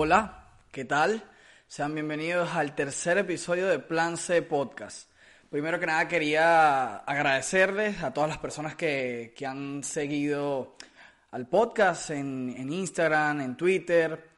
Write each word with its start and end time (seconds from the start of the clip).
Hola, 0.00 0.44
¿qué 0.70 0.84
tal? 0.84 1.24
Sean 1.66 1.92
bienvenidos 1.92 2.54
al 2.54 2.76
tercer 2.76 3.18
episodio 3.18 3.66
de 3.66 3.80
Plan 3.80 4.16
C 4.16 4.42
Podcast. 4.42 5.10
Primero 5.50 5.80
que 5.80 5.86
nada 5.86 6.06
quería 6.06 6.98
agradecerles 6.98 8.00
a 8.04 8.14
todas 8.14 8.30
las 8.30 8.38
personas 8.38 8.76
que, 8.76 9.34
que 9.36 9.44
han 9.44 9.82
seguido 9.82 10.76
al 11.32 11.48
podcast 11.48 12.10
en, 12.10 12.54
en, 12.56 12.72
Instagram, 12.72 13.40
en 13.40 13.56
Twitter, 13.56 14.30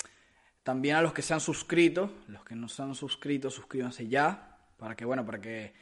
también 0.63 0.97
a 0.97 1.03
los 1.03 1.13
que 1.13 1.21
se 1.21 1.35
han 1.35 1.41
suscrito, 1.41 2.11
los 2.29 2.43
que 2.43 2.57
no 2.57 2.67
se 2.67 2.81
han 2.81 2.95
suscrito, 2.95 3.51
suscríbanse 3.51 4.09
ya, 4.09 4.57
para 4.79 4.97
que, 4.97 5.05
bueno, 5.05 5.27
para 5.27 5.43
que 5.43 5.75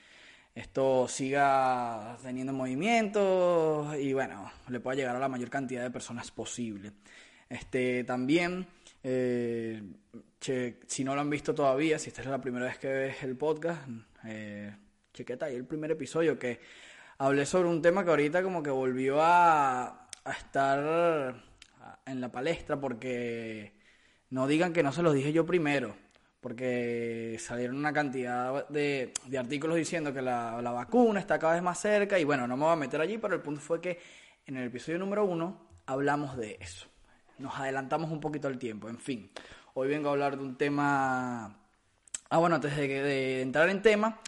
esto 0.57 1.07
siga 1.07 2.19
teniendo 2.21 2.53
movimiento 2.53 3.95
y, 3.97 4.13
bueno, 4.13 4.51
le 4.71 4.81
pueda 4.81 4.97
llegar 4.97 5.15
a 5.15 5.21
la 5.21 5.29
mayor 5.29 5.51
cantidad 5.51 5.85
de 5.85 5.91
personas 5.93 6.33
posible. 6.33 6.95
Este, 7.49 8.05
también, 8.05 8.67
eh, 9.11 9.83
che, 10.39 10.81
si 10.87 11.03
no 11.03 11.15
lo 11.15 11.23
han 11.23 11.31
visto 11.31 11.55
todavía, 11.55 11.99
si 11.99 12.11
esta 12.11 12.21
es 12.21 12.29
la 12.29 12.43
primera 12.43 12.67
vez 12.67 12.79
que 12.79 12.89
ves 12.89 13.23
el 13.23 13.37
podcast, 13.39 13.89
eh, 14.25 14.77
chequeta 15.15 15.47
ahí 15.47 15.57
el 15.57 15.65
primer 15.65 15.91
episodio 15.93 16.39
que 16.39 16.61
hablé 17.17 17.47
sobre 17.47 17.69
un 17.69 17.81
tema 17.81 18.05
que 18.05 18.11
ahorita 18.11 18.43
como 18.43 18.63
que 18.63 18.69
volvió 18.69 19.23
a, 19.23 20.09
a 20.25 20.33
estar 20.33 21.43
en 22.05 22.21
la 22.21 22.31
palestra 22.31 22.79
porque 22.79 23.73
no 24.29 24.47
digan 24.47 24.75
que 24.75 24.83
no 24.83 24.93
se 24.93 25.03
los 25.03 25.15
dije 25.15 25.33
yo 25.33 25.47
primero, 25.47 25.97
porque 26.43 27.39
salieron 27.41 27.79
una 27.79 27.95
cantidad 27.95 28.69
de, 28.69 29.15
de 29.27 29.39
artículos 29.39 29.77
diciendo 29.77 30.13
que 30.13 30.21
la, 30.21 30.61
la, 30.61 30.71
vacuna 30.71 31.19
está 31.19 31.39
cada 31.39 31.55
vez 31.55 31.63
más 31.63 31.81
cerca 31.81 32.19
y 32.19 32.25
bueno, 32.25 32.47
no 32.47 32.59
me 32.59 32.65
voy 32.65 32.75
a 32.75 32.77
meter 32.77 33.01
allí, 33.01 33.17
pero 33.17 33.35
el 33.35 33.41
punto 33.41 33.63
fue 33.63 33.81
que 33.81 33.99
en 34.45 34.59
el 34.59 34.67
episodio 34.67 34.99
número 34.99 35.25
uno 35.25 35.67
hablamos 35.87 36.37
de 36.37 36.59
eso. 36.61 36.89
Nos 37.39 37.55
adelantamos 37.57 38.11
un 38.11 38.21
poquito 38.21 38.49
al 38.49 38.59
tiempo, 38.59 38.89
en 38.89 38.99
fin. 38.99 39.31
Hoy 39.75 39.89
vengo 39.89 40.09
a 40.09 40.13
hablar 40.13 40.37
de 40.37 40.43
un 40.43 40.57
tema... 40.57 41.57
Ah, 42.31 42.39
bueno, 42.39 42.57
antes 42.57 42.77
de, 42.77 42.89
de 42.89 43.41
entrar 43.43 43.71
en 43.71 43.81
tema, 43.81 44.21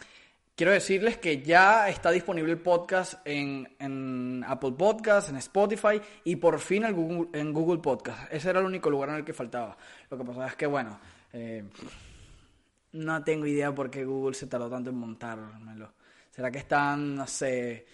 quiero 0.55 0.71
decirles 0.71 1.17
que 1.17 1.41
ya 1.41 1.89
está 1.89 2.09
disponible 2.11 2.51
el 2.51 2.59
podcast 2.59 3.15
en, 3.25 4.45
Apple 4.47 4.73
Podcast, 4.77 5.29
en 5.29 5.35
Spotify 5.37 6.01
y 6.23 6.37
por 6.37 6.59
fin 6.59 6.85
en 6.85 6.95
Google, 6.95 7.39
en 7.39 7.51
Google 7.51 7.79
Podcast. 7.79 8.31
Ese 8.31 8.49
era 8.49 8.59
el 8.59 8.65
único 8.65 8.89
lugar 8.89 9.09
en 9.09 9.15
el 9.15 9.25
que 9.25 9.33
faltaba. 9.33 9.77
Lo 10.09 10.17
que 10.17 10.23
pasa 10.23 10.47
es 10.47 10.55
que, 10.55 10.67
bueno, 10.67 10.99
eh, 11.33 11.63
no 12.93 13.23
tengo 13.23 13.45
idea 13.45 13.73
por 13.73 13.89
qué 13.89 14.05
Google 14.05 14.35
se 14.35 14.47
tardó 14.47 14.69
tanto 14.69 14.89
en 14.89 14.97
montármelo. 14.97 15.93
¿Será 16.29 16.49
que 16.49 16.59
están, 16.59 17.15
no 17.15 17.27
sé, 17.27 17.85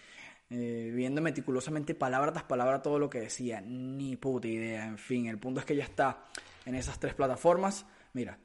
eh, 0.49 0.91
viendo 0.93 1.21
meticulosamente 1.21 1.95
palabra 1.95 2.31
tras 2.31 2.45
palabra 2.45 2.81
todo 2.81 2.99
lo 2.99 3.09
que 3.09 3.21
decía? 3.21 3.61
Ni 3.61 4.15
puta 4.15 4.47
idea. 4.47 4.85
En 4.85 4.97
fin, 4.97 5.27
el 5.27 5.37
punto 5.37 5.59
es 5.59 5.65
que 5.65 5.75
ya 5.75 5.83
está 5.83 6.25
en 6.65 6.75
esas 6.75 6.99
tres 6.99 7.13
plataformas. 7.13 7.85
Mira, 8.13 8.37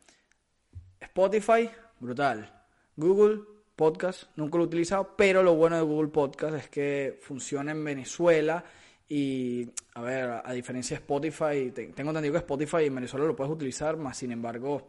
Spotify, 1.00 1.70
brutal. 2.00 2.64
Google, 2.96 3.40
Podcast, 3.74 4.24
nunca 4.36 4.58
lo 4.58 4.64
he 4.64 4.66
utilizado, 4.66 5.16
pero 5.16 5.42
lo 5.42 5.54
bueno 5.54 5.76
de 5.76 5.82
Google 5.82 6.10
Podcast 6.10 6.54
es 6.54 6.68
que 6.68 7.18
funciona 7.22 7.72
en 7.72 7.82
Venezuela 7.82 8.62
y, 9.08 9.68
a 9.94 10.02
ver, 10.02 10.42
a 10.44 10.52
diferencia 10.52 10.96
de 10.96 11.02
Spotify, 11.02 11.70
tengo 11.94 12.10
entendido 12.10 12.32
que 12.32 12.38
Spotify 12.38 12.84
en 12.84 12.94
Venezuela 12.94 13.26
lo 13.26 13.34
puedes 13.34 13.52
utilizar, 13.52 13.96
más 13.96 14.18
sin 14.18 14.30
embargo, 14.30 14.88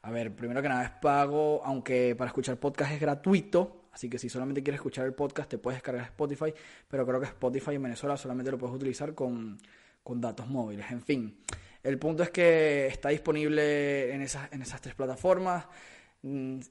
a 0.00 0.10
ver, 0.10 0.34
primero 0.34 0.62
que 0.62 0.68
nada 0.68 0.84
es 0.84 0.90
pago, 0.90 1.62
aunque 1.64 2.16
para 2.16 2.28
escuchar 2.28 2.56
podcast 2.56 2.92
es 2.92 3.00
gratuito, 3.00 3.81
así 3.92 4.08
que 4.08 4.18
si 4.18 4.28
solamente 4.28 4.62
quieres 4.62 4.78
escuchar 4.78 5.06
el 5.06 5.14
podcast 5.14 5.50
te 5.50 5.58
puedes 5.58 5.76
descargar 5.76 6.04
Spotify, 6.04 6.52
pero 6.88 7.06
creo 7.06 7.20
que 7.20 7.26
Spotify 7.26 7.74
en 7.74 7.82
Venezuela 7.82 8.16
solamente 8.16 8.50
lo 8.50 8.58
puedes 8.58 8.74
utilizar 8.74 9.14
con, 9.14 9.58
con 10.02 10.20
datos 10.20 10.48
móviles, 10.48 10.90
en 10.90 11.02
fin. 11.02 11.38
El 11.82 11.98
punto 11.98 12.22
es 12.22 12.30
que 12.30 12.86
está 12.86 13.08
disponible 13.08 14.14
en 14.14 14.22
esas, 14.22 14.52
en 14.52 14.62
esas 14.62 14.80
tres 14.80 14.94
plataformas 14.94 15.66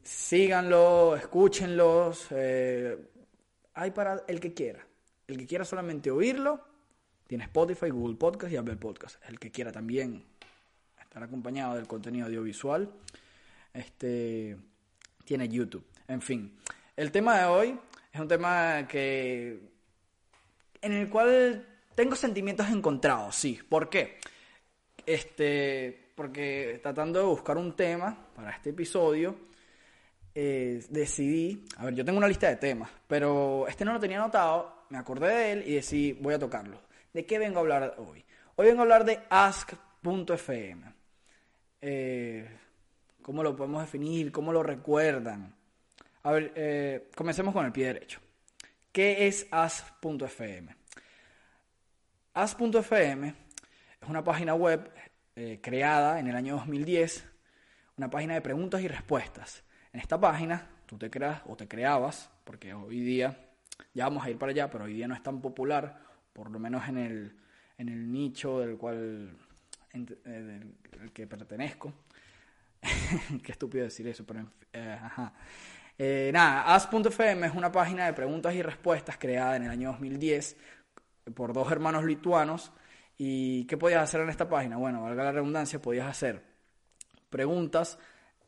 síganlo, 0.04 1.16
escúchenlos. 1.16 2.28
Eh, 2.32 2.98
hay 3.74 3.92
para 3.92 4.24
el 4.28 4.40
que 4.40 4.54
quiera. 4.54 4.86
El 5.28 5.38
que 5.38 5.46
quiera 5.46 5.66
solamente 5.66 6.12
oírlo, 6.12 6.62
tiene 7.28 7.46
Spotify, 7.46 7.90
Google 7.90 8.16
Podcast 8.16 8.52
y 8.52 8.58
Apple 8.58 8.78
Podcast. 8.78 9.22
El 9.28 9.40
que 9.40 9.52
quiera 9.52 9.72
también 9.72 10.24
estar 11.00 11.24
acompañado 11.24 11.76
del 11.76 11.88
contenido 11.88 12.28
audiovisual, 12.28 12.92
este, 13.74 14.58
tiene 15.26 15.48
YouTube. 15.48 15.86
En 16.08 16.22
fin, 16.22 16.54
el 16.96 17.12
tema 17.12 17.40
de 17.40 17.46
hoy 17.46 17.80
es 18.14 18.20
un 18.20 18.28
tema 18.28 18.88
que 18.88 19.60
en 20.82 20.92
el 20.94 21.10
cual 21.10 21.66
tengo 21.96 22.16
sentimientos 22.16 22.70
encontrados, 22.70 23.36
sí. 23.36 23.60
¿Por 23.68 23.90
qué? 23.90 24.18
Este, 25.06 26.12
porque 26.16 26.80
tratando 26.82 27.20
de 27.20 27.26
buscar 27.26 27.58
un 27.58 27.76
tema 27.76 28.18
para 28.36 28.52
este 28.52 28.72
episodio, 28.72 29.36
eh, 30.34 30.84
decidí, 30.90 31.66
a 31.78 31.86
ver, 31.86 31.96
yo 31.96 32.06
tengo 32.06 32.18
una 32.18 32.28
lista 32.28 32.48
de 32.48 32.56
temas, 32.56 32.90
pero 33.08 33.68
este 33.68 33.84
no 33.86 33.94
lo 33.94 34.00
tenía 34.00 34.18
anotado, 34.18 34.86
me 34.90 34.98
acordé 34.98 35.28
de 35.28 35.52
él 35.52 35.64
y 35.68 35.74
decidí, 35.76 36.14
voy 36.14 36.34
a 36.34 36.40
tocarlo. 36.40 36.80
¿De 37.14 37.26
qué 37.26 37.38
vengo 37.38 37.58
a 37.58 37.62
hablar 37.62 37.96
hoy? 37.98 38.24
Hoy 38.56 38.68
vengo 38.68 38.80
a 38.80 38.84
hablar 38.84 39.06
de 39.06 39.20
ask.fm. 39.30 40.94
Eh, 41.82 42.58
¿Cómo 43.22 43.44
lo 43.44 43.56
podemos 43.56 43.82
definir? 43.82 44.32
¿Cómo 44.32 44.54
lo 44.54 44.64
recuerdan? 44.64 45.54
A 46.24 46.32
ver, 46.32 46.54
eh, 46.56 47.10
comencemos 47.16 47.52
con 47.52 47.66
el 47.66 47.72
pie 47.72 47.88
derecho. 47.88 48.20
¿Qué 48.92 49.28
es 49.28 49.48
ask.fm? 49.50 50.76
Ask.fm 52.34 53.34
es 54.02 54.10
una 54.10 54.24
página 54.24 54.54
web 54.54 54.92
eh, 55.36 55.60
creada 55.64 56.20
en 56.20 56.28
el 56.28 56.36
año 56.36 56.58
2010, 56.58 57.26
una 57.98 58.10
página 58.12 58.36
de 58.36 58.42
preguntas 58.42 58.82
y 58.82 58.88
respuestas. 58.88 59.64
En 59.94 60.00
esta 60.00 60.20
página 60.20 60.70
tú 60.86 60.98
te 61.00 61.10
creas 61.10 61.42
o 61.48 61.56
te 61.56 61.68
creabas, 61.68 62.30
porque 62.44 62.72
hoy 62.74 63.00
día, 63.00 63.50
ya 63.96 64.04
vamos 64.04 64.24
a 64.24 64.30
ir 64.30 64.38
para 64.38 64.52
allá, 64.52 64.70
pero 64.70 64.84
hoy 64.84 64.94
día 64.94 65.08
no 65.08 65.16
es 65.16 65.24
tan 65.24 65.42
popular, 65.42 66.04
por 66.34 66.52
lo 66.52 66.60
menos 66.60 66.88
en 66.88 66.98
el, 66.98 67.36
en 67.80 67.90
el 67.90 68.12
nicho 68.12 68.60
del 68.60 68.78
cual 68.78 69.36
en, 69.92 70.06
del, 70.06 70.76
del 70.92 71.12
que 71.12 71.26
pertenezco. 71.26 71.92
Qué 73.44 73.52
estúpido 73.52 73.86
decir 73.86 74.08
eso, 74.08 74.24
pero 74.24 74.52
eh, 74.72 75.00
ajá. 75.02 75.34
Eh, 76.04 76.32
nada, 76.34 76.74
As.fm 76.74 77.46
es 77.46 77.54
una 77.54 77.72
página 77.72 78.08
de 78.08 78.14
preguntas 78.14 78.56
y 78.56 78.64
respuestas 78.64 79.20
creada 79.20 79.56
en 79.58 79.66
el 79.66 79.70
año 79.70 79.90
2010 79.92 80.58
por 81.36 81.54
dos 81.54 81.72
hermanos 81.72 82.04
lituanos 82.06 82.72
¿Y 83.20 83.66
qué 83.66 83.78
podías 83.78 84.02
hacer 84.02 84.22
en 84.22 84.30
esta 84.30 84.50
página? 84.50 84.78
Bueno, 84.78 85.04
valga 85.04 85.26
la 85.26 85.32
redundancia, 85.32 85.80
podías 85.80 86.08
hacer 86.08 86.42
preguntas 87.30 88.00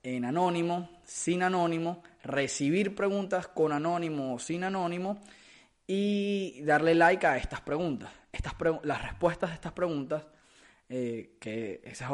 en 0.02 0.26
anónimo, 0.26 0.90
sin 1.04 1.44
anónimo, 1.44 2.02
recibir 2.24 2.96
preguntas 2.96 3.48
con 3.50 3.72
anónimo 3.72 4.34
o 4.34 4.40
sin 4.40 4.64
anónimo 4.64 5.22
y 5.86 6.60
darle 6.64 6.96
like 6.96 7.28
a 7.28 7.38
estas 7.38 7.62
preguntas. 7.62 8.10
Estas 8.32 8.56
las 8.82 9.04
respuestas 9.04 9.52
de 9.52 9.54
estas 9.58 9.74
preguntas, 9.74 10.26
eh, 10.90 11.38
que 11.40 11.82
esa 11.84 12.10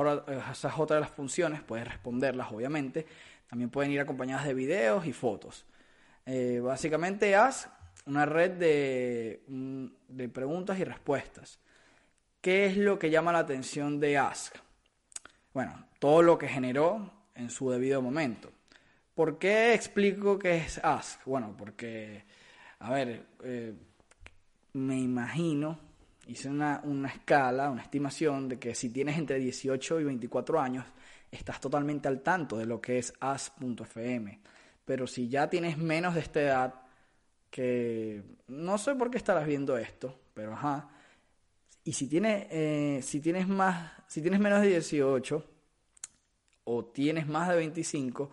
esa 0.52 0.68
es 0.68 0.74
otra 0.78 0.98
de 0.98 1.02
las 1.04 1.12
funciones, 1.12 1.62
puedes 1.62 1.88
responderlas 1.88 2.52
obviamente, 2.52 3.06
también 3.50 3.70
pueden 3.72 3.92
ir 3.92 4.00
acompañadas 4.00 4.46
de 4.46 4.54
videos 4.54 5.06
y 5.06 5.14
fotos. 5.14 5.66
Eh, 6.26 6.60
básicamente 6.60 7.36
haz 7.36 7.70
una 8.06 8.26
red 8.26 8.52
de, 8.52 10.30
preguntas 10.32 10.78
y 10.80 10.84
respuestas. 10.84 11.60
¿Qué 12.42 12.68
es 12.68 12.78
lo 12.78 13.00
que 13.00 13.10
llama 13.10 13.32
la 13.32 13.40
atención 13.40 14.00
de 14.00 14.18
Ask? 14.18 14.56
Bueno, 15.54 15.88
todo 15.98 16.22
lo 16.22 16.38
que 16.38 16.48
generó 16.48 17.12
en 17.36 17.50
su 17.50 17.70
debido 17.72 18.02
momento. 18.02 18.52
¿Por 19.16 19.40
qué 19.40 19.74
explico 19.74 20.38
que 20.38 20.58
es 20.58 20.80
Ask? 20.84 21.26
Bueno, 21.26 21.56
porque, 21.58 22.24
a 22.80 22.92
ver, 22.92 23.26
eh, 23.44 23.74
me 24.74 24.98
imagino, 24.98 25.80
hice 26.28 26.50
una, 26.50 26.82
una 26.84 27.10
escala, 27.10 27.70
una 27.70 27.82
estimación 27.82 28.48
de 28.48 28.60
que 28.60 28.76
si 28.76 28.90
tienes 28.90 29.18
entre 29.18 29.40
18 29.40 30.00
y 30.00 30.04
24 30.04 30.62
años, 30.62 30.86
estás 31.32 31.60
totalmente 31.60 32.08
al 32.08 32.22
tanto 32.22 32.58
de 32.58 32.66
lo 32.66 32.82
que 32.82 32.98
es 32.98 33.14
Ask.fm. 33.20 34.40
Pero 34.86 35.08
si 35.08 35.30
ya 35.30 35.50
tienes 35.50 35.78
menos 35.78 36.16
de 36.16 36.22
esta 36.22 36.42
edad, 36.42 36.74
que 37.50 38.24
no 38.48 38.78
sé 38.78 38.96
por 38.96 39.10
qué 39.12 39.18
estarás 39.18 39.46
viendo 39.46 39.78
esto, 39.78 40.20
pero 40.34 40.54
ajá. 40.54 40.90
Y 41.84 41.94
si 41.94 42.08
tienes, 42.08 42.48
eh, 42.50 43.00
si 43.04 43.20
tienes 43.20 43.48
más, 43.48 43.92
si 44.08 44.22
tienes 44.22 44.40
menos 44.40 44.62
de 44.62 44.70
18 44.70 45.46
o 46.66 46.86
tienes 46.86 47.28
más 47.28 47.50
de 47.50 47.56
25, 47.56 48.30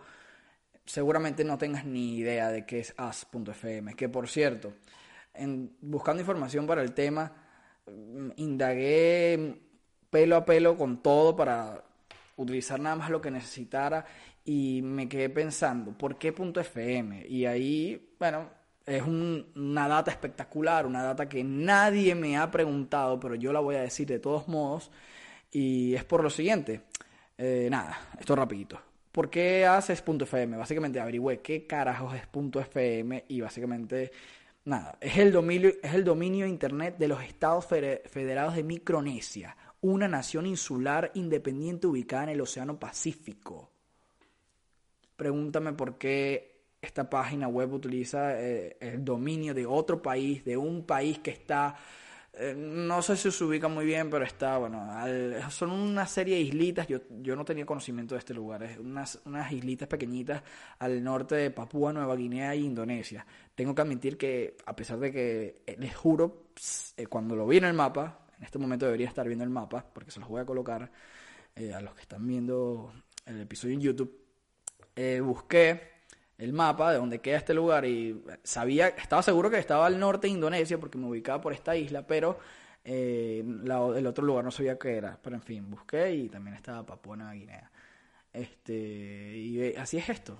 seguramente 0.85 1.43
no 1.43 1.57
tengas 1.57 1.85
ni 1.85 2.17
idea 2.17 2.49
de 2.49 2.65
qué 2.65 2.79
es 2.79 2.93
as.fm. 2.97 3.95
Que 3.95 4.09
por 4.09 4.27
cierto, 4.27 4.73
en, 5.33 5.75
buscando 5.81 6.21
información 6.21 6.67
para 6.67 6.81
el 6.81 6.93
tema, 6.93 7.33
mm, 7.85 8.31
indagué 8.37 9.61
pelo 10.09 10.37
a 10.37 10.45
pelo 10.45 10.77
con 10.77 11.01
todo 11.01 11.35
para 11.35 11.86
utilizar 12.37 12.79
nada 12.79 12.95
más 12.95 13.09
lo 13.09 13.21
que 13.21 13.29
necesitara 13.29 14.05
y 14.45 14.81
me 14.81 15.09
quedé 15.09 15.29
pensando, 15.29 15.91
¿por 15.91 16.17
qué 16.17 16.29
.fm? 16.29 17.25
Y 17.27 17.45
ahí, 17.45 18.13
bueno, 18.17 18.49
es 18.85 19.03
una 19.03 19.87
data 19.89 20.09
espectacular, 20.09 20.85
una 20.85 21.03
data 21.03 21.27
que 21.27 21.43
nadie 21.43 22.15
me 22.15 22.37
ha 22.37 22.49
preguntado, 22.49 23.19
pero 23.19 23.35
yo 23.35 23.51
la 23.51 23.59
voy 23.59 23.75
a 23.75 23.81
decir 23.81 24.07
de 24.07 24.19
todos 24.19 24.47
modos. 24.47 24.89
Y 25.51 25.93
es 25.93 26.05
por 26.05 26.23
lo 26.23 26.29
siguiente. 26.29 26.83
Eh, 27.37 27.67
nada, 27.69 27.97
esto 28.17 28.35
rapidito. 28.35 28.79
¿Por 29.11 29.29
qué 29.29 29.65
haces 29.65 30.01
.fm? 30.05 30.55
Básicamente 30.57 30.99
averigüé 30.99 31.41
qué 31.41 31.67
carajos 31.67 32.15
es 32.15 32.21
.fm 32.31 33.25
y 33.27 33.41
básicamente 33.41 34.11
nada, 34.63 34.97
es 35.01 35.17
el 35.17 35.31
dominio, 35.31 35.71
es 35.81 35.93
el 35.93 36.03
dominio 36.03 36.45
internet 36.45 36.97
de 36.97 37.07
los 37.07 37.21
Estados 37.23 37.65
Federados 37.65 38.55
de 38.55 38.63
Micronesia, 38.63 39.55
una 39.87 40.07
nación 40.07 40.45
insular 40.45 41.11
independiente 41.13 41.87
ubicada 41.87 42.23
en 42.23 42.29
el 42.29 42.41
Océano 42.41 42.77
Pacífico. 42.77 43.71
Pregúntame 45.15 45.73
por 45.73 45.97
qué 45.97 46.65
esta 46.81 47.09
página 47.09 47.47
web 47.47 47.73
utiliza 47.73 48.39
eh, 48.39 48.77
el 48.81 49.03
dominio 49.03 49.53
de 49.53 49.65
otro 49.65 50.01
país, 50.01 50.43
de 50.43 50.57
un 50.57 50.85
país 50.85 51.19
que 51.19 51.31
está, 51.31 51.75
eh, 52.33 52.53
no 52.55 53.01
sé 53.01 53.15
si 53.15 53.31
se 53.31 53.43
ubica 53.45 53.69
muy 53.69 53.85
bien, 53.85 54.09
pero 54.09 54.25
está, 54.25 54.57
bueno, 54.57 54.85
son 55.49 55.71
una 55.71 56.05
serie 56.05 56.35
de 56.35 56.41
islitas, 56.41 56.87
yo, 56.87 56.99
yo 57.21 57.35
no 57.37 57.45
tenía 57.45 57.65
conocimiento 57.65 58.13
de 58.13 58.19
este 58.19 58.33
lugar, 58.33 58.63
es 58.63 58.77
unas, 58.77 59.21
unas 59.25 59.51
islitas 59.51 59.87
pequeñitas 59.87 60.43
al 60.79 61.01
norte 61.01 61.35
de 61.35 61.51
Papúa, 61.51 61.93
Nueva 61.93 62.15
Guinea 62.15 62.53
e 62.53 62.57
Indonesia. 62.57 63.25
Tengo 63.55 63.73
que 63.73 63.81
admitir 63.81 64.17
que, 64.17 64.57
a 64.65 64.75
pesar 64.75 64.99
de 64.99 65.11
que, 65.13 65.61
eh, 65.65 65.77
les 65.79 65.95
juro, 65.95 66.43
cuando 67.09 67.37
lo 67.37 67.47
vi 67.47 67.57
en 67.57 67.65
el 67.65 67.73
mapa, 67.73 68.26
en 68.37 68.43
este 68.43 68.59
momento 68.59 68.85
debería 68.85 69.07
estar 69.07 69.27
viendo 69.27 69.43
el 69.43 69.49
mapa, 69.49 69.85
porque 69.93 70.11
se 70.11 70.19
los 70.19 70.29
voy 70.29 70.41
a 70.41 70.45
colocar 70.45 70.91
a 71.73 71.81
los 71.81 71.95
que 71.95 72.01
están 72.01 72.25
viendo 72.27 72.93
el 73.25 73.41
episodio 73.41 73.73
en 73.73 73.81
YouTube, 73.81 74.15
busqué 75.23 75.97
el 76.37 76.53
mapa 76.53 76.91
de 76.91 76.97
donde 76.99 77.19
queda 77.19 77.37
este 77.37 77.53
lugar 77.53 77.85
y 77.85 78.23
sabía, 78.43 78.89
estaba 78.89 79.23
seguro 79.23 79.49
que 79.49 79.57
estaba 79.57 79.87
al 79.87 79.99
norte 79.99 80.27
de 80.27 80.33
Indonesia 80.33 80.79
porque 80.79 80.97
me 80.97 81.07
ubicaba 81.07 81.41
por 81.41 81.53
esta 81.53 81.75
isla, 81.75 82.05
pero 82.05 82.37
eh, 82.89 83.43
el 83.43 84.07
otro 84.07 84.23
lugar 84.25 84.45
no 84.45 84.51
sabía 84.51 84.77
qué 84.77 84.95
era. 84.95 85.19
Pero 85.21 85.35
en 85.35 85.41
fin, 85.41 85.69
busqué 85.69 86.13
y 86.13 86.29
también 86.29 86.55
estaba 86.55 86.85
Papua 86.85 87.17
Nueva 87.17 87.33
Guinea. 87.33 87.71
Este, 88.31 88.73
y 89.35 89.61
eh, 89.61 89.75
así 89.77 89.97
es 89.97 90.09
esto. 90.09 90.37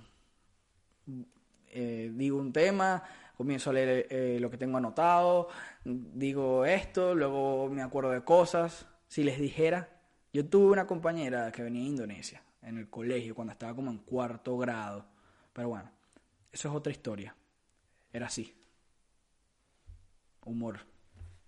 Eh, 1.69 2.11
digo 2.13 2.38
un 2.38 2.53
tema, 2.53 3.03
comienzo 3.37 3.69
a 3.69 3.73
leer 3.73 4.41
lo 4.41 4.49
que 4.49 4.57
tengo 4.57 4.77
anotado, 4.77 5.49
digo 5.85 6.65
esto, 6.65 7.13
luego 7.13 7.69
me 7.69 7.83
acuerdo 7.83 8.11
de 8.11 8.23
cosas. 8.23 8.87
Si 9.07 9.23
les 9.23 9.39
dijera, 9.39 9.89
yo 10.33 10.45
tuve 10.49 10.73
una 10.73 10.87
compañera 10.87 11.51
que 11.51 11.63
venía 11.63 11.83
de 11.83 11.89
Indonesia 11.89 12.41
en 12.63 12.77
el 12.77 12.89
colegio 12.89 13.35
cuando 13.35 13.53
estaba 13.53 13.75
como 13.75 13.91
en 13.91 13.99
cuarto 13.99 14.57
grado 14.57 15.05
pero 15.57 15.69
bueno, 15.69 15.89
eso 16.51 16.69
es 16.69 16.75
otra 16.75 16.91
historia. 16.91 17.35
Era 18.13 18.27
así. 18.27 18.53
Humor 20.45 20.81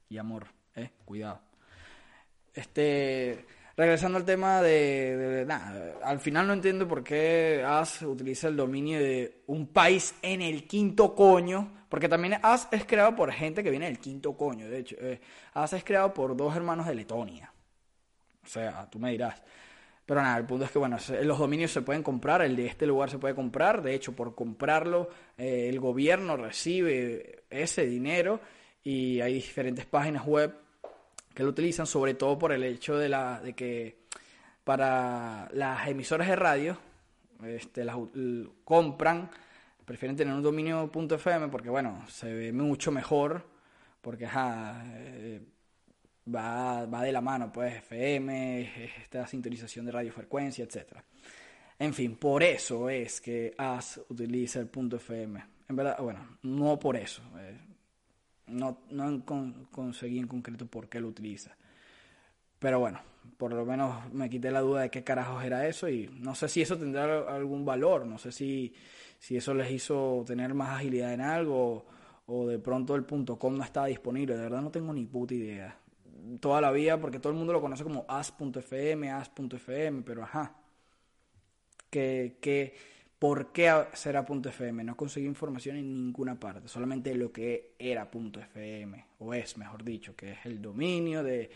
y 0.10 0.18
amor, 0.18 0.48
¿eh? 0.76 0.90
Cuidado. 1.06 1.42
Este, 2.52 3.46
regresando 3.78 4.18
al 4.18 4.26
tema 4.26 4.64
de, 4.64 5.46
nada, 5.46 6.00
al 6.04 6.20
final 6.20 6.48
no 6.48 6.54
entiendo 6.54 6.88
por 6.88 7.04
qué 7.04 7.64
As 7.64 8.02
utiliza 8.02 8.48
el 8.48 8.56
dominio 8.56 8.98
de 8.98 9.44
un 9.46 9.68
país 9.68 10.16
en 10.24 10.42
el 10.42 10.66
quinto 10.66 11.14
coño, 11.14 11.79
porque 11.90 12.08
también 12.08 12.40
As 12.44 12.68
es 12.72 12.86
creado 12.86 13.16
por 13.16 13.32
gente 13.32 13.64
que 13.64 13.72
viene 13.72 13.88
del 13.88 14.00
quinto 14.00 14.38
coño, 14.38 14.70
de 14.70 14.80
hecho, 14.80 14.96
eh, 15.00 15.20
es 15.72 15.84
creado 15.84 16.14
por 16.14 16.38
dos 16.38 16.56
hermanos 16.56 16.86
de 16.86 16.96
Letonia. 16.96 17.52
O 18.44 18.48
sea, 18.48 18.88
tú 18.90 19.00
me 19.00 19.12
dirás. 19.12 19.42
Pero 20.06 20.22
nada, 20.22 20.38
el 20.38 20.46
punto 20.46 20.66
es 20.66 20.72
que, 20.72 20.80
bueno, 20.80 20.98
los 21.22 21.38
dominios 21.38 21.72
se 21.72 21.84
pueden 21.84 22.02
comprar, 22.02 22.42
el 22.42 22.56
de 22.56 22.66
este 22.66 22.88
lugar 22.88 23.12
se 23.12 23.20
puede 23.20 23.36
comprar, 23.36 23.84
de 23.84 23.94
hecho, 23.94 24.16
por 24.16 24.34
comprarlo, 24.34 25.10
eh, 25.38 25.68
el 25.70 25.80
gobierno 25.80 26.36
recibe 26.36 27.44
ese 27.50 27.86
dinero 27.86 28.40
y 28.84 29.22
hay 29.22 29.36
diferentes 29.36 29.86
páginas 29.86 30.26
web 30.26 30.56
que 31.34 31.44
lo 31.44 31.50
utilizan, 31.50 31.86
sobre 31.86 32.16
todo 32.16 32.40
por 32.40 32.52
el 32.52 32.64
hecho 32.64 32.98
de, 32.98 33.08
la, 33.08 33.40
de 33.40 33.54
que 33.54 34.00
para 34.64 35.48
las 35.54 35.88
emisoras 35.88 36.28
de 36.28 36.36
radio, 36.36 36.78
este, 37.46 37.84
las 37.84 37.96
compran, 38.64 39.30
prefieren 39.90 40.16
tener 40.16 40.36
un 40.36 40.44
dominio 40.44 40.92
.fm 40.94 41.48
porque, 41.48 41.68
bueno, 41.68 42.06
se 42.08 42.32
ve 42.32 42.54
mucho 42.54 42.92
mejor, 42.92 43.44
porque, 44.02 44.28
ajá, 44.28 44.84
eh, 44.86 45.42
va, 46.32 46.86
va 46.86 47.02
de 47.02 47.12
la 47.12 47.22
mano, 47.22 47.52
pues 47.52 47.78
FM, 47.78 48.70
esta 49.02 49.26
sintonización 49.26 49.88
de 49.88 49.92
radiofrecuencia, 49.92 50.64
etc. 50.64 51.00
En 51.80 51.96
fin, 51.96 52.18
por 52.18 52.44
eso 52.44 52.88
es 52.88 53.20
que 53.20 53.56
AS 53.58 54.00
utiliza 54.10 54.60
el 54.60 54.70
FM. 54.72 55.44
En 55.68 55.76
verdad, 55.76 55.98
bueno, 56.00 56.38
no 56.44 56.78
por 56.78 56.96
eso. 56.96 57.24
Eh, 57.40 57.58
no, 58.46 58.84
no 58.92 59.26
conseguí 59.72 60.20
en 60.20 60.28
concreto 60.28 60.68
por 60.68 60.88
qué 60.88 61.00
lo 61.00 61.08
utiliza. 61.08 61.58
Pero 62.60 62.80
bueno, 62.80 63.02
por 63.38 63.54
lo 63.54 63.66
menos 63.66 64.14
me 64.14 64.30
quité 64.30 64.52
la 64.52 64.62
duda 64.62 64.82
de 64.82 64.92
qué 64.92 65.04
carajos 65.04 65.44
era 65.44 65.68
eso 65.68 65.90
y 65.90 66.10
no 66.14 66.36
sé 66.36 66.48
si 66.48 66.62
eso 66.62 66.78
tendrá 66.78 67.22
algún 67.34 67.66
valor, 67.66 68.06
no 68.06 68.18
sé 68.18 68.32
si, 68.32 68.74
si 69.20 69.38
eso 69.38 69.54
les 69.54 69.72
hizo 69.72 70.24
tener 70.26 70.54
más 70.54 70.78
agilidad 70.78 71.14
en 71.14 71.22
algo 71.22 71.86
o, 72.26 72.48
de 72.48 72.60
pronto 72.60 72.96
el 72.96 73.06
.com 73.06 73.58
no 73.58 73.64
estaba 73.64 73.88
disponible, 73.88 74.36
de 74.36 74.44
verdad 74.44 74.62
no 74.62 74.72
tengo 74.72 74.94
ni 74.94 75.06
puta 75.06 75.34
idea 75.34 75.78
toda 76.40 76.62
la 76.62 76.72
vida, 76.72 77.00
porque 77.00 77.20
todo 77.20 77.32
el 77.32 77.38
mundo 77.38 77.54
lo 77.54 77.62
conoce 77.62 77.84
como 77.84 78.06
as.fm, 78.08 79.10
as.fm, 79.12 80.04
pero 80.04 80.24
ajá. 80.24 80.56
Que, 81.90 82.38
que, 82.40 82.76
¿Por 83.18 83.52
qué 83.52 83.88
será 83.94 84.26
.fm? 84.26 84.84
No 84.84 84.96
conseguí 84.96 85.26
información 85.26 85.78
en 85.78 86.06
ninguna 86.06 86.40
parte, 86.40 86.68
solamente 86.68 87.14
lo 87.16 87.32
que 87.32 87.74
era 87.80 88.10
.fm, 88.12 89.06
o 89.20 89.34
es, 89.34 89.58
mejor 89.58 89.84
dicho, 89.84 90.16
que 90.16 90.34
es 90.34 90.46
el 90.46 90.62
dominio 90.62 91.24
de 91.24 91.50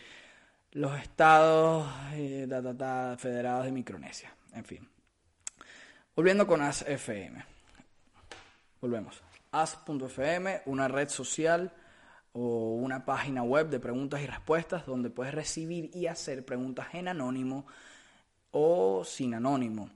los 0.74 1.00
estados 1.00 1.88
eh, 2.14 2.48
federados 3.18 3.66
de 3.66 3.72
Micronesia. 3.72 4.36
En 4.54 4.66
fin. 4.66 4.90
Volviendo 6.16 6.46
con 6.46 6.62
ASFM. 6.62 7.53
Volvemos. 8.84 9.24
As.fm, 9.54 10.64
una 10.66 10.90
red 10.90 11.08
social 11.08 11.72
o 12.34 12.74
una 12.74 13.06
página 13.06 13.42
web 13.42 13.70
de 13.70 13.80
preguntas 13.80 14.22
y 14.22 14.28
respuestas 14.28 14.86
donde 14.86 15.10
puedes 15.10 15.34
recibir 15.34 15.90
y 15.94 16.08
hacer 16.08 16.44
preguntas 16.44 16.88
en 16.92 17.08
anónimo 17.08 17.66
o 18.52 19.06
sin 19.06 19.36
anónimo. 19.36 19.90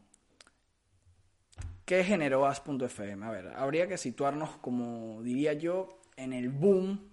¿Qué 1.83 2.05
generó 2.05 2.45
As.fm? 2.45 3.25
A 3.25 3.29
ver, 3.29 3.47
habría 3.57 3.89
que 3.89 3.97
situarnos, 3.97 4.51
como 4.61 5.21
diría 5.21 5.51
yo, 5.51 5.99
en 6.15 6.31
el 6.31 6.47
boom 6.47 7.09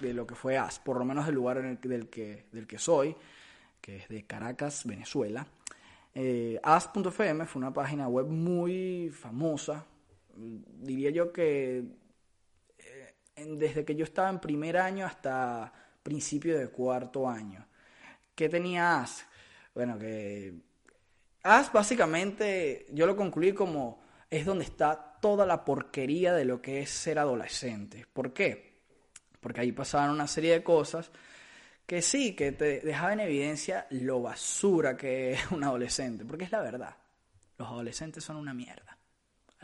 de 0.00 0.14
lo 0.14 0.26
que 0.26 0.34
fue 0.34 0.58
As, 0.58 0.80
por 0.80 0.98
lo 0.98 1.04
menos 1.04 1.26
del 1.26 1.36
lugar 1.36 1.58
el, 1.58 1.80
del, 1.80 2.08
que, 2.10 2.46
del 2.50 2.66
que 2.66 2.78
soy, 2.78 3.14
que 3.80 3.98
es 3.98 4.08
de 4.08 4.26
Caracas, 4.26 4.84
Venezuela. 4.84 5.46
Eh, 6.12 6.58
As.fm 6.60 7.46
fue 7.46 7.62
una 7.62 7.72
página 7.72 8.08
web 8.08 8.26
muy 8.26 9.10
famosa, 9.10 9.86
diría 10.36 11.10
yo 11.10 11.32
que 11.32 11.84
desde 13.36 13.84
que 13.84 13.94
yo 13.94 14.04
estaba 14.04 14.28
en 14.30 14.38
primer 14.38 14.76
año 14.76 15.06
hasta 15.06 15.72
principio 16.02 16.58
de 16.58 16.68
cuarto 16.68 17.28
año. 17.28 17.66
¿Qué 18.34 18.48
tenía 18.48 19.00
AS? 19.00 19.26
Bueno, 19.74 19.98
que 19.98 20.54
AS 21.42 21.72
básicamente 21.72 22.86
yo 22.90 23.06
lo 23.06 23.16
concluí 23.16 23.52
como 23.52 24.02
es 24.30 24.44
donde 24.44 24.64
está 24.64 25.18
toda 25.20 25.46
la 25.46 25.64
porquería 25.64 26.32
de 26.32 26.44
lo 26.44 26.60
que 26.60 26.80
es 26.80 26.90
ser 26.90 27.18
adolescente. 27.18 28.06
¿Por 28.12 28.32
qué? 28.32 28.80
Porque 29.40 29.60
ahí 29.60 29.72
pasaban 29.72 30.10
una 30.10 30.26
serie 30.26 30.52
de 30.52 30.62
cosas 30.62 31.10
que 31.86 32.02
sí, 32.02 32.34
que 32.34 32.52
te 32.52 32.80
dejaban 32.80 33.20
en 33.20 33.26
evidencia 33.26 33.86
lo 33.90 34.22
basura 34.22 34.96
que 34.96 35.32
es 35.32 35.50
un 35.50 35.62
adolescente, 35.64 36.24
porque 36.24 36.44
es 36.44 36.52
la 36.52 36.60
verdad. 36.60 36.96
Los 37.58 37.68
adolescentes 37.68 38.24
son 38.24 38.36
una 38.36 38.54
mierda, 38.54 38.98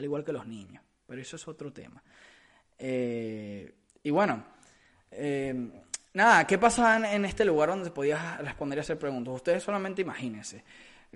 al 0.01 0.05
igual 0.05 0.25
que 0.25 0.33
los 0.33 0.47
niños, 0.47 0.83
pero 1.07 1.21
eso 1.21 1.37
es 1.37 1.47
otro 1.47 1.71
tema. 1.73 2.03
Eh, 2.79 3.71
y 4.03 4.11
bueno, 4.11 4.43
eh, 5.11 5.55
nada, 6.15 6.47
¿qué 6.47 6.57
pasaba 6.57 7.13
en, 7.13 7.25
este 7.27 7.45
lugar 7.45 7.69
donde 7.69 7.91
podías 7.91 8.39
responder 8.39 8.79
y 8.79 8.81
hacer 8.81 8.99
preguntas? 8.99 9.35
Ustedes 9.35 9.63
solamente 9.63 10.01
imagínense, 10.01 10.65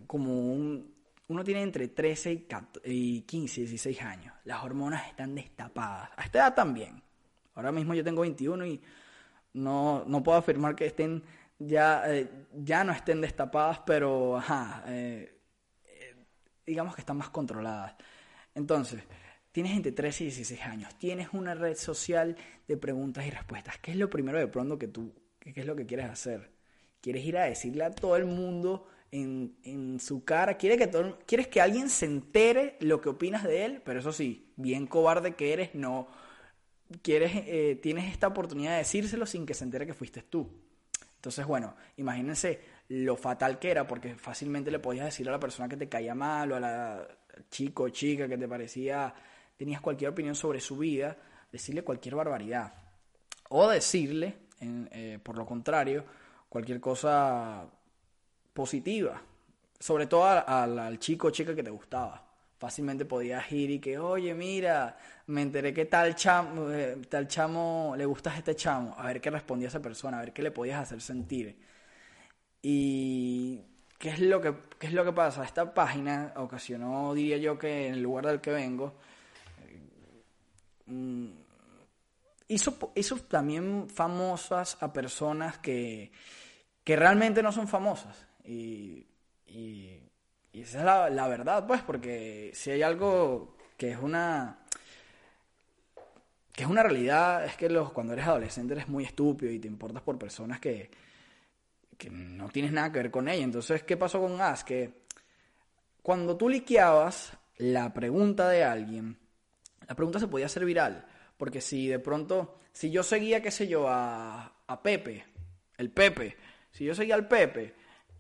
como 0.07 0.53
un, 0.53 0.95
uno 1.29 1.43
tiene 1.43 1.63
entre 1.63 1.89
13 1.89 2.47
y 2.85 3.23
15, 3.23 3.61
16 3.63 4.03
años, 4.03 4.35
las 4.45 4.63
hormonas 4.63 5.09
están 5.09 5.35
destapadas, 5.35 6.11
a 6.15 6.25
esta 6.25 6.39
edad 6.39 6.55
también, 6.55 7.03
Ahora 7.57 7.71
mismo 7.71 7.95
yo 7.95 8.03
tengo 8.03 8.23
21 8.23 8.67
y 8.67 8.83
no, 9.53 10.05
no 10.09 10.23
puedo 10.25 10.37
afirmar 10.37 10.75
que 10.75 10.87
estén 10.87 11.23
ya, 11.57 12.03
eh, 12.13 12.29
ya 12.53 12.83
no 12.83 12.91
estén 12.91 13.21
destapadas, 13.21 13.79
pero 13.87 14.37
ajá, 14.37 14.83
digamos 16.67 16.97
que 16.97 17.01
están 17.01 17.17
más 17.17 17.31
controladas. 17.31 17.95
Entonces, 18.55 19.03
tienes 19.53 19.77
entre 19.77 19.93
13 19.93 20.25
y 20.25 20.27
16 20.29 20.63
años, 20.63 20.99
tienes 20.99 21.29
una 21.33 21.55
red 21.55 21.77
social 21.77 22.37
de 22.67 22.77
preguntas 22.77 23.27
y 23.27 23.31
respuestas. 23.31 23.79
¿Qué 23.79 23.93
es 23.93 23.97
lo 23.97 24.11
primero 24.11 24.39
de 24.39 24.49
pronto 24.49 24.79
que 24.79 24.89
tú, 24.89 25.13
qué 25.39 25.53
es 25.55 25.67
lo 25.67 25.77
que 25.77 25.87
quieres 25.87 26.07
hacer? 26.07 26.51
¿Quieres 27.01 27.25
ir 27.25 27.37
a 27.37 27.45
decirle 27.45 27.85
a 27.85 27.91
todo 27.91 28.17
el 28.17 28.25
mundo 28.25 28.87
en, 29.11 29.57
en 29.63 30.01
su 30.01 30.25
cara? 30.25 30.57
¿Quieres 30.57 30.79
que, 30.79 30.87
todo, 30.87 31.19
¿Quieres 31.27 31.49
que 31.49 31.61
alguien 31.61 31.91
se 31.91 32.07
entere 32.07 32.77
lo 32.81 33.01
que 33.01 33.11
opinas 33.11 33.45
de 33.45 33.65
él? 33.65 33.83
Pero 33.85 34.01
eso 34.01 34.13
sí, 34.13 34.53
bien 34.57 34.87
cobarde 34.87 35.35
que 35.35 35.53
eres, 35.53 35.75
no 35.75 36.09
quieres, 37.03 37.33
eh, 37.35 37.79
tienes 37.83 38.11
esta 38.13 38.29
oportunidad 38.29 38.73
de 38.73 38.79
decírselo 38.79 39.27
sin 39.27 39.47
que 39.47 39.55
se 39.55 39.65
entere 39.65 39.87
que 39.87 39.95
fuiste 39.95 40.23
tú. 40.23 40.49
Entonces, 41.17 41.47
bueno, 41.47 41.75
imagínense 41.97 42.61
lo 42.89 43.17
fatal 43.17 43.59
que 43.59 43.71
era, 43.71 43.87
porque 43.87 44.15
fácilmente 44.15 44.71
le 44.71 44.79
podías 44.79 45.07
decir 45.07 45.29
a 45.29 45.33
la 45.33 45.41
persona 45.41 45.69
que 45.69 45.77
te 45.77 45.89
caía 45.89 46.15
mal 46.15 46.53
o 46.53 46.57
a 46.57 46.61
la 46.61 47.09
chico 47.51 47.85
o 47.85 47.89
chica 47.89 48.29
que 48.29 48.39
te 48.39 48.49
parecía, 48.49 49.15
tenías 49.57 49.81
cualquier 49.81 50.11
opinión 50.11 50.35
sobre 50.35 50.61
su 50.61 50.77
vida, 50.77 51.17
decirle 51.51 51.83
cualquier 51.83 52.15
barbaridad. 52.15 52.73
O 53.51 53.69
decirle, 53.69 54.35
eh, 54.61 55.19
por 55.23 55.37
lo 55.37 55.47
contrario, 55.47 56.05
cualquier 56.49 56.81
cosa 56.81 57.67
positiva, 58.53 59.21
sobre 59.79 60.07
todo 60.07 60.25
al 60.25 60.99
chico 60.99 61.29
o 61.29 61.31
chica 61.31 61.55
que 61.55 61.63
te 61.63 61.71
gustaba 61.71 62.25
fácilmente 62.65 63.05
podías 63.05 63.53
ir 63.53 63.71
y 63.73 63.79
que, 63.79 63.99
oye, 63.99 64.33
mira, 64.35 64.97
me 65.27 65.43
enteré 65.43 65.75
que 65.75 65.85
tal 65.85 66.15
chamo, 66.15 66.71
eh, 66.71 66.97
tal 67.11 67.29
chamo, 67.29 67.95
le 67.95 68.07
gustas 68.07 68.35
a 68.35 68.39
este 68.39 68.57
chamo, 68.57 68.95
a 68.97 69.07
ver 69.09 69.21
qué 69.21 69.29
respondía 69.31 69.69
esa 69.69 69.83
persona, 69.83 70.19
a 70.19 70.21
ver 70.21 70.33
qué 70.33 70.43
le 70.43 70.51
podías 70.51 70.81
hacer 70.81 71.03
sentir. 71.03 71.59
Y 72.63 73.61
¿qué 73.99 74.11
es 74.11 74.21
lo 74.21 74.41
que, 74.41 74.55
qué 74.79 74.89
es 74.89 74.93
lo 74.93 75.05
que 75.05 75.13
pasa? 75.13 75.45
Esta 75.45 75.73
página 75.73 76.33
ocasionó, 76.37 77.15
diría 77.15 77.39
yo, 77.39 77.59
que 77.59 77.89
en 77.89 77.95
el 77.95 78.03
lugar 78.03 78.27
del 78.27 78.41
que 78.41 78.51
vengo, 78.51 78.95
mm, 80.87 81.31
hizo, 82.49 82.93
hizo 82.95 83.17
también 83.17 83.89
famosas 83.89 84.77
a 84.81 84.93
personas 84.93 85.59
que, 85.59 86.13
que 86.83 86.97
realmente 86.97 87.43
no 87.43 87.53
son 87.53 87.69
famosas. 87.69 88.27
y 88.45 89.07
y 90.55 90.61
esa 90.61 90.79
es 90.79 90.85
la, 91.17 91.27
verdad, 91.27 91.67
pues, 91.67 91.83
porque 91.83 92.53
si 92.55 92.71
hay 92.71 92.83
algo 92.83 93.57
que 93.77 93.91
es 93.91 93.99
una 93.99 94.61
que 96.53 96.63
es 96.63 96.71
una 96.71 96.85
realidad, 96.85 97.45
es 97.45 97.57
que 97.57 97.69
los, 97.69 97.91
cuando 97.91 98.13
eres 98.13 98.27
adolescente 98.27 98.75
eres 98.75 98.87
muy 98.87 99.03
estúpido 99.03 99.51
y 99.51 99.59
te 99.59 99.67
importas 99.67 100.05
por 100.05 100.17
personas 100.17 100.61
que, 100.61 100.89
que 101.97 102.11
no 102.11 102.49
tienes 102.49 102.73
nada 102.73 102.93
que 102.93 102.99
ver 102.99 103.11
con 103.11 103.29
ella. 103.29 103.45
Entonces, 103.45 103.83
¿qué 103.83 103.97
pasó 103.97 104.21
con 104.21 104.41
As? 104.41 104.65
Que 104.65 105.05
cuando 106.03 106.37
tú 106.37 106.49
liqueabas 106.49 107.33
la 107.57 107.93
pregunta 107.93 108.49
de 108.49 108.65
alguien, 108.65 109.19
la 109.87 109.95
pregunta 109.95 110.19
se 110.19 110.29
podía 110.29 110.47
hacer 110.47 110.65
viral. 110.65 111.07
Porque 111.37 111.61
si 111.61 111.89
de 111.89 111.99
pronto, 111.99 112.61
si 112.73 112.91
yo 112.91 113.03
seguía, 113.03 113.43
qué 113.43 113.51
sé 113.51 113.67
yo, 113.67 113.89
a, 113.89 114.53
a 114.67 114.83
Pepe, 114.83 115.25
el 115.77 115.91
Pepe, 115.91 116.37
si 116.71 116.85
yo 116.85 116.95
seguía 116.95 117.15
al 117.15 117.29
Pepe, 117.29 117.75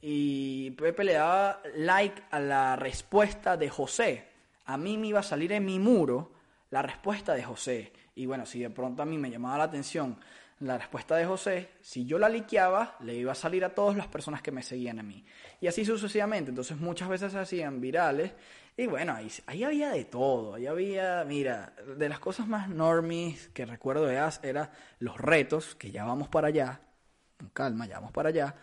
y 0.07 0.71
Pepe 0.73 1.02
le 1.02 1.14
daba 1.14 1.62
like 1.76 2.25
a 2.31 2.38
la 2.38 2.76
respuesta 2.76 3.57
de 3.57 3.71
José. 3.71 4.28
A 4.66 4.76
mí 4.76 4.99
me 4.99 5.07
iba 5.07 5.21
a 5.21 5.23
salir 5.23 5.52
en 5.52 5.64
mi 5.64 5.78
muro 5.78 6.33
la 6.71 6.83
respuesta 6.83 7.33
de 7.33 7.43
José. 7.43 7.93
Y 8.14 8.26
bueno, 8.26 8.45
si 8.45 8.61
de 8.61 8.69
pronto 8.69 9.02
a 9.02 9.07
mí 9.07 9.16
me 9.16 9.31
llamaba 9.31 9.59
la 9.59 9.64
atención 9.64 10.19
la 10.61 10.78
respuesta 10.78 11.16
de 11.16 11.26
José, 11.26 11.70
si 11.80 12.04
yo 12.04 12.18
la 12.18 12.28
liqueaba, 12.28 12.96
le 13.00 13.14
iba 13.14 13.32
a 13.32 13.34
salir 13.34 13.64
a 13.64 13.75
todas 13.75 13.96
las 13.96 14.06
personas 14.06 14.42
que 14.42 14.52
me 14.52 14.62
seguían 14.62 14.99
a 14.99 15.02
mí. 15.02 15.25
Y 15.61 15.66
así 15.66 15.84
sucesivamente. 15.84 16.50
Entonces 16.50 16.76
muchas 16.78 17.08
veces 17.08 17.32
se 17.32 17.38
hacían 17.38 17.80
virales. 17.80 18.32
Y 18.76 18.87
bueno, 18.87 19.14
ahí, 19.14 19.30
ahí 19.46 19.64
había 19.64 19.90
de 19.90 20.04
todo. 20.04 20.54
Ahí 20.54 20.66
había, 20.66 21.25
mira, 21.25 21.75
de 21.96 22.08
las 22.08 22.18
cosas 22.18 22.46
más 22.46 22.68
normies 22.68 23.49
que 23.49 23.66
recuerdo 23.66 24.06
de 24.06 24.18
As 24.18 24.40
era 24.42 24.73
los 24.99 25.18
retos, 25.18 25.75
que 25.75 25.90
ya 25.90 26.04
vamos 26.04 26.28
para 26.28 26.49
allá. 26.49 26.80
calma, 27.52 27.87
ya 27.87 27.96
vamos 27.96 28.12
para 28.12 28.28
allá 28.30 28.54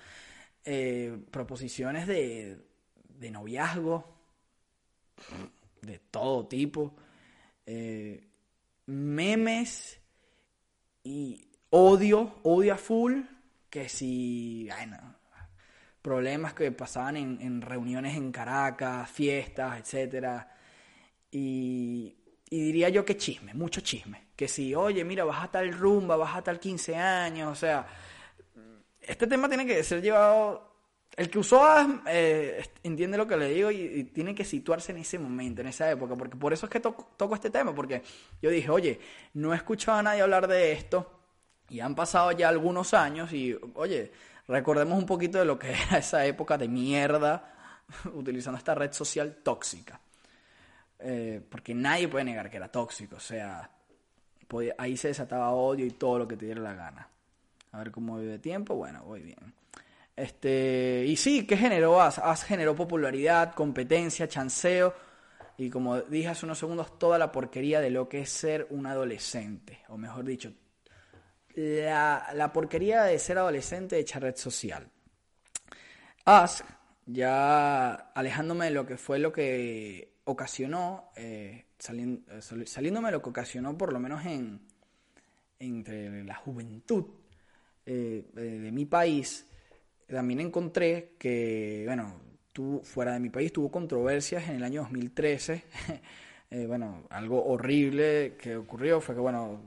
eh, 0.65 1.17
proposiciones 1.31 2.07
de, 2.07 2.59
de, 3.09 3.31
noviazgo, 3.31 4.05
de 5.81 5.99
todo 5.99 6.47
tipo, 6.47 6.95
eh, 7.65 8.27
memes 8.85 9.99
y 11.03 11.47
odio, 11.71 12.35
odio 12.43 12.73
a 12.73 12.77
full, 12.77 13.21
que 13.69 13.89
si, 13.89 14.69
bueno, 14.69 15.15
problemas 16.01 16.53
que 16.53 16.71
pasaban 16.71 17.17
en, 17.17 17.41
en 17.41 17.61
reuniones 17.61 18.15
en 18.15 18.31
Caracas, 18.31 19.09
fiestas, 19.09 19.79
etcétera, 19.79 20.55
y, 21.31 22.15
y 22.49 22.61
diría 22.61 22.89
yo 22.89 23.05
que 23.05 23.17
chisme, 23.17 23.53
mucho 23.53 23.81
chisme. 23.81 24.27
Que 24.35 24.47
si, 24.47 24.75
oye, 24.75 25.03
mira, 25.05 25.23
vas 25.23 25.43
a 25.43 25.51
tal 25.51 25.71
rumba, 25.71 26.17
vas 26.17 26.35
a 26.35 26.43
tal 26.43 26.59
15 26.59 26.95
años, 26.95 27.51
o 27.51 27.55
sea, 27.55 27.87
este 28.99 29.25
tema 29.25 29.47
tiene 29.47 29.65
que 29.65 29.83
ser 29.83 30.01
llevado. 30.01 30.69
El 31.15 31.29
que 31.29 31.39
usó 31.39 31.65
eh, 32.07 32.63
entiende 32.83 33.17
lo 33.17 33.27
que 33.27 33.35
le 33.37 33.49
digo 33.49 33.69
y, 33.69 34.05
tiene 34.05 34.33
que 34.33 34.45
situarse 34.45 34.91
en 34.91 34.99
ese 34.99 35.19
momento, 35.19 35.61
en 35.61 35.67
esa 35.67 35.89
época, 35.91 36.15
porque 36.15 36.37
por 36.37 36.53
eso 36.53 36.65
es 36.65 36.69
que 36.69 36.79
toco, 36.79 37.35
este 37.35 37.49
tema, 37.49 37.73
porque 37.75 38.01
yo 38.41 38.49
dije, 38.49 38.69
oye, 38.69 38.99
no 39.33 39.53
he 39.53 39.55
escuchado 39.57 39.99
a 39.99 40.03
nadie 40.03 40.21
hablar 40.21 40.47
de 40.47 40.71
esto 40.71 41.20
y 41.71 41.79
han 41.79 41.95
pasado 41.95 42.31
ya 42.33 42.49
algunos 42.49 42.93
años 42.93 43.31
y, 43.33 43.57
oye, 43.75 44.11
recordemos 44.47 44.99
un 44.99 45.05
poquito 45.05 45.39
de 45.39 45.45
lo 45.45 45.57
que 45.57 45.71
era 45.87 45.97
esa 45.97 46.25
época 46.25 46.57
de 46.57 46.67
mierda 46.67 47.81
utilizando 48.13 48.57
esta 48.57 48.75
red 48.75 48.91
social 48.91 49.37
tóxica. 49.43 49.99
Eh, 50.99 51.41
porque 51.49 51.73
nadie 51.73 52.07
puede 52.07 52.25
negar 52.25 52.49
que 52.49 52.57
era 52.57 52.67
tóxico, 52.67 53.15
o 53.15 53.19
sea, 53.19 53.67
ahí 54.77 54.97
se 54.97 55.07
desataba 55.07 55.51
odio 55.51 55.85
y 55.85 55.91
todo 55.91 56.19
lo 56.19 56.27
que 56.27 56.37
te 56.37 56.45
diera 56.45 56.61
la 56.61 56.75
gana. 56.75 57.07
A 57.71 57.77
ver 57.79 57.89
cómo 57.89 58.19
de 58.19 58.37
tiempo. 58.37 58.75
Bueno, 58.75 59.03
voy 59.05 59.21
bien. 59.21 59.53
Este, 60.15 61.05
y 61.07 61.15
sí, 61.15 61.47
¿qué 61.47 61.55
generó 61.55 62.01
As? 62.01 62.19
As 62.19 62.43
generó 62.43 62.75
popularidad, 62.75 63.53
competencia, 63.55 64.27
chanceo 64.27 64.93
y 65.57 65.69
como 65.69 66.01
dije 66.01 66.27
hace 66.27 66.45
unos 66.45 66.57
segundos, 66.57 66.97
toda 66.97 67.17
la 67.17 67.31
porquería 67.31 67.81
de 67.81 67.91
lo 67.91 68.09
que 68.09 68.21
es 68.21 68.29
ser 68.29 68.67
un 68.71 68.87
adolescente. 68.87 69.79
O 69.89 69.97
mejor 69.97 70.25
dicho, 70.25 70.51
la, 71.55 72.31
la 72.33 72.53
porquería 72.53 73.03
de 73.03 73.19
ser 73.19 73.37
adolescente 73.37 73.99
hecha 73.99 74.19
red 74.19 74.35
social. 74.35 74.87
As, 76.25 76.63
ya 77.05 77.93
alejándome 77.93 78.65
de 78.65 78.71
lo 78.71 78.85
que 78.85 78.97
fue 78.97 79.19
lo 79.19 79.31
que 79.31 80.13
ocasionó, 80.25 81.11
eh, 81.15 81.65
eh, 81.89 82.65
saliéndome 82.65 83.07
de 83.07 83.11
lo 83.11 83.21
que 83.21 83.29
ocasionó 83.29 83.77
por 83.77 83.91
lo 83.91 83.99
menos 83.99 84.25
en 84.25 84.61
entre 85.59 86.23
la 86.23 86.35
juventud 86.35 87.05
eh, 87.85 88.25
de 88.33 88.71
mi 88.71 88.85
país, 88.85 89.45
también 90.07 90.39
encontré 90.39 91.13
que, 91.17 91.83
bueno, 91.85 92.15
tú, 92.51 92.81
fuera 92.83 93.13
de 93.13 93.19
mi 93.19 93.29
país 93.29 93.53
tuvo 93.53 93.71
controversias 93.71 94.49
en 94.49 94.55
el 94.57 94.63
año 94.63 94.81
2013. 94.81 95.63
Eh, 96.53 96.65
bueno, 96.67 97.05
algo 97.11 97.45
horrible 97.45 98.35
que 98.37 98.57
ocurrió 98.57 98.99
fue 98.99 99.15
que, 99.15 99.21
bueno, 99.21 99.61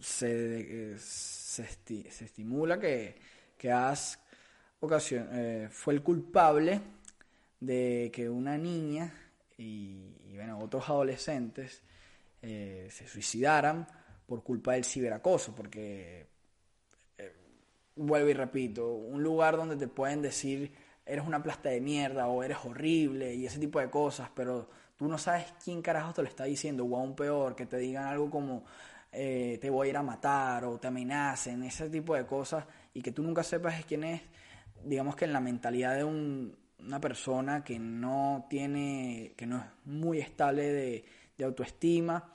se, 0.00 0.98
se, 0.98 2.24
estimula 2.24 2.78
que, 2.78 3.16
que 3.56 3.70
Ask 3.70 4.20
eh, 4.82 5.68
fue 5.70 5.94
el 5.94 6.02
culpable 6.02 6.80
de 7.60 8.10
que 8.12 8.28
una 8.28 8.56
niña 8.56 9.12
y, 9.58 10.34
bueno, 10.34 10.58
otros 10.58 10.88
adolescentes 10.88 11.82
se 12.40 13.06
suicidaran 13.06 13.86
por 14.26 14.42
culpa 14.42 14.72
del 14.72 14.84
ciberacoso, 14.86 15.54
porque 15.54 16.26
vuelvo 17.96 18.30
y 18.30 18.32
repito, 18.32 18.94
un 18.94 19.22
lugar 19.22 19.58
donde 19.58 19.76
te 19.76 19.88
pueden 19.88 20.22
decir 20.22 20.72
eres 21.04 21.26
una 21.26 21.42
plasta 21.42 21.68
de 21.70 21.80
mierda 21.80 22.28
o 22.28 22.42
eres 22.42 22.58
horrible 22.64 23.34
y 23.34 23.46
ese 23.46 23.58
tipo 23.58 23.80
de 23.80 23.90
cosas, 23.90 24.30
pero 24.34 24.68
tú 24.96 25.08
no 25.08 25.18
sabes 25.18 25.46
quién 25.62 25.82
carajo 25.82 26.12
te 26.12 26.22
lo 26.22 26.28
está 26.28 26.44
diciendo, 26.44 26.84
o 26.84 26.96
aún 26.96 27.16
peor, 27.16 27.56
que 27.56 27.66
te 27.66 27.78
digan 27.78 28.04
algo 28.04 28.30
como 28.30 28.64
eh, 29.12 29.58
te 29.60 29.70
voy 29.70 29.88
a 29.88 29.90
ir 29.90 29.96
a 29.96 30.02
matar 30.02 30.64
o 30.64 30.78
te 30.78 30.88
amenacen, 30.88 31.62
ese 31.64 31.90
tipo 31.90 32.14
de 32.14 32.26
cosas, 32.26 32.64
y 32.94 33.02
que 33.02 33.12
tú 33.12 33.22
nunca 33.22 33.42
sepas 33.42 33.84
quién 33.84 34.04
es, 34.04 34.22
digamos 34.84 35.16
que 35.16 35.24
en 35.24 35.32
la 35.32 35.40
mentalidad 35.40 35.96
de 35.96 36.04
una 36.04 37.00
persona 37.00 37.64
que 37.64 37.78
no 37.78 38.46
tiene, 38.48 39.34
que 39.36 39.46
no 39.46 39.58
es 39.58 39.64
muy 39.84 40.18
estable 40.18 40.72
de, 40.72 41.04
autoestima, 41.42 42.34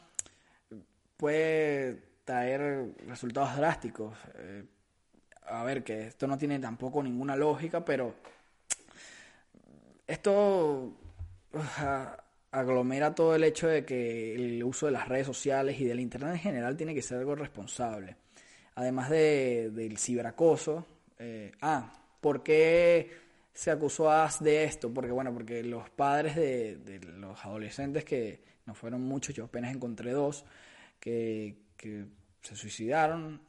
puede 1.15 2.01
traer 2.23 2.95
resultados 3.07 3.55
drásticos. 3.55 4.17
Eh, 4.33 4.65
a 5.45 5.63
ver, 5.63 5.83
que 5.83 6.07
esto 6.07 6.25
no 6.25 6.39
tiene 6.39 6.57
tampoco 6.57 7.03
ninguna 7.03 7.35
lógica, 7.35 7.85
pero 7.85 8.15
esto, 10.07 10.91
aglomera 12.59 13.13
todo 13.13 13.35
el 13.35 13.43
hecho 13.43 13.67
de 13.67 13.83
que 13.83 14.33
el 14.33 14.63
uso 14.63 14.85
de 14.85 14.93
las 14.93 15.07
redes 15.09 15.27
sociales 15.27 15.79
y 15.79 15.85
del 15.85 15.99
Internet 15.99 16.33
en 16.33 16.39
general 16.39 16.77
tiene 16.77 16.95
que 16.95 17.01
ser 17.01 17.17
algo 17.17 17.35
responsable. 17.35 18.15
Además 18.75 19.09
de, 19.09 19.71
del 19.71 19.97
ciberacoso. 19.97 20.85
Eh, 21.19 21.51
ah, 21.61 21.93
¿por 22.21 22.43
qué 22.43 23.11
se 23.53 23.71
acusó 23.71 24.09
a 24.09 24.23
As 24.25 24.41
de 24.41 24.63
esto? 24.63 24.93
Porque, 24.93 25.11
bueno, 25.11 25.33
porque 25.33 25.63
los 25.63 25.89
padres 25.89 26.35
de, 26.35 26.99
los 27.17 27.43
adolescentes, 27.43 28.05
que 28.05 28.41
no 28.65 28.73
fueron 28.73 29.01
muchos, 29.01 29.35
yo 29.35 29.45
apenas 29.45 29.73
encontré 29.73 30.11
dos, 30.11 30.45
que, 30.99 31.57
que 31.75 32.05
se 32.41 32.55
suicidaron, 32.55 33.41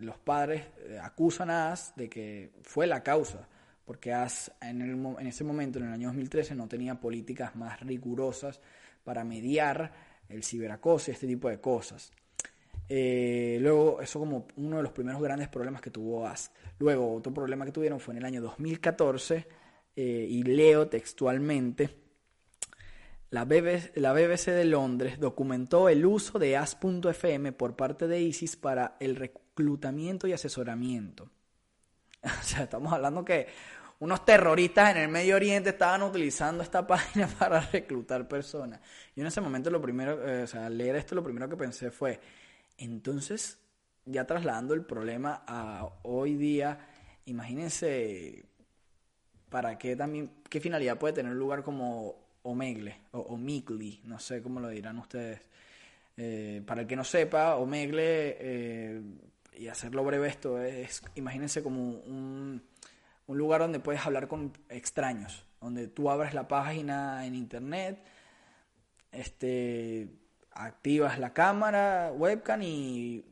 los 0.00 0.18
padres 0.18 0.64
eh, 0.88 0.98
acusan 1.00 1.50
a 1.50 1.72
As 1.72 1.94
de 1.94 2.08
que 2.08 2.50
fue 2.62 2.88
la 2.88 3.02
causa 3.02 3.48
porque 3.90 4.12
en, 4.60 5.04
en 5.18 5.26
ese 5.26 5.42
momento, 5.42 5.80
en 5.80 5.86
el 5.86 5.92
año 5.92 6.06
2013, 6.10 6.54
no 6.54 6.68
tenía 6.68 7.00
políticas 7.00 7.56
más 7.56 7.80
rigurosas 7.80 8.60
para 9.02 9.24
mediar 9.24 9.92
el 10.28 10.44
ciberacoso 10.44 11.10
y 11.10 11.14
este 11.14 11.26
tipo 11.26 11.48
de 11.48 11.60
cosas. 11.60 12.12
Eh, 12.88 13.58
luego, 13.60 14.00
eso 14.00 14.20
como 14.20 14.46
uno 14.54 14.76
de 14.76 14.84
los 14.84 14.92
primeros 14.92 15.20
grandes 15.20 15.48
problemas 15.48 15.80
que 15.80 15.90
tuvo 15.90 16.24
Ask. 16.24 16.52
Luego, 16.78 17.12
otro 17.12 17.34
problema 17.34 17.64
que 17.64 17.72
tuvieron 17.72 17.98
fue 17.98 18.14
en 18.14 18.18
el 18.18 18.26
año 18.26 18.40
2014, 18.40 19.48
eh, 19.96 20.26
y 20.30 20.44
leo 20.44 20.86
textualmente, 20.86 21.90
la 23.30 23.44
BBC, 23.44 23.90
la 23.96 24.12
BBC, 24.12 24.52
de 24.52 24.66
Londres 24.66 25.18
documentó 25.18 25.88
el 25.88 26.06
uso 26.06 26.38
de 26.38 26.56
As.fm 26.56 27.50
por 27.50 27.74
parte 27.74 28.06
de 28.06 28.20
ISIS 28.20 28.54
para 28.54 28.96
el 29.00 29.16
reclutamiento 29.16 30.28
y 30.28 30.32
asesoramiento. 30.32 31.28
O 32.40 32.44
sea, 32.44 32.64
estamos 32.64 32.92
hablando 32.92 33.24
que 33.24 33.46
unos 34.00 34.24
terroristas 34.24 34.90
en 34.90 35.02
el 35.02 35.08
Medio 35.08 35.36
Oriente 35.36 35.70
estaban 35.70 36.02
utilizando 36.02 36.62
esta 36.62 36.86
página 36.86 37.28
para 37.28 37.60
reclutar 37.60 38.26
personas. 38.26 38.80
Y 39.14 39.20
en 39.20 39.26
ese 39.26 39.40
momento 39.40 39.70
lo 39.70 39.80
primero, 39.80 40.26
eh, 40.26 40.42
o 40.42 40.46
sea, 40.46 40.66
al 40.66 40.76
leer 40.76 40.96
esto 40.96 41.14
lo 41.14 41.22
primero 41.22 41.48
que 41.48 41.56
pensé 41.56 41.90
fue, 41.90 42.18
entonces, 42.78 43.58
ya 44.06 44.26
trasladando 44.26 44.74
el 44.74 44.84
problema 44.84 45.44
a 45.46 45.86
hoy 46.02 46.34
día, 46.34 46.78
imagínense 47.26 48.46
para 49.50 49.76
qué 49.76 49.96
también, 49.96 50.30
qué 50.48 50.60
finalidad 50.60 50.98
puede 50.98 51.14
tener 51.14 51.32
un 51.32 51.38
lugar 51.38 51.62
como 51.62 52.16
Omegle 52.42 52.96
o 53.12 53.20
Omegle, 53.20 54.00
no 54.04 54.18
sé 54.18 54.40
cómo 54.40 54.60
lo 54.60 54.68
dirán 54.68 54.98
ustedes. 54.98 55.42
Eh, 56.16 56.62
para 56.66 56.82
el 56.82 56.86
que 56.86 56.96
no 56.96 57.04
sepa, 57.04 57.56
Omegle, 57.56 58.36
eh, 58.40 59.02
y 59.58 59.68
hacerlo 59.68 60.04
breve 60.04 60.28
esto, 60.28 60.58
es, 60.62 61.02
imagínense 61.16 61.62
como 61.62 61.82
un 61.82 62.62
un 63.30 63.38
lugar 63.38 63.60
donde 63.60 63.78
puedes 63.78 64.04
hablar 64.04 64.26
con 64.26 64.52
extraños, 64.68 65.46
donde 65.60 65.86
tú 65.86 66.10
abres 66.10 66.34
la 66.34 66.48
página 66.48 67.24
en 67.24 67.36
internet, 67.36 68.02
este, 69.12 70.08
activas 70.50 71.16
la 71.20 71.32
cámara, 71.32 72.10
webcam 72.12 72.60
y 72.60 73.24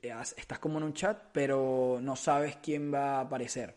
estás 0.00 0.58
como 0.58 0.78
en 0.78 0.84
un 0.84 0.94
chat, 0.94 1.24
pero 1.30 1.98
no 2.00 2.16
sabes 2.16 2.56
quién 2.62 2.92
va 2.92 3.16
a 3.16 3.20
aparecer. 3.20 3.76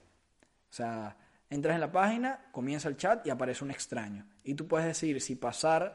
O 0.70 0.74
sea, 0.74 1.18
entras 1.50 1.76
en 1.76 1.82
la 1.82 1.92
página, 1.92 2.46
comienza 2.54 2.88
el 2.88 2.96
chat 2.96 3.28
y 3.28 3.30
aparece 3.30 3.66
un 3.66 3.72
extraño. 3.72 4.26
Y 4.46 4.54
tú 4.54 4.70
puedes 4.70 4.88
decidir 4.88 5.20
si 5.20 5.36
pasar 5.36 5.94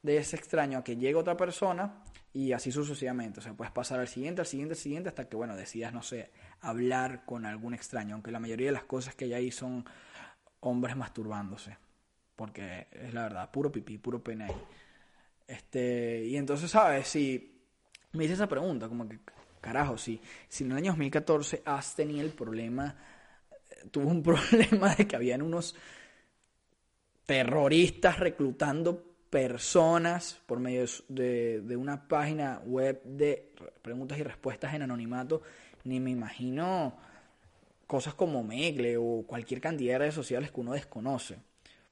de 0.00 0.18
ese 0.18 0.36
extraño 0.36 0.78
a 0.78 0.84
que 0.84 0.96
llegue 0.96 1.16
otra 1.16 1.36
persona 1.36 2.04
y 2.32 2.52
así 2.52 2.72
sucesivamente. 2.72 3.40
O 3.40 3.42
sea, 3.42 3.54
puedes 3.54 3.72
pasar 3.72 4.00
al 4.00 4.08
siguiente, 4.08 4.40
al 4.40 4.46
siguiente, 4.46 4.72
al 4.74 4.80
siguiente, 4.80 5.08
hasta 5.08 5.28
que, 5.28 5.36
bueno, 5.36 5.56
decidas, 5.56 5.92
no 5.92 6.02
sé, 6.02 6.30
hablar 6.60 7.24
con 7.24 7.44
algún 7.44 7.74
extraño, 7.74 8.14
aunque 8.14 8.30
la 8.30 8.40
mayoría 8.40 8.66
de 8.66 8.72
las 8.72 8.84
cosas 8.84 9.14
que 9.14 9.26
hay 9.26 9.34
ahí 9.34 9.50
son 9.50 9.84
hombres 10.60 10.96
masturbándose, 10.96 11.76
porque 12.36 12.86
es 12.92 13.12
la 13.12 13.24
verdad, 13.24 13.50
puro 13.50 13.70
pipí, 13.70 13.98
puro 13.98 14.22
pene 14.22 14.44
ahí. 14.44 14.62
Este, 15.46 16.24
y 16.24 16.36
entonces, 16.36 16.70
¿sabes? 16.70 17.08
Si 17.08 17.60
me 18.12 18.24
hice 18.24 18.34
esa 18.34 18.48
pregunta, 18.48 18.88
como 18.88 19.08
que, 19.08 19.18
carajo, 19.60 19.98
si, 19.98 20.20
si 20.48 20.64
en 20.64 20.72
el 20.72 20.78
año 20.78 20.92
2014 20.92 21.62
has 21.66 21.94
tenido 21.94 22.22
el 22.22 22.32
problema, 22.32 22.96
tuvo 23.90 24.08
un 24.08 24.22
problema 24.22 24.94
de 24.94 25.06
que 25.06 25.16
habían 25.16 25.42
unos 25.42 25.74
terroristas 27.26 28.18
reclutando 28.18 29.11
personas 29.32 30.42
por 30.44 30.60
medio 30.60 30.84
de, 31.08 31.62
de, 31.62 31.76
una 31.76 32.06
página 32.06 32.60
web 32.66 33.02
de 33.02 33.50
preguntas 33.80 34.18
y 34.18 34.22
respuestas 34.22 34.74
en 34.74 34.82
anonimato 34.82 35.40
ni 35.84 36.00
me 36.00 36.10
imagino 36.10 36.94
cosas 37.86 38.12
como 38.12 38.44
Megle 38.44 38.98
o 38.98 39.24
cualquier 39.26 39.62
cantidad 39.62 39.94
de 39.94 39.98
redes 40.00 40.14
sociales 40.14 40.50
que 40.50 40.60
uno 40.60 40.74
desconoce. 40.74 41.38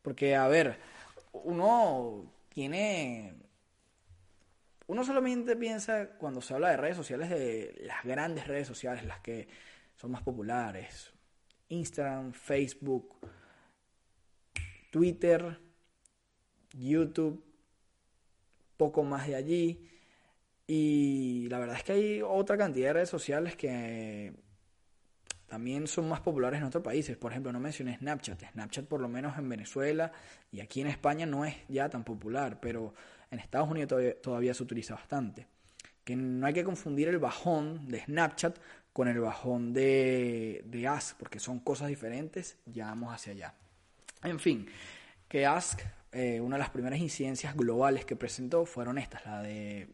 Porque, 0.03 0.37
a 0.37 0.46
ver, 0.48 0.79
uno 1.33 2.31
tiene... 2.50 3.35
Uno 4.87 5.03
solamente 5.03 5.57
piensa 5.57 6.11
cuando 6.18 6.42
se 6.42 6.53
habla 6.53 6.70
de 6.70 6.76
redes 6.76 6.96
sociales 6.98 7.31
de 7.31 7.74
las 7.87 8.05
grandes 8.05 8.46
redes 8.46 8.68
sociales, 8.68 9.07
las 9.07 9.20
que 9.20 9.48
son 9.96 10.11
más 10.11 10.22
populares. 10.22 11.11
Instagram, 11.70 12.33
Facebook, 12.33 13.16
Twitter, 14.90 15.59
YouTube, 16.73 17.45
poco 18.77 19.05
más 19.05 19.27
de 19.27 19.37
allí. 19.37 19.89
Y 20.67 21.49
la 21.49 21.59
verdad 21.59 21.77
es 21.77 21.83
que 21.83 21.93
hay 21.93 22.23
otra 22.23 22.57
cantidad 22.57 22.89
de 22.89 22.93
redes 22.95 23.09
sociales 23.09 23.57
que 23.57 24.33
también 25.51 25.89
son 25.89 26.09
más 26.09 26.21
populares 26.21 26.61
en 26.61 26.67
otros 26.67 26.85
países. 26.85 27.17
Por 27.17 27.33
ejemplo, 27.33 27.53
no 27.53 27.59
mencioné 27.59 27.99
Snapchat. 27.99 28.53
Snapchat 28.53 28.87
por 28.87 29.01
lo 29.01 29.09
menos 29.09 29.37
en 29.37 29.49
Venezuela 29.49 30.13
y 30.53 30.61
aquí 30.61 30.81
en 30.81 30.87
España 30.87 31.27
no 31.27 31.45
es 31.45 31.57
ya 31.69 31.89
tan 31.89 32.05
popular, 32.05 32.61
pero 32.61 32.95
en 33.33 33.41
Estados 33.41 33.69
Unidos 33.69 34.21
todavía, 34.23 34.55
se 34.55 34.63
utiliza 34.63 34.95
bastante. 34.95 35.49
Que 36.05 36.15
no 36.15 36.47
hay 36.47 36.55
que 36.55 36.63
confundir 36.63 37.09
el 37.09 37.19
bajón 37.19 37.89
de 37.89 38.05
Snapchat 38.05 38.59
con 38.93 39.09
el 39.09 39.19
bajón 39.19 39.73
de, 39.73 40.63
de 40.67 40.87
Ask, 40.87 41.17
porque 41.19 41.41
son 41.41 41.59
cosas 41.59 41.89
diferentes, 41.89 42.57
ya 42.67 42.87
vamos 42.87 43.13
hacia 43.13 43.33
allá. 43.33 43.55
En 44.23 44.39
fin, 44.39 44.69
que 45.29 45.47
Ask, 45.47 45.81
eh, 46.12 46.40
una 46.40 46.57
de 46.57 46.61
las 46.61 46.70
primeras 46.70 46.99
incidencias 46.99 47.55
globales 47.57 48.05
que 48.05 48.16
presentó 48.16 48.64
fueron 48.64 48.99
estas, 48.99 49.25
la 49.25 49.42
de 49.42 49.88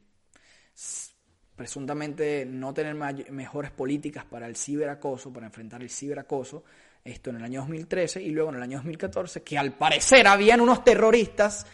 presuntamente 1.56 2.44
no 2.46 2.74
tener 2.74 2.94
mejores 2.94 3.70
políticas 3.70 4.24
para 4.24 4.46
el 4.46 4.56
ciberacoso, 4.56 5.32
para 5.32 5.46
enfrentar 5.46 5.82
el 5.82 5.90
ciberacoso, 5.90 6.64
esto 7.02 7.30
en 7.30 7.36
el 7.36 7.44
año 7.44 7.60
2013 7.60 8.22
y 8.22 8.30
luego 8.30 8.50
en 8.50 8.56
el 8.56 8.62
año 8.62 8.78
2014, 8.78 9.42
que 9.42 9.56
al 9.56 9.72
parecer 9.72 10.26
habían 10.26 10.60
unos 10.60 10.84
terroristas 10.84 11.66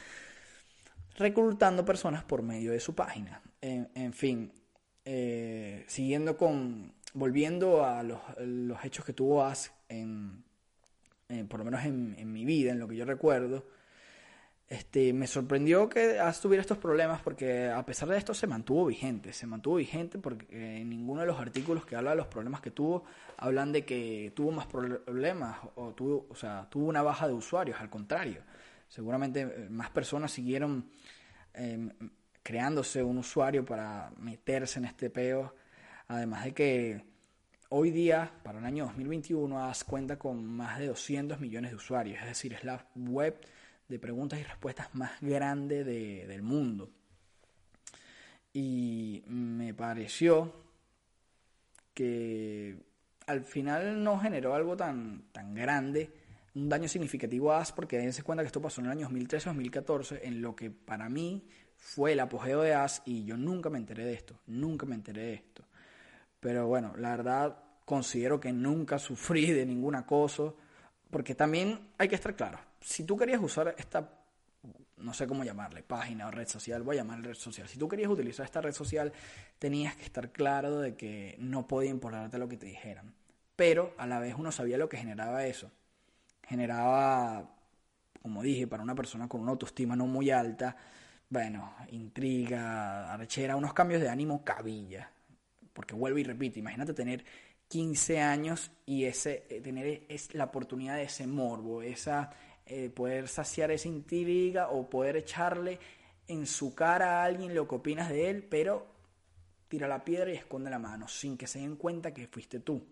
reclutando 1.16 1.85
personas 1.85 2.22
por 2.24 2.42
medio 2.42 2.72
de 2.72 2.81
su 2.81 2.94
página. 2.94 3.42
En, 3.61 4.12
fin, 4.12 4.52
eh, 5.05 5.85
siguiendo 5.87 6.37
con, 6.37 6.94
volviendo 7.14 7.85
a 7.85 8.02
los, 8.02 8.20
hechos 8.85 9.05
que 9.05 9.12
tuvo 9.12 9.44
Ask, 9.44 9.72
en, 9.88 10.44
por 11.48 11.59
lo 11.59 11.64
menos 11.64 11.85
en, 11.85 12.14
en 12.18 12.33
mi 12.33 12.44
vida, 12.44 12.72
en 12.72 12.78
lo 12.78 12.88
que 12.88 12.96
yo 12.96 13.05
recuerdo, 13.05 13.66
este, 14.68 15.12
me 15.12 15.27
sorprendió 15.27 15.88
que 15.88 16.18
tuviera 16.40 16.62
estos 16.62 16.79
problemas 16.79 17.20
porque 17.20 17.68
a 17.68 17.85
pesar 17.85 18.09
de 18.09 18.16
esto 18.16 18.33
se 18.33 18.46
mantuvo 18.46 18.87
vigente, 18.87 19.33
se 19.33 19.46
mantuvo 19.46 19.77
vigente 19.77 20.18
porque 20.18 20.46
en 20.81 20.88
ninguno 20.88 21.20
de 21.20 21.27
los 21.27 21.38
artículos 21.38 21.85
que 21.85 21.94
habla 21.94 22.12
de 22.12 22.16
los 22.16 22.27
problemas 22.27 22.61
que 22.62 22.70
tuvo 22.70 23.05
hablan 23.37 23.72
de 23.72 23.85
que 23.85 24.33
tuvo 24.35 24.51
más 24.53 24.66
problemas 24.66 25.59
o 25.75 25.92
tuvo, 25.92 26.27
o 26.31 26.35
sea, 26.35 26.66
tuvo 26.70 26.87
una 26.87 27.03
baja 27.03 27.27
de 27.27 27.35
usuarios, 27.35 27.81
al 27.81 27.90
contrario, 27.90 28.42
seguramente 28.88 29.40
eh, 29.40 29.68
más 29.68 29.90
personas 29.90 30.33
siguieron 30.33 30.88
em, 31.53 31.90
creándose 32.42 33.03
un 33.03 33.18
usuario 33.18 33.64
para 33.64 34.11
meterse 34.18 34.79
en 34.79 34.87
este 34.87 35.11
peo, 35.11 35.55
además 36.09 36.44
de 36.44 36.53
que 36.55 37.05
hoy 37.68 37.90
día, 37.90 38.33
para 38.42 38.59
el 38.59 38.64
año 38.64 38.85
2021, 38.87 39.64
As 39.64 39.85
cuenta 39.85 40.18
con 40.18 40.44
más 40.44 40.79
de 40.79 40.87
200 40.87 41.40
millones 41.40 41.72
de 41.72 41.77
usuarios, 41.77 42.20
es 42.20 42.27
decir, 42.27 42.53
es 42.53 42.64
la 42.64 42.87
web 42.94 43.38
de 43.92 43.98
preguntas 43.98 44.40
y 44.40 44.42
respuestas 44.42 44.88
más 44.94 45.20
grande 45.20 45.85
del 45.85 46.42
mundo. 46.42 46.90
Y 48.55 49.22
me 49.26 49.74
pareció 49.74 50.50
que 51.92 52.78
al 53.26 53.44
final 53.44 54.02
no 54.02 54.18
generó 54.18 54.55
algo 54.55 54.76
tan, 54.78 55.24
tan 55.31 55.55
grande, 55.55 56.11
un 56.55 56.70
daño 56.70 56.88
significativo 56.88 57.52
a 57.52 57.61
AS, 57.61 57.72
porque 57.72 57.98
dense 57.98 58.22
cuenta 58.22 58.42
que 58.42 58.46
esto 58.46 58.62
pasó 58.62 58.81
en 58.81 58.87
el 58.87 58.92
año 58.92 59.09
2013-2014, 59.11 60.20
en 60.22 60.40
lo 60.40 60.57
que 60.57 60.70
para 60.70 61.11
mí 61.11 61.46
fue 61.76 62.12
el 62.12 62.20
apogeo 62.20 62.62
de 62.62 62.72
AS, 62.72 63.02
y 63.05 63.24
yo 63.24 63.37
nunca 63.37 63.68
me 63.68 63.78
enteré 63.78 64.07
de 64.07 64.14
esto, 64.14 64.40
nunca 64.46 64.87
me 64.87 64.94
enteré 64.94 65.22
de 65.22 65.35
esto. 65.35 65.64
Pero 66.40 66.66
bueno, 66.66 66.94
la 66.96 67.11
verdad 67.11 67.59
considero 67.85 68.40
que 68.40 68.52
nunca 68.52 68.98
sufrí 68.98 69.52
de 69.52 69.66
ningún 69.66 69.96
acoso, 69.96 70.57
porque 71.11 71.35
también 71.35 71.90
hay 71.98 72.09
que 72.09 72.14
estar 72.14 72.35
claro, 72.35 72.59
si 72.83 73.05
tú 73.05 73.16
querías 73.16 73.40
usar 73.40 73.75
esta, 73.79 74.11
no 74.99 75.14
sé 75.14 75.27
cómo 75.27 75.45
llamarle, 75.45 75.83
página 75.83 76.27
o 76.27 76.31
red 76.31 76.47
social, 76.47 76.83
voy 76.83 76.97
a 76.97 77.01
llamarle 77.01 77.29
red 77.29 77.35
social, 77.35 77.68
si 77.68 77.79
tú 77.79 77.88
querías 77.88 78.11
utilizar 78.11 78.45
esta 78.45 78.61
red 78.61 78.73
social, 78.73 79.12
tenías 79.59 79.97
que 79.97 80.05
estar 80.05 80.31
claro 80.31 80.81
de 80.81 80.95
que 80.95 81.37
no 81.38 81.66
podía 81.66 81.90
importarte 81.90 82.38
lo 82.38 82.49
que 82.49 82.57
te 82.57 82.66
dijeran. 82.66 83.14
Pero 83.57 83.95
a 83.99 84.07
la 84.07 84.18
vez 84.18 84.35
uno 84.37 84.51
sabía 84.51 84.79
lo 84.79 84.88
que 84.88 84.97
generaba 84.97 85.47
eso. 85.47 85.71
Generaba 86.42 87.49
como 88.23 88.42
dije, 88.42 88.66
para 88.68 88.83
una 88.83 88.95
persona 88.95 89.29
con 89.29 89.40
una 89.40 89.51
autoestima 89.51 89.97
no 89.97 90.07
muy 90.07 90.31
alta, 90.31 90.77
bueno, 91.29 91.75
intriga, 91.90 93.12
arrechera, 93.12 93.57
unos 93.57 93.75
cambios 93.75 94.01
de 94.01 94.09
ánimo 94.09 94.45
cabilla. 94.45 95.11
Porque 95.73 95.95
vuelvo 95.95 96.18
y 96.18 96.25
repito, 96.25 96.59
imagínate 96.59 96.95
tener 96.95 97.25
15 97.68 98.21
años 98.21 98.71
y 98.87 99.05
ese 99.05 99.47
eh, 99.49 99.61
tener 99.61 100.05
es 100.09 100.35
la 100.35 100.45
oportunidad 100.45 100.97
de 100.97 101.05
ese 101.05 101.27
morbo, 101.27 101.83
esa 101.83 102.31
eh, 102.66 102.90
poder 102.90 103.29
saciar 103.29 103.70
esa 103.70 103.88
intriga 103.88 104.68
o 104.68 104.88
poder 104.88 105.16
echarle 105.16 105.79
en 106.29 106.46
su 106.46 106.75
cara 106.75 107.20
a 107.20 107.25
alguien 107.25 107.55
lo 107.55 107.66
que 107.66 107.75
opinas 107.75 108.09
de 108.09 108.31
él, 108.31 108.44
pero 108.44 108.87
tira 109.68 109.88
la 109.88 110.05
piedra 110.05 110.31
y 110.31 110.37
esconde 110.37 110.70
la 110.70 110.79
mano 110.79 111.09
sin 111.09 111.37
que 111.37 111.46
se 111.46 111.59
den 111.59 111.77
cuenta 111.77 112.12
que 112.12 112.27
fuiste 112.27 112.61
tú. 112.61 112.85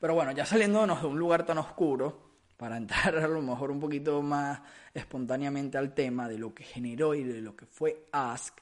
Pero 0.00 0.14
bueno, 0.14 0.32
ya 0.32 0.46
saliéndonos 0.46 1.02
de 1.02 1.08
un 1.08 1.18
lugar 1.18 1.44
tan 1.44 1.58
oscuro, 1.58 2.30
para 2.60 2.76
entrar 2.76 3.16
a 3.16 3.26
lo 3.26 3.40
mejor 3.40 3.70
un 3.70 3.80
poquito 3.80 4.20
más 4.20 4.60
espontáneamente 4.92 5.78
al 5.78 5.94
tema 5.94 6.28
de 6.28 6.36
lo 6.36 6.54
que 6.54 6.62
generó 6.62 7.14
y 7.14 7.24
de 7.24 7.40
lo 7.40 7.56
que 7.56 7.64
fue 7.64 8.06
Ask, 8.12 8.58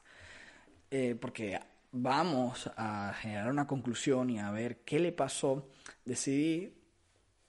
eh, 0.88 1.16
porque 1.20 1.58
vamos 1.90 2.70
a 2.76 3.12
generar 3.18 3.50
una 3.50 3.66
conclusión 3.66 4.30
y 4.30 4.38
a 4.38 4.52
ver 4.52 4.84
qué 4.84 5.00
le 5.00 5.10
pasó, 5.10 5.68
decidí 6.04 6.72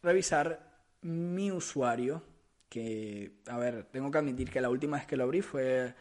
revisar 0.01 0.71
mi 1.03 1.51
usuario, 1.51 2.23
que, 2.69 3.41
a 3.47 3.57
ver, 3.57 3.85
tengo 3.85 4.11
que 4.11 4.17
admitir 4.19 4.49
que 4.49 4.61
la 4.61 4.69
última 4.69 4.97
vez 4.97 5.07
que 5.07 5.17
lo 5.17 5.23
abrí 5.23 5.41
fue, 5.41 5.93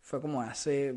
fue 0.00 0.20
como 0.20 0.42
hace, 0.42 0.94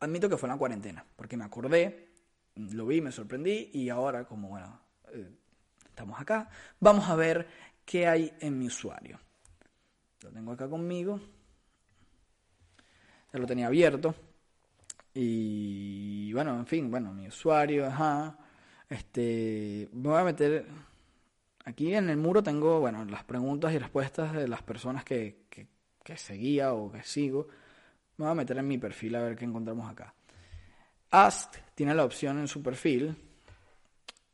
admito 0.00 0.28
que 0.28 0.36
fue 0.36 0.48
en 0.48 0.54
la 0.54 0.58
cuarentena, 0.58 1.04
porque 1.16 1.36
me 1.36 1.44
acordé, 1.44 2.08
lo 2.56 2.86
vi, 2.86 3.00
me 3.00 3.12
sorprendí 3.12 3.70
y 3.72 3.88
ahora 3.88 4.24
como, 4.24 4.48
bueno, 4.48 4.80
eh, 5.12 5.30
estamos 5.88 6.20
acá, 6.20 6.50
vamos 6.80 7.08
a 7.08 7.14
ver 7.14 7.46
qué 7.84 8.06
hay 8.06 8.32
en 8.40 8.58
mi 8.58 8.66
usuario. 8.66 9.18
Lo 10.22 10.30
tengo 10.30 10.52
acá 10.52 10.68
conmigo. 10.68 11.20
Ya 13.32 13.38
lo 13.38 13.46
tenía 13.46 13.68
abierto. 13.68 14.14
Y 15.14 16.32
bueno, 16.32 16.58
en 16.58 16.66
fin, 16.66 16.90
bueno, 16.90 17.12
mi 17.12 17.28
usuario, 17.28 17.86
ajá. 17.86 18.36
Este, 18.88 19.88
me 19.92 20.08
voy 20.08 20.20
a 20.20 20.24
meter 20.24 20.66
aquí 21.66 21.94
en 21.94 22.08
el 22.08 22.16
muro 22.16 22.42
tengo, 22.42 22.80
bueno, 22.80 23.04
las 23.04 23.24
preguntas 23.24 23.74
y 23.74 23.78
respuestas 23.78 24.32
de 24.32 24.48
las 24.48 24.62
personas 24.62 25.04
que, 25.04 25.44
que, 25.50 25.68
seguía 26.16 26.72
o 26.72 26.90
que 26.90 27.02
sigo. 27.02 27.48
Me 28.16 28.24
voy 28.24 28.32
a 28.32 28.34
meter 28.34 28.56
en 28.56 28.66
mi 28.66 28.78
perfil 28.78 29.16
a 29.16 29.22
ver 29.22 29.36
qué 29.36 29.44
encontramos 29.44 29.90
acá. 29.90 30.14
Ask 31.10 31.56
tiene 31.74 31.94
la 31.94 32.04
opción 32.04 32.38
en 32.38 32.48
su 32.48 32.62
perfil. 32.62 33.14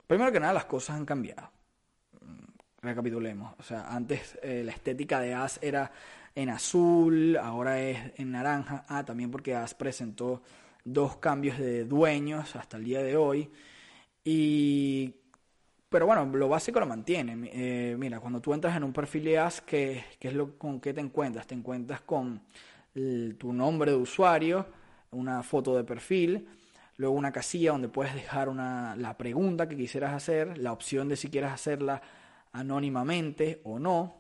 Primero 0.06 0.30
que 0.30 0.38
nada, 0.38 0.52
las 0.52 0.66
cosas 0.66 0.96
han 0.96 1.04
cambiado 1.04 1.50
recapitulemos. 2.82 3.54
O 3.58 3.62
sea, 3.62 3.94
antes 3.94 4.38
eh, 4.42 4.62
la 4.64 4.72
estética 4.72 5.20
de 5.20 5.34
As 5.34 5.58
era 5.62 5.90
en 6.34 6.50
azul, 6.50 7.36
ahora 7.36 7.80
es 7.80 8.12
en 8.16 8.32
naranja. 8.32 8.84
Ah, 8.88 9.04
también 9.04 9.30
porque 9.30 9.54
As 9.54 9.74
presentó 9.74 10.42
dos 10.84 11.16
cambios 11.16 11.58
de 11.58 11.84
dueños 11.84 12.56
hasta 12.56 12.76
el 12.76 12.84
día 12.84 13.02
de 13.02 13.16
hoy. 13.16 13.50
Y. 14.24 15.14
Pero 15.92 16.07
bueno, 16.07 16.24
lo 16.24 16.48
básico 16.48 16.81
lo 16.81 16.87
mantiene. 16.87 17.50
Eh, 17.52 17.96
mira, 17.98 18.18
cuando 18.18 18.40
tú 18.40 18.55
entras 18.55 18.74
en 18.74 18.83
un 18.83 18.94
perfil 18.94 19.24
de 19.24 19.38
As, 19.38 19.61
¿qué, 19.61 20.02
es 20.18 20.33
lo 20.33 20.57
con 20.57 20.81
qué 20.81 20.94
te 20.94 21.02
encuentras? 21.02 21.46
Te 21.46 21.55
encuentras 21.55 22.00
con 22.00 22.40
tu 23.38 23.52
nombre 23.52 23.90
de 23.90 23.96
usuario, 23.98 24.66
una 25.11 25.42
foto 25.42 25.76
de 25.76 25.85
perfil, 25.85 26.48
luego 26.96 27.14
una 27.14 27.31
casilla 27.31 27.72
donde 27.72 27.88
puedes 27.88 28.14
dejar 28.14 28.48
una, 28.48 28.96
la 28.96 29.16
pregunta 29.18 29.68
que 29.68 29.76
quisieras 29.76 30.12
hacer, 30.14 30.57
la 30.59 30.72
opción 30.72 31.09
de 31.09 31.16
si 31.16 31.28
quieres 31.28 31.50
hacerla 31.50 32.00
anónimamente 32.52 33.61
o 33.64 33.78
no. 33.78 34.16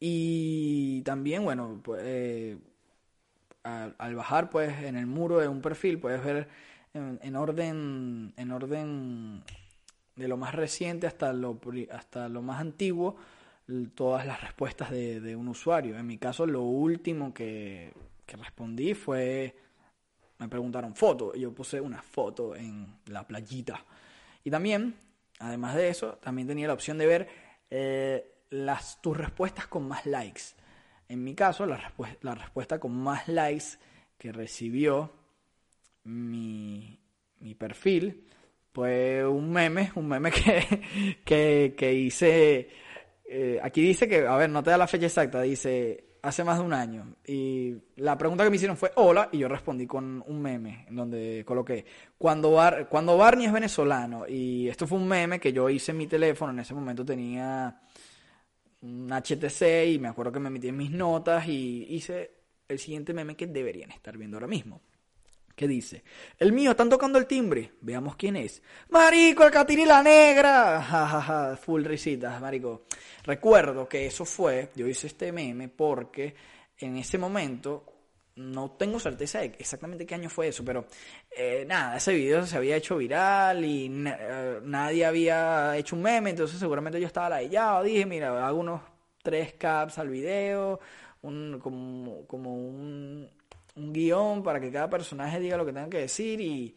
Y 0.00 1.02
también, 1.02 1.44
bueno, 1.44 1.80
pues, 1.82 2.02
eh, 2.04 2.58
al, 3.62 4.14
bajar 4.14 4.48
pues 4.48 4.82
en 4.82 4.96
el 4.96 5.06
muro 5.06 5.38
de 5.38 5.48
un 5.48 5.60
perfil 5.60 5.98
puedes 5.98 6.24
ver 6.24 6.48
en, 6.94 7.36
orden 7.36 8.32
en 8.36 8.50
orden 8.50 9.44
de 10.16 10.28
lo 10.28 10.36
más 10.36 10.54
reciente 10.54 11.06
hasta 11.06 11.32
lo 11.32 11.58
hasta 11.90 12.28
lo 12.28 12.42
más 12.42 12.60
antiguo 12.60 13.16
todas 13.94 14.26
las 14.26 14.40
respuestas 14.40 14.90
de, 14.90 15.34
un 15.36 15.48
usuario. 15.48 15.96
En 15.96 16.06
mi 16.06 16.18
caso, 16.18 16.46
lo 16.46 16.62
último 16.62 17.32
que, 17.32 17.92
que 18.26 18.36
respondí 18.36 18.94
fue 18.94 19.56
me 20.38 20.48
preguntaron 20.48 20.94
foto 20.94 21.34
yo 21.34 21.52
puse 21.52 21.80
una 21.80 22.02
foto 22.02 22.54
en 22.56 22.98
la 23.06 23.26
playita. 23.26 23.84
Y 24.44 24.50
también 24.50 24.94
Además 25.42 25.74
de 25.74 25.88
eso, 25.88 26.18
también 26.22 26.46
tenía 26.46 26.68
la 26.68 26.72
opción 26.72 26.98
de 26.98 27.06
ver 27.06 27.28
eh, 27.68 28.32
las, 28.50 29.02
tus 29.02 29.16
respuestas 29.16 29.66
con 29.66 29.88
más 29.88 30.06
likes. 30.06 30.42
En 31.08 31.24
mi 31.24 31.34
caso, 31.34 31.66
la, 31.66 31.78
respuesta 32.36 32.78
con 32.78 32.92
más 32.92 33.26
likes 33.26 33.76
que 34.16 34.30
recibió 34.30 35.12
mi, 36.04 37.00
perfil 37.58 38.24
fue 38.72 39.26
un 39.26 39.52
meme, 39.52 39.92
un 39.94 40.08
meme 40.08 40.30
que, 41.24 41.74
que, 41.76 41.94
hice. 41.94 42.68
Eh, 43.24 43.60
aquí 43.62 43.82
dice 43.82 44.08
que, 44.08 44.26
a 44.26 44.36
ver, 44.36 44.50
no 44.50 44.62
te 44.62 44.70
da 44.70 44.78
la 44.78 44.86
fecha 44.86 45.06
exacta, 45.06 45.42
dice 45.42 46.12
hace 46.22 46.44
más 46.44 46.58
de 46.58 46.64
un 46.64 46.72
año. 46.72 47.16
Y 47.26 47.74
la 47.96 48.16
pregunta 48.16 48.44
que 48.44 48.50
me 48.50 48.56
hicieron 48.56 48.76
fue 48.76 48.92
hola, 48.96 49.28
y 49.32 49.38
yo 49.38 49.48
respondí 49.48 49.86
con 49.86 50.22
un 50.26 50.40
meme 50.40 50.86
en 50.88 50.96
donde 50.96 51.44
coloqué 51.44 51.84
cuando, 52.16 52.56
cuando 52.88 53.16
Barney 53.16 53.46
es 53.46 53.52
venezolano. 53.52 54.26
Y 54.28 54.68
esto 54.68 54.86
fue 54.86 54.98
un 54.98 55.08
meme 55.08 55.40
que 55.40 55.52
yo 55.52 55.68
hice 55.68 55.90
en 55.90 55.98
mi 55.98 56.06
teléfono. 56.06 56.52
En 56.52 56.60
ese 56.60 56.74
momento 56.74 57.04
tenía 57.04 57.80
un 58.82 59.08
HTC 59.10 59.92
y 59.92 59.98
me 59.98 60.08
acuerdo 60.08 60.32
que 60.32 60.40
me 60.40 60.50
metí 60.50 60.68
en 60.68 60.76
mis 60.76 60.90
notas 60.90 61.46
y 61.48 61.86
hice 61.90 62.30
el 62.68 62.78
siguiente 62.78 63.12
meme 63.12 63.36
que 63.36 63.46
deberían 63.46 63.90
estar 63.90 64.16
viendo 64.16 64.36
ahora 64.36 64.46
mismo. 64.46 64.80
¿Qué 65.54 65.68
dice? 65.68 66.02
El 66.38 66.52
mío, 66.52 66.70
están 66.70 66.88
tocando 66.88 67.18
el 67.18 67.26
timbre. 67.26 67.72
Veamos 67.80 68.16
quién 68.16 68.36
es. 68.36 68.62
Marico, 68.88 69.44
el 69.44 69.50
Catiri 69.50 69.84
la 69.84 70.02
negra. 70.02 70.82
Jajaja, 70.88 71.56
full 71.56 71.84
risitas, 71.84 72.40
marico. 72.40 72.86
Recuerdo 73.24 73.88
que 73.88 74.06
eso 74.06 74.24
fue, 74.24 74.70
yo 74.74 74.86
hice 74.86 75.08
este 75.08 75.30
meme 75.30 75.68
porque 75.68 76.34
en 76.78 76.96
ese 76.96 77.18
momento, 77.18 77.84
no 78.36 78.72
tengo 78.72 78.98
certeza 78.98 79.40
de 79.40 79.54
exactamente 79.58 80.06
qué 80.06 80.14
año 80.14 80.30
fue 80.30 80.48
eso, 80.48 80.64
pero 80.64 80.86
eh, 81.30 81.64
nada, 81.66 81.98
ese 81.98 82.14
video 82.14 82.46
se 82.46 82.56
había 82.56 82.76
hecho 82.76 82.96
viral 82.96 83.64
y 83.64 83.86
eh, 84.06 84.60
nadie 84.64 85.04
había 85.04 85.76
hecho 85.76 85.96
un 85.96 86.02
meme, 86.02 86.30
entonces 86.30 86.58
seguramente 86.58 87.00
yo 87.00 87.06
estaba 87.06 87.28
ladillado. 87.28 87.82
Dije, 87.82 88.06
mira, 88.06 88.46
hago 88.46 88.58
unos 88.58 88.80
tres 89.22 89.52
caps 89.54 89.98
al 89.98 90.08
video, 90.08 90.80
un, 91.20 91.60
como, 91.60 92.26
como 92.26 92.54
un 92.56 93.30
un 93.74 93.92
guion 93.92 94.42
para 94.42 94.60
que 94.60 94.70
cada 94.70 94.88
personaje 94.90 95.40
diga 95.40 95.56
lo 95.56 95.64
que 95.64 95.72
tenga 95.72 95.88
que 95.88 95.98
decir 95.98 96.40
y, 96.40 96.76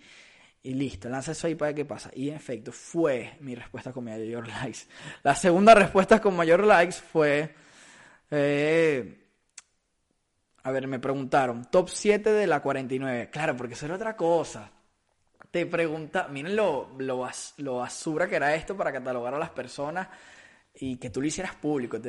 y 0.63 0.73
listo, 0.73 1.09
lanza 1.09 1.33
eso 1.33 1.47
ahí 1.47 1.55
para 1.55 1.69
ver 1.69 1.75
qué 1.75 1.85
pasa. 1.85 2.09
Y 2.13 2.29
en 2.29 2.35
efecto, 2.35 2.71
fue 2.71 3.37
mi 3.41 3.55
respuesta 3.55 3.93
con 3.93 4.05
mayor 4.05 4.47
likes. 4.63 4.79
La 5.23 5.35
segunda 5.35 5.75
respuesta 5.75 6.19
con 6.19 6.35
mayor 6.35 6.63
likes 6.63 6.95
fue... 6.95 7.53
Eh, 8.31 9.21
a 10.63 10.71
ver, 10.71 10.87
me 10.87 10.97
preguntaron, 10.97 11.65
top 11.69 11.89
7 11.89 12.31
de 12.31 12.47
la 12.47 12.59
49. 12.61 13.29
Claro, 13.29 13.55
porque 13.55 13.75
eso 13.75 13.85
era 13.85 13.95
otra 13.95 14.17
cosa. 14.17 14.71
Te 15.51 15.67
pregunta, 15.67 16.27
miren 16.27 16.55
lo, 16.55 16.89
lo, 16.97 17.29
lo 17.57 17.75
basura 17.75 18.27
que 18.27 18.35
era 18.35 18.55
esto 18.55 18.75
para 18.75 18.91
catalogar 18.91 19.35
a 19.35 19.39
las 19.39 19.51
personas 19.51 20.07
y 20.73 20.97
que 20.97 21.11
tú 21.11 21.21
lo 21.21 21.27
hicieras 21.27 21.53
público. 21.55 21.99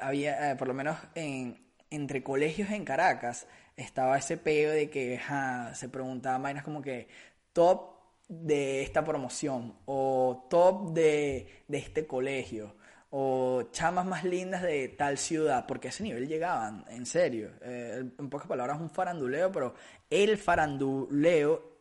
había, 0.00 0.52
eh, 0.52 0.56
por 0.56 0.68
lo 0.68 0.72
menos 0.72 0.96
en, 1.14 1.60
entre 1.90 2.22
colegios 2.22 2.70
en 2.70 2.86
Caracas, 2.86 3.46
estaba 3.78 4.18
ese 4.18 4.36
peo 4.36 4.72
de 4.72 4.90
que 4.90 5.20
se 5.74 5.88
preguntaban 5.88 6.42
vainas 6.42 6.64
como 6.64 6.82
que 6.82 7.08
top 7.52 7.96
de 8.28 8.82
esta 8.82 9.04
promoción 9.04 9.74
o 9.86 10.46
top 10.50 10.92
de, 10.92 11.64
este 11.68 12.06
colegio 12.06 12.76
o 13.10 13.70
chamas 13.70 14.04
más 14.04 14.24
lindas 14.24 14.62
de 14.62 14.88
tal 14.88 15.16
ciudad, 15.16 15.64
porque 15.66 15.88
a 15.88 15.90
ese 15.90 16.02
nivel 16.02 16.28
llegaban, 16.28 16.84
en 16.90 17.06
serio. 17.06 17.52
Eh, 17.62 18.04
en 18.18 18.28
pocas 18.28 18.46
palabras, 18.46 18.78
un 18.78 18.90
faranduleo, 18.90 19.50
pero 19.50 19.74
el 20.10 20.36
faranduleo 20.36 21.78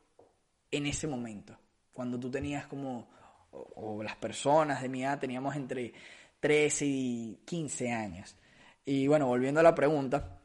en 0.71 0.85
ese 0.85 1.05
momento, 1.05 1.57
cuando 1.91 2.17
tú 2.17 2.31
tenías 2.31 2.67
como, 2.67 3.09
o, 3.51 4.01
las 4.01 4.15
personas 4.15 4.81
de 4.81 4.87
mi 4.87 5.03
edad 5.03 5.19
teníamos 5.19 5.55
entre 5.57 5.91
13 6.39 6.85
y 6.85 7.39
15 7.43 7.91
años. 7.91 8.37
Y 8.85 9.07
bueno, 9.07 9.27
volviendo 9.27 9.59
a 9.59 9.63
la 9.63 9.75
pregunta, 9.75 10.36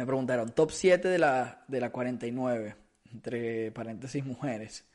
me 0.00 0.06
preguntaron, 0.06 0.52
top 0.52 0.70
7 0.70 1.08
de 1.08 1.18
la, 1.18 1.62
de 1.68 1.78
la 1.78 1.92
49, 1.92 2.74
entre 3.12 3.70
paréntesis 3.70 4.24
mujeres. 4.24 4.86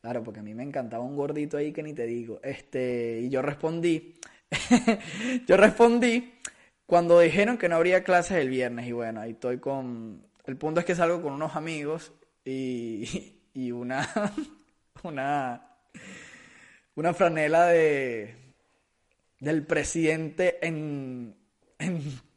Claro, 0.00 0.24
porque 0.24 0.40
a 0.40 0.42
mí 0.42 0.54
me 0.54 0.64
encantaba 0.64 1.04
un 1.04 1.14
gordito 1.14 1.56
ahí 1.56 1.72
que 1.72 1.84
ni 1.84 1.92
te 1.92 2.04
digo. 2.04 2.40
Este, 2.42 3.20
y 3.20 3.28
yo 3.28 3.42
respondí, 3.42 4.18
yo 5.46 5.56
respondí 5.56 6.34
cuando 6.84 7.20
dijeron 7.20 7.58
que 7.58 7.68
no 7.68 7.76
habría 7.76 8.02
clases 8.02 8.38
el 8.38 8.48
viernes. 8.48 8.88
Y 8.88 8.92
bueno, 8.92 9.20
ahí 9.20 9.30
estoy 9.30 9.58
con. 9.58 10.26
El 10.46 10.56
punto 10.56 10.80
es 10.80 10.86
que 10.86 10.96
salgo 10.96 11.22
con 11.22 11.32
unos 11.32 11.54
amigos 11.54 12.12
y, 12.44 13.36
y 13.54 13.70
una. 13.70 14.08
una. 15.04 15.64
Una 16.96 17.14
franela 17.14 17.66
de. 17.66 18.34
del 19.38 19.64
presidente 19.64 20.58
en. 20.66 21.36
en 21.78 22.29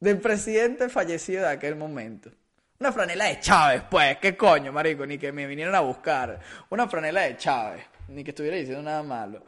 del 0.00 0.18
presidente 0.18 0.88
fallecido 0.88 1.42
de 1.42 1.50
aquel 1.50 1.76
momento. 1.76 2.30
Una 2.78 2.92
franela 2.92 3.26
de 3.26 3.40
Chávez, 3.40 3.82
pues, 3.90 4.18
qué 4.18 4.36
coño, 4.36 4.70
marico, 4.70 5.06
ni 5.06 5.16
que 5.16 5.32
me 5.32 5.46
vinieran 5.46 5.74
a 5.74 5.80
buscar. 5.80 6.38
Una 6.68 6.86
franela 6.86 7.22
de 7.22 7.36
Chávez, 7.36 7.84
ni 8.08 8.22
que 8.22 8.32
estuviera 8.32 8.56
diciendo 8.56 8.82
nada 8.82 9.02
malo. 9.02 9.44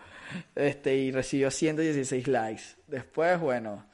Este, 0.55 0.95
y 0.95 1.13
recibió 1.13 1.51
116 1.51 2.27
likes. 2.27 2.63
Después, 2.87 3.39
bueno, 3.39 3.87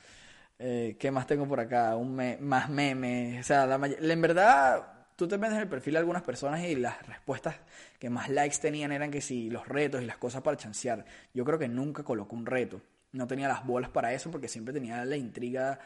eh, 0.58 0.96
¿qué 0.98 1.10
más 1.10 1.26
tengo 1.26 1.48
por 1.48 1.58
acá? 1.58 1.96
Un 1.96 2.16
más 2.40 2.70
memes. 2.70 3.40
O 3.40 3.42
sea, 3.42 3.66
la 3.66 3.74
en 3.86 4.20
verdad, 4.20 4.86
tú 5.16 5.26
te 5.26 5.36
metes 5.36 5.56
en 5.56 5.62
el 5.62 5.68
perfil 5.68 5.94
de 5.94 5.98
algunas 5.98 6.22
personas 6.22 6.62
y 6.62 6.76
las 6.76 7.04
respuestas 7.06 7.56
que 7.98 8.10
más 8.10 8.28
likes 8.28 8.58
tenían 8.60 8.92
eran 8.92 9.10
que 9.10 9.20
si 9.20 9.50
los 9.50 9.66
retos 9.66 10.00
y 10.00 10.06
las 10.06 10.16
cosas 10.16 10.42
para 10.42 10.56
chancear. 10.56 11.04
Yo 11.32 11.44
creo 11.44 11.58
que 11.58 11.68
nunca 11.68 12.04
colocó 12.04 12.36
un 12.36 12.46
reto. 12.46 12.80
No 13.12 13.26
tenía 13.26 13.48
las 13.48 13.66
bolas 13.66 13.90
para 13.90 14.12
eso 14.12 14.30
porque 14.30 14.48
siempre 14.48 14.72
tenía 14.72 15.04
la 15.04 15.16
intriga 15.16 15.78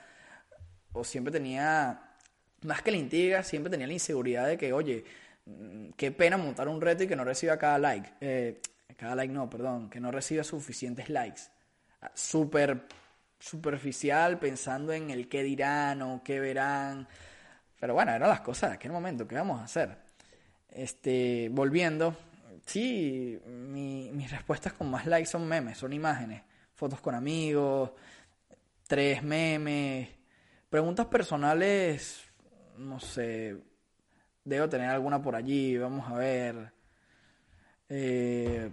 o 0.93 1.05
siempre 1.05 1.33
tenía 1.33 2.09
más 2.63 2.83
que 2.83 2.91
la 2.91 2.97
intriga, 2.97 3.43
siempre 3.43 3.71
tenía 3.71 3.87
la 3.87 3.93
inseguridad 3.93 4.47
de 4.47 4.59
que, 4.59 4.73
oye, 4.73 5.05
mm, 5.47 5.91
qué 5.97 6.11
pena 6.11 6.37
montar 6.37 6.69
un 6.69 6.81
reto 6.81 7.05
y 7.05 7.07
que 7.07 7.17
no 7.17 7.25
reciba 7.25 7.59
cada 7.59 7.79
like. 7.79 8.11
Eh, 8.21 8.61
cada 8.97 9.15
like 9.15 9.33
no, 9.33 9.49
perdón, 9.49 9.91
que 9.91 10.01
no 10.01 10.11
reciba 10.11 10.43
suficientes 10.45 11.09
likes. 11.09 11.43
Ah, 12.03 12.11
súper 12.15 12.87
superficial, 13.39 14.39
pensando 14.39 14.93
en 14.93 15.11
el 15.11 15.29
qué 15.29 15.43
dirán 15.43 16.03
o 16.03 16.23
qué 16.25 16.41
verán. 16.41 17.07
Pero 17.79 17.95
bueno, 17.95 18.13
eran 18.13 18.29
las 18.29 18.41
cosas 18.41 18.73
aquel 18.73 18.93
momento, 18.93 19.27
¿qué 19.27 19.37
vamos 19.37 19.61
a 19.61 19.65
hacer? 19.65 19.97
Este, 20.71 21.49
volviendo, 21.51 22.17
sí, 22.67 23.39
mis 23.47 24.31
respuestas 24.31 24.73
con 24.73 24.91
más 24.91 25.07
likes 25.07 25.31
son 25.31 25.47
memes, 25.47 25.79
son 25.79 25.93
imágenes, 25.93 26.43
fotos 26.75 27.01
con 27.01 27.15
amigos, 27.15 27.93
tres 28.87 29.23
memes, 29.23 30.09
preguntas 30.71 31.07
personales 31.07 32.29
no 32.79 33.01
sé, 33.01 33.57
debo 34.45 34.69
tener 34.69 34.89
alguna 34.89 35.21
por 35.21 35.35
allí, 35.35 35.77
vamos 35.77 36.11
a 36.11 36.15
ver. 36.15 36.73
Eh, 37.89 38.71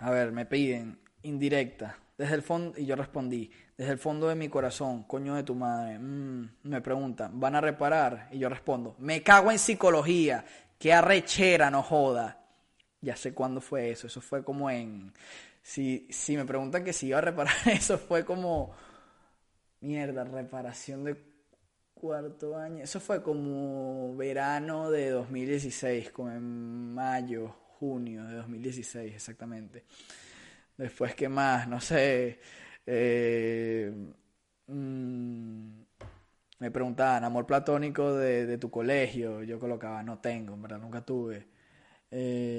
a 0.00 0.10
ver, 0.10 0.32
me 0.32 0.46
piden, 0.46 0.98
indirecta, 1.22 1.98
desde 2.16 2.34
el 2.34 2.42
fondo, 2.42 2.78
y 2.78 2.86
yo 2.86 2.96
respondí, 2.96 3.50
desde 3.76 3.92
el 3.92 3.98
fondo 3.98 4.28
de 4.28 4.34
mi 4.34 4.48
corazón, 4.48 5.04
coño 5.04 5.34
de 5.34 5.42
tu 5.42 5.54
madre, 5.54 5.98
mm, 5.98 6.50
me 6.64 6.80
preguntan, 6.80 7.38
¿van 7.38 7.56
a 7.56 7.60
reparar? 7.60 8.28
Y 8.32 8.38
yo 8.38 8.48
respondo, 8.48 8.96
me 8.98 9.22
cago 9.22 9.50
en 9.50 9.58
psicología, 9.58 10.44
qué 10.78 10.92
arrechera, 10.92 11.70
no 11.70 11.82
joda. 11.82 12.40
Ya 13.00 13.16
sé 13.16 13.34
cuándo 13.34 13.60
fue 13.60 13.90
eso, 13.90 14.06
eso 14.06 14.20
fue 14.20 14.42
como 14.42 14.70
en... 14.70 15.12
Si, 15.62 16.06
si 16.10 16.36
me 16.36 16.44
preguntan 16.44 16.84
que 16.84 16.92
si 16.92 17.08
iba 17.08 17.18
a 17.18 17.22
reparar, 17.22 17.54
eso 17.66 17.98
fue 17.98 18.24
como... 18.24 18.74
Mierda, 19.84 20.24
reparación 20.24 21.04
de 21.04 21.14
cuarto 21.92 22.56
año. 22.56 22.82
Eso 22.82 23.00
fue 23.00 23.22
como 23.22 24.16
verano 24.16 24.90
de 24.90 25.10
2016, 25.10 26.10
como 26.10 26.30
en 26.30 26.94
mayo, 26.94 27.54
junio 27.78 28.24
de 28.24 28.36
2016, 28.36 29.14
exactamente. 29.14 29.84
Después, 30.78 31.14
¿qué 31.14 31.28
más? 31.28 31.68
No 31.68 31.82
sé. 31.82 32.40
Eh, 32.86 33.92
mm, 34.68 35.68
me 36.60 36.70
preguntaban, 36.70 37.24
amor 37.24 37.46
platónico 37.46 38.14
de, 38.14 38.56
tu 38.56 38.70
colegio. 38.70 39.42
Yo 39.42 39.58
colocaba, 39.60 40.02
no 40.02 40.18
tengo, 40.18 40.54
en 40.54 40.62
verdad, 40.62 40.78
nunca 40.78 41.04
tuve. 41.04 41.46
Eh, 42.10 42.53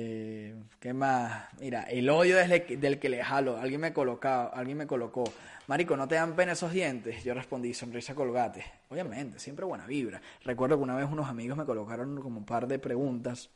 ¿Qué 0.86 0.94
más? 0.94 1.48
Mira, 1.60 1.82
el 1.86 2.08
odio 2.12 2.38
del, 2.38 2.80
del 2.80 3.00
que 3.00 3.10
le 3.10 3.24
jalo. 3.24 3.58
Alguien 3.58 3.82
me 3.82 3.92
colocaba, 3.92 4.50
alguien 4.50 4.78
me 4.78 4.86
colocó. 4.86 5.24
Marico, 5.66 5.98
¿no 5.98 6.08
te 6.08 6.14
dan 6.14 6.36
pena 6.36 6.52
esos 6.52 6.72
dientes? 6.72 7.24
Yo 7.24 7.34
respondí, 7.34 7.74
sonrisa 7.74 8.14
colgate. 8.14 8.64
Obviamente, 8.90 9.40
siempre 9.40 9.66
buena 9.66 9.88
vibra. 9.88 10.22
Recuerdo 10.44 10.78
que 10.78 10.84
una 10.84 10.96
vez 10.96 11.08
unos 11.12 11.28
amigos 11.28 11.58
me 11.58 11.66
colocaron 11.66 12.22
como 12.22 12.38
un 12.38 12.46
par 12.46 12.68
de 12.68 12.78
preguntas 12.78 13.50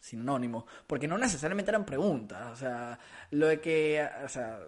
sinónimos, 0.00 0.64
porque 0.86 1.06
no 1.06 1.18
necesariamente 1.18 1.70
eran 1.70 1.84
preguntas. 1.84 2.52
O 2.52 2.56
sea, 2.56 2.98
lo 3.32 3.48
de 3.48 3.60
que, 3.60 4.08
o 4.24 4.28
sea, 4.30 4.60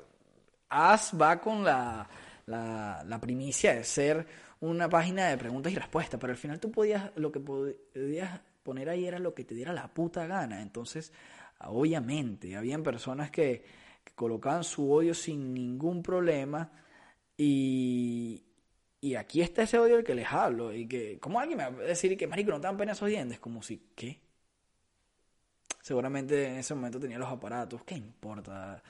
As 0.68 1.10
va 1.18 1.40
con 1.40 1.64
la, 1.64 2.06
la, 2.44 3.02
la 3.06 3.18
primicia 3.18 3.72
de 3.72 3.82
ser 3.82 4.26
una 4.60 4.90
página 4.90 5.28
de 5.28 5.38
preguntas 5.38 5.72
y 5.72 5.76
respuestas, 5.76 6.20
pero 6.20 6.34
al 6.34 6.38
final 6.38 6.60
tú 6.60 6.70
podías, 6.70 7.12
lo 7.16 7.32
que 7.32 7.40
podías 7.40 8.42
poner 8.62 8.88
ahí 8.88 9.06
era 9.06 9.18
lo 9.18 9.34
que 9.34 9.44
te 9.44 9.54
diera 9.54 9.72
la 9.72 9.88
puta 9.88 10.26
gana. 10.26 10.60
Entonces, 10.60 11.12
obviamente, 11.60 12.56
habían 12.56 12.82
personas 12.82 13.30
que 13.30 13.64
colocaban 14.14 14.64
su 14.64 14.92
odio 14.92 15.14
sin 15.14 15.52
ningún 15.54 16.02
problema 16.02 16.70
y, 17.36 18.44
y 19.00 19.16
aquí 19.16 19.42
está 19.42 19.62
ese 19.62 19.78
odio 19.78 19.96
del 19.96 20.04
que 20.04 20.14
les 20.14 20.32
hablo 20.32 20.72
y 20.72 20.86
que, 20.86 21.18
¿cómo 21.18 21.40
alguien 21.40 21.58
me 21.58 21.70
va 21.70 21.76
a 21.76 21.86
decir 21.86 22.16
que, 22.16 22.26
marico, 22.26 22.50
no 22.50 22.60
te 22.60 22.66
dan 22.66 22.76
pena 22.76 22.92
esos 22.92 23.08
dientes? 23.08 23.38
Como 23.38 23.62
si, 23.62 23.90
¿qué? 23.94 24.20
Seguramente 25.82 26.46
en 26.46 26.56
ese 26.56 26.74
momento 26.74 26.98
tenía 26.98 27.18
los 27.18 27.28
aparatos, 27.28 27.82
¿qué 27.84 27.96
importa 27.96 28.82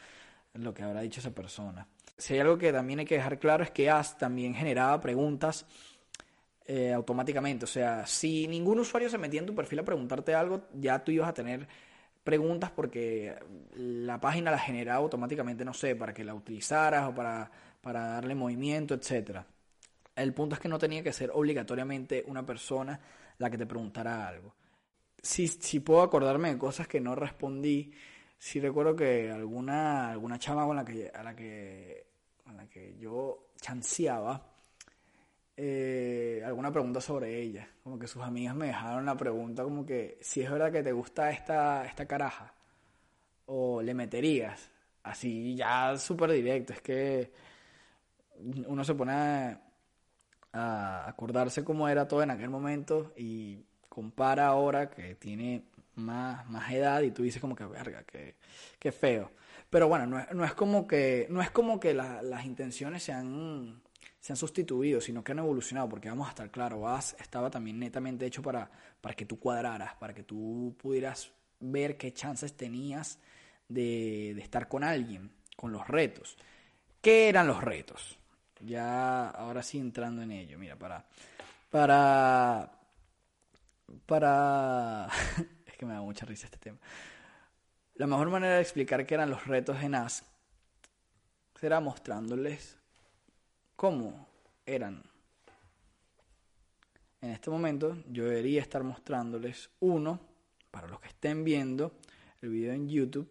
lo 0.53 0.73
que 0.73 0.83
habrá 0.85 1.01
dicho 1.01 1.21
esa 1.21 1.35
persona? 1.35 1.89
Si 2.17 2.35
hay 2.35 2.41
algo 2.41 2.57
que 2.57 2.73
también 2.73 3.01
hay 3.01 3.05
que 3.05 3.17
dejar 3.17 3.41
claro 3.41 3.65
es 3.65 3.73
que 3.73 3.91
AS 3.91 4.17
también 4.17 4.55
generaba 4.55 5.01
preguntas 5.01 5.67
eh, 6.67 6.93
automáticamente. 6.93 7.65
O 7.65 7.69
sea, 7.69 8.07
si 8.07 8.47
ningún 8.47 8.79
usuario 8.79 9.11
se 9.11 9.19
metía 9.19 9.41
en 9.41 9.47
tu 9.47 9.55
perfil 9.55 9.81
a 9.81 9.85
preguntarte 9.85 10.35
algo, 10.35 10.69
ya 10.75 11.03
tú 11.03 11.11
ibas 11.11 11.29
a 11.29 11.35
tener 11.35 11.67
preguntas 12.25 12.71
porque 12.71 13.37
la 13.77 14.19
página 14.19 14.51
la 14.51 14.59
generaba 14.59 14.99
automáticamente, 14.99 15.65
no 15.65 15.75
sé, 15.75 15.95
para 15.95 16.15
que 16.15 16.25
la 16.25 16.35
utilizaras 16.35 17.09
o 17.09 17.15
para, 17.15 17.51
para 17.81 18.09
darle 18.09 18.35
movimiento, 18.35 18.95
etcétera. 18.95 19.47
El 20.17 20.33
punto 20.33 20.55
es 20.55 20.61
que 20.61 20.69
no 20.69 20.79
tenía 20.79 21.03
que 21.03 21.13
ser 21.13 21.31
obligatoriamente 21.33 22.25
una 22.27 22.45
persona 22.45 22.99
la 23.39 23.51
que 23.51 23.59
te 23.59 23.67
preguntara 23.67 24.27
algo. 24.27 24.55
Si, 25.23 25.49
si 25.49 25.81
puedo 25.81 26.03
acordarme 26.03 26.51
de 26.53 26.59
cosas 26.59 26.89
que 26.89 27.01
no 27.01 27.15
respondí, 27.15 27.93
sí 28.39 28.61
recuerdo 28.61 28.97
que 28.97 29.31
alguna, 29.31 30.11
alguna 30.11 30.39
chama 30.39 30.65
con 30.65 30.77
la 30.77 30.85
que, 30.85 31.11
a 31.15 31.23
la 31.23 31.37
que, 31.37 32.07
con 32.43 32.57
la 32.57 32.67
que 32.69 32.97
yo 32.99 33.49
chanceaba, 33.61 34.54
eh, 35.57 36.43
alguna 36.45 36.73
pregunta 36.73 37.01
sobre 37.01 37.41
ella. 37.41 37.69
Como 37.83 37.99
que 37.99 38.07
sus 38.07 38.23
amigas 38.23 38.55
me 38.55 38.67
dejaron 38.67 39.07
la 39.07 39.17
pregunta 39.17 39.63
como 39.63 39.87
que 39.87 40.19
si 40.21 40.43
es 40.43 40.51
verdad 40.51 40.73
que 40.73 40.83
te 40.83 40.93
gusta 40.93 41.31
esta, 41.31 41.85
esta 41.85 42.07
caraja 42.07 42.55
o 43.47 43.83
le 43.83 43.95
meterías. 43.95 44.71
Así 45.03 45.55
ya 45.57 45.97
súper 45.99 46.33
directo. 46.33 46.73
Es 46.73 46.81
que 46.81 47.33
uno 48.67 48.85
se 48.85 48.95
pone 48.95 49.13
a, 50.53 51.09
acordarse 51.09 51.65
cómo 51.65 51.89
era 51.89 52.07
todo 52.09 52.23
en 52.23 52.31
aquel 52.31 52.51
momento 52.51 53.13
y 53.17 53.65
compara 53.89 54.47
ahora 54.49 54.91
que 54.91 55.15
tiene 55.17 55.65
más, 55.97 56.49
más 56.49 56.73
edad 56.73 57.03
y 57.03 57.11
tú 57.11 57.23
dices 57.23 57.41
como 57.41 57.57
que 57.57 57.65
verga, 57.67 58.05
que, 58.05 58.37
que 58.79 58.93
feo. 58.93 59.31
Pero 59.71 59.89
bueno, 59.89 60.07
no 60.07 60.25
no 60.33 60.45
es 60.45 60.55
como 60.55 60.87
que, 60.87 61.27
no 61.31 61.43
es 61.43 61.51
como 61.51 61.81
que 61.81 61.95
las 61.95 62.45
intenciones 62.45 63.03
sean 63.03 63.83
se 64.25 64.33
han 64.33 64.39
sustituido, 64.39 65.03
sino 65.03 65.23
que 65.23 65.33
han 65.33 65.41
evolucionado, 65.41 65.87
porque 65.87 66.09
vamos 66.09 66.27
a 66.29 66.31
estar 66.31 66.51
claros, 66.51 66.81
VAS 66.81 67.15
estaba 67.21 67.51
también 67.51 67.79
netamente 67.79 68.25
hecho 68.25 68.41
para, 68.41 68.71
para 69.03 69.15
que 69.15 69.27
tú 69.27 69.39
cuadraras, 69.39 69.97
para 69.97 70.15
que 70.15 70.23
tú 70.23 70.75
pudieras 70.81 71.31
ver 71.61 71.99
qué 71.99 72.11
chances 72.15 72.57
tenías 72.57 73.19
de, 73.69 74.33
de 74.35 74.41
estar 74.41 74.67
con 74.67 74.83
alguien, 74.83 75.31
con 75.57 75.73
los 75.73 75.87
retos. 75.89 76.39
¿Qué 77.03 77.29
eran 77.29 77.47
los 77.47 77.63
retos? 77.63 78.19
Ya 78.61 79.29
ahora 79.29 79.63
sí 79.63 79.79
entrando 79.79 80.23
en 80.23 80.31
ello, 80.31 80.59
mira, 80.59 80.79
para... 80.79 81.05
Para... 81.69 82.73
Para... 84.07 85.07
es 85.67 85.77
que 85.77 85.85
me 85.85 85.93
da 85.93 86.01
mucha 86.01 86.25
risa 86.25 86.47
este 86.47 86.57
tema. 86.57 86.79
La 87.97 88.07
mejor 88.07 88.31
manera 88.31 88.55
de 88.55 88.63
explicar 88.63 89.05
qué 89.05 89.17
eran 89.17 89.29
los 89.29 89.47
retos 89.47 89.83
en 89.83 89.97
AS 89.97 90.25
será 91.61 91.81
mostrándoles 91.81 92.79
cómo 93.77 94.29
eran. 94.67 95.03
En 97.21 97.31
este 97.31 97.51
momento 97.51 97.97
yo 98.11 98.25
debería 98.25 98.61
estar 98.61 98.83
mostrándoles 98.83 99.71
uno, 99.81 100.21
para 100.71 100.89
los 100.89 101.01
que 101.01 101.09
estén 101.09 101.45
viendo 101.45 101.93
el 102.43 102.51
video 102.51 102.73
en 102.73 102.89
YouTube, 102.89 103.31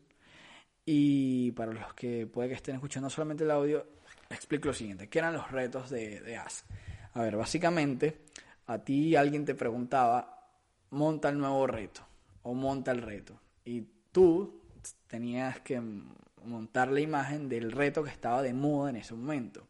y 0.85 1.51
para 1.51 1.73
los 1.73 1.93
que 1.93 2.27
puede 2.27 2.49
que 2.49 2.55
estén 2.55 2.75
escuchando 2.75 3.09
solamente 3.09 3.43
el 3.43 3.51
audio, 3.51 3.85
explico 4.29 4.67
lo 4.67 4.73
siguiente, 4.73 5.09
¿qué 5.09 5.19
eran 5.19 5.33
los 5.33 5.51
retos 5.51 5.89
de, 5.89 6.21
de 6.21 6.37
Ask? 6.37 6.65
A 7.13 7.21
ver, 7.21 7.37
básicamente, 7.37 8.21
a 8.65 8.79
ti 8.79 9.15
alguien 9.15 9.45
te 9.45 9.55
preguntaba, 9.55 10.49
monta 10.89 11.29
el 11.29 11.37
nuevo 11.37 11.67
reto, 11.67 12.01
o 12.41 12.53
monta 12.53 12.91
el 12.91 13.01
reto, 13.01 13.39
y 13.63 13.87
tú 14.11 14.61
tenías 15.07 15.59
que 15.61 15.81
montar 16.43 16.91
la 16.91 16.99
imagen 16.99 17.47
del 17.47 17.71
reto 17.71 18.03
que 18.03 18.09
estaba 18.09 18.41
de 18.41 18.53
moda 18.53 18.89
en 18.89 18.97
ese 18.97 19.13
momento. 19.13 19.67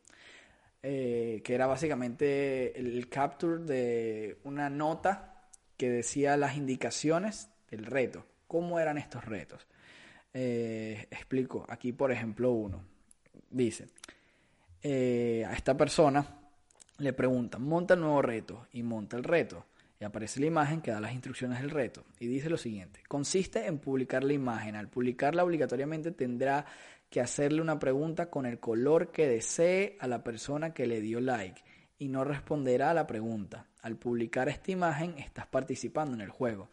Eh, 0.86 1.42
que 1.46 1.56
era 1.56 1.66
básicamente 1.66 2.78
el 2.78 3.08
capture 3.08 3.64
de 3.64 4.38
una 4.44 4.70
nota 4.70 5.48
que 5.78 5.90
decía 5.90 6.36
las 6.36 6.58
indicaciones 6.58 7.50
del 7.72 7.86
reto. 7.86 8.26
¿Cómo 8.48 8.82
eran 8.82 8.98
estos 8.98 9.24
retos? 9.24 9.66
Eh, 10.34 11.08
explico, 11.10 11.66
aquí 11.70 11.94
por 11.94 12.12
ejemplo 12.12 12.52
uno. 12.52 12.84
Dice, 13.50 13.88
eh, 14.82 15.46
a 15.48 15.54
esta 15.54 15.78
persona 15.78 16.28
le 16.98 17.14
preguntan, 17.14 17.64
monta 17.64 17.94
el 17.94 18.02
nuevo 18.02 18.22
reto 18.22 18.68
y 18.74 18.84
monta 18.84 19.16
el 19.16 19.24
reto. 19.24 19.66
Y 20.02 20.04
aparece 20.04 20.42
la 20.42 20.48
imagen 20.48 20.82
que 20.82 20.92
da 20.92 21.00
las 21.00 21.14
instrucciones 21.14 21.62
del 21.62 21.70
reto. 21.70 22.04
Y 22.20 22.28
dice 22.28 22.50
lo 22.50 22.58
siguiente, 22.58 23.00
consiste 23.08 23.68
en 23.68 23.80
publicar 23.80 24.26
la 24.26 24.34
imagen. 24.34 24.76
Al 24.76 24.90
publicarla 24.90 25.46
obligatoriamente 25.46 26.12
tendrá 26.12 26.66
que 27.14 27.22
hacerle 27.22 27.62
una 27.62 27.78
pregunta 27.78 28.32
con 28.32 28.48
el 28.48 28.60
color 28.60 29.12
que 29.12 29.28
desee 29.28 29.98
a 30.00 30.08
la 30.08 30.24
persona 30.24 30.74
que 30.74 30.88
le 30.88 31.00
dio 31.00 31.22
like 31.22 31.62
y 32.00 32.08
no 32.08 32.24
responderá 32.24 32.90
a 32.90 32.96
la 32.96 33.06
pregunta. 33.06 33.68
Al 33.84 33.98
publicar 33.98 34.50
esta 34.50 34.72
imagen 34.72 35.20
estás 35.20 35.46
participando 35.46 36.16
en 36.16 36.22
el 36.22 36.32
juego. 36.32 36.72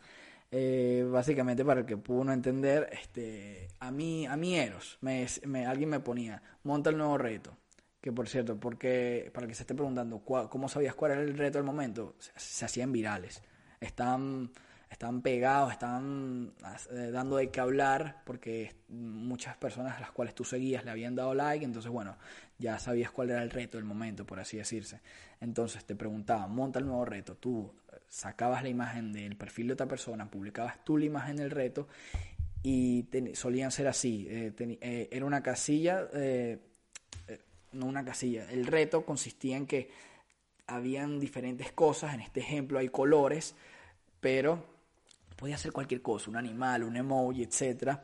Eh, 0.50 1.06
básicamente 1.12 1.62
para 1.62 1.80
el 1.80 1.86
que 1.86 1.98
pudo 1.98 2.24
no 2.24 2.32
entender, 2.32 2.88
este, 2.90 3.68
a 3.80 3.90
mí, 3.90 4.26
a 4.26 4.34
mí 4.38 4.56
Eros, 4.56 4.96
me, 5.02 5.26
alguien 5.66 5.90
me 5.90 6.00
ponía, 6.00 6.42
monta 6.62 6.88
el 6.88 6.96
nuevo 6.96 7.18
reto. 7.18 7.58
Que 8.00 8.10
por 8.10 8.26
cierto, 8.26 8.58
porque 8.58 9.30
para 9.34 9.46
que 9.46 9.52
se 9.52 9.64
esté 9.64 9.74
preguntando 9.74 10.20
cómo 10.24 10.70
sabías 10.70 10.94
cuál 10.94 11.12
era 11.12 11.20
el 11.20 11.36
reto 11.36 11.58
del 11.58 11.66
momento, 11.66 12.16
se, 12.18 12.64
hacían 12.64 12.92
virales. 12.92 13.42
Están, 13.78 14.52
están 14.90 15.22
pegados, 15.22 15.72
están 15.72 16.52
eh, 16.92 17.10
dando 17.12 17.36
de 17.36 17.50
qué 17.50 17.60
hablar, 17.60 18.22
porque 18.24 18.74
muchas 18.88 19.56
personas 19.56 19.96
a 19.96 20.00
las 20.00 20.10
cuales 20.10 20.34
tú 20.34 20.44
seguías 20.44 20.84
le 20.84 20.90
habían 20.90 21.14
dado 21.14 21.32
like, 21.32 21.64
entonces 21.64 21.90
bueno, 21.90 22.16
ya 22.58 22.78
sabías 22.78 23.10
cuál 23.10 23.30
era 23.30 23.42
el 23.42 23.50
reto 23.50 23.78
del 23.78 23.84
momento, 23.84 24.26
por 24.26 24.40
así 24.40 24.56
decirse. 24.58 25.00
Entonces 25.40 25.84
te 25.84 25.94
preguntaban, 25.94 26.54
monta 26.54 26.80
el 26.80 26.86
nuevo 26.86 27.04
reto, 27.04 27.36
tú 27.36 27.72
sacabas 28.08 28.62
la 28.62 28.68
imagen 28.68 29.12
del 29.12 29.36
perfil 29.36 29.68
de 29.68 29.72
otra 29.74 29.86
persona, 29.86 30.30
publicabas 30.30 30.84
tú 30.84 30.98
la 30.98 31.06
imagen 31.06 31.36
del 31.36 31.50
reto 31.50 31.88
y 32.62 33.06
solían 33.34 33.70
ser 33.70 33.86
así. 33.86 34.26
Eh, 34.28 34.52
eh, 34.58 35.08
era 35.10 35.24
una 35.24 35.42
casilla, 35.42 36.08
eh, 36.12 36.58
no 37.72 37.86
una 37.86 38.04
casilla, 38.04 38.50
el 38.50 38.66
reto 38.66 39.04
consistía 39.04 39.56
en 39.56 39.66
que 39.66 39.90
habían 40.66 41.20
diferentes 41.20 41.72
cosas, 41.72 42.14
en 42.14 42.20
este 42.20 42.40
ejemplo 42.40 42.78
hay 42.78 42.88
colores, 42.88 43.54
pero 44.20 44.79
podía 45.40 45.56
ser 45.56 45.72
cualquier 45.72 46.02
cosa, 46.02 46.30
un 46.30 46.36
animal, 46.36 46.84
un 46.84 46.96
emoji, 46.96 47.42
etc. 47.42 47.98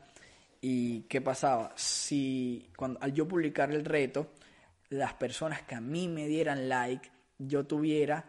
¿Y 0.59 1.01
qué 1.01 1.21
pasaba? 1.21 1.71
Si 1.75 2.67
cuando, 2.75 2.99
al 2.99 3.13
yo 3.13 3.27
publicar 3.27 3.71
el 3.71 3.85
reto, 3.85 4.31
las 4.89 5.13
personas 5.13 5.61
que 5.61 5.75
a 5.75 5.81
mí 5.81 6.07
me 6.07 6.25
dieran 6.25 6.67
like, 6.67 7.11
yo 7.37 7.65
tuviera, 7.67 8.25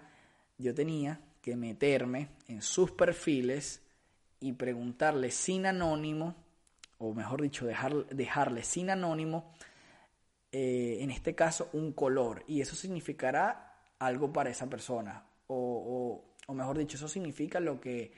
yo 0.58 0.74
tenía 0.74 1.18
que 1.40 1.56
meterme 1.56 2.28
en 2.48 2.60
sus 2.60 2.90
perfiles 2.90 3.80
y 4.40 4.52
preguntarle 4.52 5.30
sin 5.30 5.64
anónimo, 5.64 6.34
o 6.98 7.14
mejor 7.14 7.40
dicho, 7.40 7.64
dejar, 7.64 8.06
dejarle 8.08 8.62
sin 8.62 8.90
anónimo, 8.90 9.54
eh, 10.52 10.98
en 11.00 11.10
este 11.10 11.34
caso, 11.34 11.70
un 11.72 11.92
color. 11.92 12.44
Y 12.46 12.60
eso 12.60 12.76
significará 12.76 13.74
algo 13.98 14.32
para 14.32 14.50
esa 14.50 14.68
persona. 14.68 15.24
O, 15.46 16.22
o, 16.46 16.54
mejor 16.54 16.76
dicho, 16.76 16.98
eso 16.98 17.08
significa 17.08 17.60
lo 17.60 17.80
que, 17.80 18.12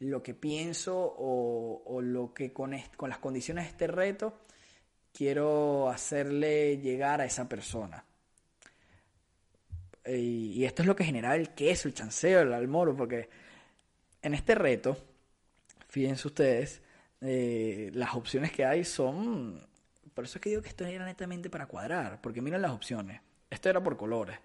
lo 0.00 0.22
que 0.22 0.34
pienso 0.34 0.96
o, 0.96 2.00
lo 2.00 2.32
que 2.32 2.52
con, 2.52 2.74
con 2.96 3.10
las 3.10 3.18
condiciones 3.18 3.64
de 3.64 3.70
este 3.70 3.86
reto 3.86 4.38
quiero 5.12 5.88
hacerle 5.88 6.78
llegar 6.78 7.20
a 7.20 7.24
esa 7.24 7.48
persona. 7.48 8.04
Y, 10.06 10.64
esto 10.64 10.82
es 10.82 10.88
lo 10.88 10.96
que 10.96 11.04
genera 11.04 11.34
el 11.34 11.50
queso, 11.50 11.88
el 11.88 11.94
chanceo, 11.94 12.40
el 12.40 12.52
almoro, 12.52 12.96
porque 12.96 13.28
en 14.22 14.34
este 14.34 14.54
reto, 14.54 14.96
fíjense 15.88 16.28
ustedes, 16.28 16.80
eh, 17.20 17.90
las 17.94 18.14
opciones 18.14 18.52
que 18.52 18.64
hay 18.64 18.84
son... 18.84 19.66
Por 20.14 20.24
eso 20.24 20.38
es 20.38 20.42
que 20.42 20.50
digo 20.50 20.62
que 20.62 20.68
esto 20.68 20.84
era 20.84 21.04
netamente 21.04 21.50
para 21.50 21.66
cuadrar, 21.66 22.20
porque 22.20 22.40
miren 22.40 22.62
las 22.62 22.72
opciones. 22.72 23.20
Esto 23.50 23.68
era 23.68 23.82
por 23.82 23.96
colores. 23.96 24.38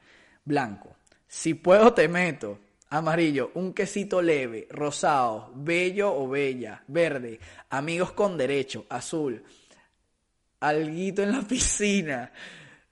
Blanco. 0.45 0.95
Si 1.27 1.53
puedo 1.55 1.93
te 1.93 2.07
meto. 2.07 2.59
Amarillo, 2.93 3.49
un 3.55 3.73
quesito 3.73 4.21
leve, 4.21 4.67
rosado, 4.69 5.51
bello 5.55 6.13
o 6.13 6.27
bella, 6.27 6.83
verde, 6.87 7.39
amigos 7.71 8.11
con 8.11 8.37
derecho, 8.37 8.85
azul, 8.87 9.43
alguito 10.59 11.23
en 11.23 11.31
la 11.31 11.41
piscina, 11.47 12.31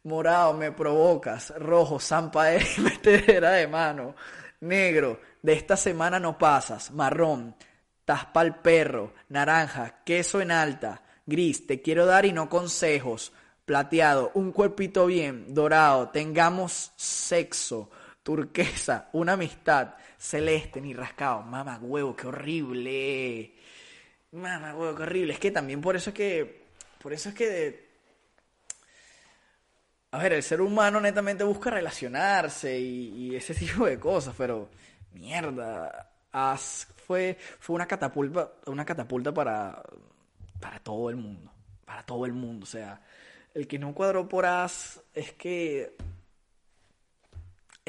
Morado, 0.04 0.54
me 0.54 0.72
provocas. 0.72 1.54
Rojo, 1.56 2.00
zampa 2.00 2.56
y 2.56 2.64
metedera 2.82 3.52
de 3.52 3.68
mano. 3.68 4.16
Negro, 4.62 5.22
de 5.42 5.54
esta 5.54 5.78
semana 5.78 6.20
no 6.20 6.38
pasas. 6.38 6.90
Marrón, 6.90 7.56
taspa 8.04 8.42
el 8.42 8.56
perro. 8.56 9.14
Naranja, 9.30 10.02
queso 10.04 10.42
en 10.42 10.50
alta. 10.50 11.04
Gris, 11.28 11.68
te 11.68 11.84
quiero 11.84 12.08
dar 12.08 12.26
y 12.26 12.34
no 12.34 12.50
consejos. 12.50 13.32
Plateado, 13.66 14.32
un 14.34 14.52
cuerpito 14.52 15.06
bien. 15.06 15.54
Dorado, 15.54 16.10
tengamos 16.10 16.92
sexo. 16.96 17.92
Turquesa, 18.24 19.10
una 19.14 19.34
amistad. 19.34 19.96
Celeste, 20.18 20.82
ni 20.82 20.94
rascado. 20.94 21.42
Mamá 21.42 21.80
huevo, 21.82 22.16
qué 22.16 22.28
horrible. 22.28 23.54
Mamá 24.32 24.76
huevo, 24.76 24.96
qué 24.96 25.04
horrible. 25.04 25.34
Es 25.34 25.40
que 25.40 25.52
también 25.52 25.82
por 25.82 25.96
eso 25.96 26.12
es 26.12 26.16
que. 26.16 26.62
Por 27.00 27.14
eso 27.14 27.30
es 27.30 27.36
que 27.36 27.92
a 30.12 30.18
ver, 30.18 30.34
el 30.34 30.44
ser 30.44 30.60
humano 30.60 31.00
netamente 31.00 31.44
busca 31.44 31.70
relacionarse 31.70 32.78
y, 32.78 33.36
ese 33.36 33.54
tipo 33.56 33.86
de 33.86 34.00
cosas, 34.00 34.36
pero 34.38 34.70
mierda, 35.14 36.10
fue, 37.08 37.38
fue 37.60 37.76
una 37.76 37.88
catapulta, 37.88 38.52
una 38.66 38.86
catapulta 38.86 39.34
para, 39.34 39.82
para 40.60 40.80
todo 40.80 41.10
el 41.10 41.16
mundo, 41.16 41.52
para 41.86 42.04
todo 42.04 42.26
el 42.26 42.34
mundo, 42.34 42.66
o 42.66 42.68
sea, 42.68 43.02
el 43.54 43.68
que 43.68 43.80
no 43.80 43.94
cuadró 43.94 44.28
por 44.28 44.46
As 44.46 45.02
es 45.14 45.32
que 45.34 45.96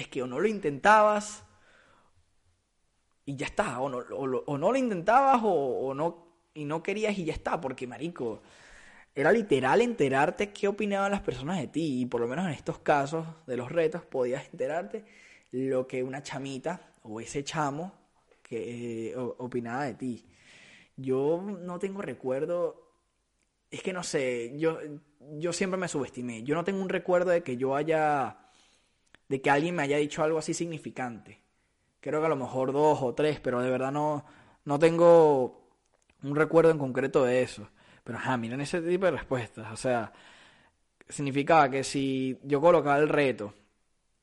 es 0.02 0.08
que 0.08 0.22
o 0.22 0.26
no 0.26 0.40
lo 0.40 0.48
intentabas 0.48 1.44
y 3.24 3.36
ya 3.36 3.46
está, 3.46 3.80
o 3.80 3.88
no, 3.88 3.98
o, 3.98 4.58
no 4.58 4.72
lo 4.72 4.76
intentabas 4.76 5.40
o, 5.44 5.94
no 5.94 6.26
y 6.54 6.64
no 6.64 6.82
querías 6.82 7.16
y 7.18 7.24
ya 7.24 7.32
está, 7.32 7.60
porque 7.60 7.86
marico, 7.86 8.42
era 9.14 9.32
literal 9.32 9.80
enterarte 9.80 10.52
qué 10.52 10.68
opinaban 10.68 11.12
las 11.12 11.22
personas 11.22 11.58
de 11.58 11.68
ti. 11.68 12.00
Y 12.02 12.06
por 12.06 12.20
lo 12.20 12.28
menos 12.28 12.46
en 12.46 12.52
estos 12.52 12.78
casos 12.78 13.26
de 13.46 13.56
los 13.56 13.70
retos 13.70 14.04
podías 14.04 14.44
enterarte 14.50 15.04
lo 15.52 15.86
que 15.86 16.02
una 16.02 16.22
chamita 16.22 16.92
o 17.02 17.20
ese 17.20 17.44
chamo 17.44 17.92
que 18.42 19.10
eh, 19.10 19.16
opinaba 19.16 19.84
de 19.84 19.94
ti. 19.94 20.26
Yo 20.96 21.40
no 21.42 21.78
tengo 21.78 22.02
recuerdo, 22.02 22.92
es 23.70 23.82
que 23.82 23.92
no 23.92 24.02
sé, 24.02 24.52
yo, 24.58 24.78
yo 25.38 25.52
siempre 25.52 25.78
me 25.78 25.88
subestimé. 25.88 26.42
Yo 26.42 26.54
no 26.54 26.64
tengo 26.64 26.82
un 26.82 26.88
recuerdo 26.88 27.30
de 27.30 27.42
que 27.42 27.56
yo 27.56 27.74
haya, 27.74 28.41
de 29.32 29.40
que 29.40 29.48
alguien 29.48 29.74
me 29.74 29.82
haya 29.82 29.96
dicho 29.96 30.22
algo 30.22 30.38
así 30.38 30.52
significante. 30.52 31.40
Creo 32.00 32.20
que 32.20 32.26
a 32.26 32.28
lo 32.28 32.36
mejor 32.36 32.70
dos 32.70 33.00
o 33.00 33.14
tres, 33.14 33.40
pero 33.40 33.62
de 33.62 33.70
verdad 33.70 33.90
no, 33.90 34.26
no 34.66 34.78
tengo 34.78 35.70
un 36.22 36.36
recuerdo 36.36 36.70
en 36.70 36.76
concreto 36.76 37.24
de 37.24 37.40
eso. 37.40 37.66
Pero 38.04 38.18
ajá, 38.18 38.36
miren 38.36 38.60
ese 38.60 38.82
tipo 38.82 39.06
de 39.06 39.12
respuestas. 39.12 39.72
O 39.72 39.76
sea, 39.76 40.12
significaba 41.08 41.70
que 41.70 41.82
si 41.82 42.38
yo 42.42 42.60
colocaba 42.60 42.98
el 42.98 43.08
reto 43.08 43.54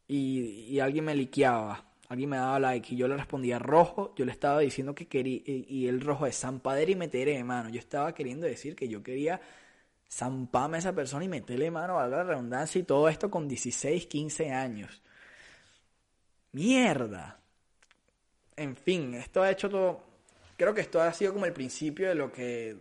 y, 0.08 0.80
alguien 0.80 1.06
me 1.06 1.16
liqueaba, 1.16 1.86
alguien 2.08 2.30
me 2.30 2.38
daba 2.38 2.60
like 2.60 2.94
y 2.94 2.98
yo 2.98 3.08
le 3.08 3.18
respondía 3.18 3.58
rojo, 3.58 4.14
yo 4.16 4.26
le 4.26 4.32
estaba 4.32 4.60
diciendo 4.60 4.94
que 4.94 5.08
quería, 5.08 5.42
y, 5.44 5.88
el 5.88 6.02
rojo 6.02 6.28
es 6.28 6.40
zampadera 6.40 6.92
y 6.92 6.96
meteré 6.96 7.44
mano. 7.44 7.70
Yo 7.70 7.80
estaba 7.80 8.14
queriendo 8.14 8.46
decir 8.46 8.76
que 8.76 8.88
yo 8.88 9.02
quería 9.02 9.42
zamparme 10.10 10.78
a 10.78 10.80
esa 10.80 10.94
persona 10.94 11.26
y 11.26 11.30
meterle 11.30 11.72
mano, 11.72 11.96
valga 11.96 12.18
la 12.18 12.24
redundancia, 12.24 12.80
y 12.80 12.84
todo 12.84 13.08
esto 13.10 13.30
con 13.30 13.48
16, 13.48 14.08
15 14.08 14.52
años. 14.52 15.02
Mierda. 16.52 17.40
En 18.56 18.76
fin, 18.76 19.14
esto 19.14 19.42
ha 19.44 19.52
hecho 19.52 19.70
todo. 19.70 20.04
Creo 20.58 20.74
que 20.74 20.82
esto 20.82 21.02
ha 21.02 21.14
sido 21.14 21.34
como 21.34 21.46
el 21.46 21.54
principio 21.54 22.10
de 22.10 22.16
lo 22.16 22.32
que 22.32 22.76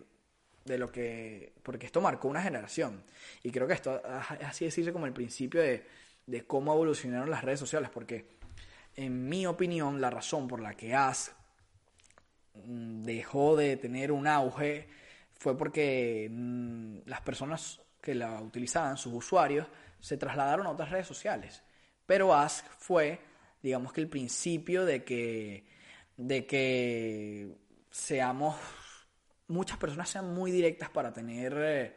de 0.64 0.78
lo 0.78 0.92
que, 0.92 1.54
porque 1.62 1.86
esto 1.86 2.00
marcó 2.00 2.28
una 2.28 2.42
generación. 2.42 3.02
Y 3.42 3.50
creo 3.50 3.66
que 3.66 3.74
esto, 3.74 4.00
así 4.44 4.66
decirse 4.66 4.92
como 4.92 5.06
el 5.06 5.12
principio 5.12 5.62
de, 5.62 5.86
de 6.26 6.46
cómo 6.46 6.74
evolucionaron 6.74 7.30
las 7.30 7.42
redes 7.42 7.58
sociales, 7.58 7.90
porque 7.90 8.26
en 8.94 9.28
mi 9.28 9.46
opinión 9.46 10.00
la 10.00 10.10
razón 10.10 10.46
por 10.46 10.60
la 10.60 10.74
que 10.74 10.94
As 10.94 11.34
mm, 12.54 13.02
dejó 13.02 13.56
de 13.56 13.76
tener 13.76 14.12
un 14.12 14.26
auge 14.26 14.88
fue 15.38 15.56
porque 15.56 16.28
mm, 16.30 16.98
las 17.06 17.20
personas 17.22 17.80
que 18.00 18.14
la 18.14 18.40
utilizaban, 18.40 18.96
sus 18.96 19.14
usuarios, 19.14 19.66
se 20.00 20.16
trasladaron 20.16 20.66
a 20.66 20.70
otras 20.70 20.90
redes 20.90 21.06
sociales. 21.06 21.62
Pero 22.06 22.34
Ask 22.34 22.66
fue, 22.78 23.20
digamos 23.62 23.92
que 23.92 24.00
el 24.00 24.08
principio 24.08 24.84
de 24.84 25.04
que, 25.04 25.66
de 26.16 26.46
que 26.46 27.56
seamos 27.90 28.56
muchas 29.48 29.78
personas 29.78 30.08
sean 30.08 30.32
muy 30.32 30.50
directas 30.50 30.90
para 30.90 31.12
tener, 31.12 31.54
eh, 31.58 31.96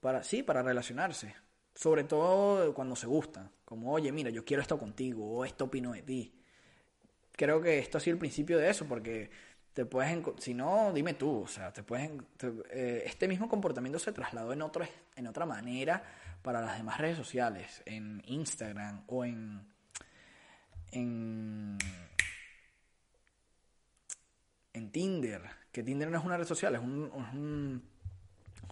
para, 0.00 0.22
sí, 0.22 0.42
para 0.42 0.62
relacionarse. 0.62 1.34
Sobre 1.74 2.04
todo 2.04 2.72
cuando 2.72 2.94
se 2.94 3.06
gustan. 3.06 3.50
Como, 3.64 3.92
oye, 3.92 4.12
mira, 4.12 4.30
yo 4.30 4.44
quiero 4.44 4.62
esto 4.62 4.78
contigo 4.78 5.26
o 5.26 5.44
esto 5.44 5.64
opino 5.64 5.92
de 5.92 6.02
ti. 6.02 6.40
Creo 7.32 7.60
que 7.60 7.78
esto 7.78 7.98
ha 7.98 8.00
sido 8.00 8.14
el 8.14 8.20
principio 8.20 8.58
de 8.58 8.70
eso 8.70 8.86
porque 8.86 9.30
te 9.74 9.84
puedes, 9.84 10.16
si 10.38 10.54
no, 10.54 10.92
dime 10.92 11.14
tú, 11.14 11.42
o 11.42 11.48
sea, 11.48 11.72
te 11.72 11.82
puedes, 11.82 12.08
eh, 12.70 13.02
este 13.06 13.26
mismo 13.26 13.48
comportamiento 13.48 13.98
se 13.98 14.12
trasladó 14.12 14.52
en, 14.52 14.62
otro, 14.62 14.86
en 15.16 15.26
otra 15.26 15.46
manera 15.46 16.02
para 16.42 16.60
las 16.60 16.76
demás 16.76 16.98
redes 16.98 17.16
sociales, 17.16 17.82
en 17.84 18.22
Instagram 18.26 19.02
o 19.08 19.24
en, 19.24 19.66
en, 20.92 21.76
en 24.72 24.92
Tinder, 24.92 25.42
que 25.72 25.82
Tinder 25.82 26.08
no 26.08 26.18
es 26.18 26.24
una 26.24 26.36
red 26.36 26.46
social, 26.46 26.76
es, 26.76 26.80
un, 26.80 27.82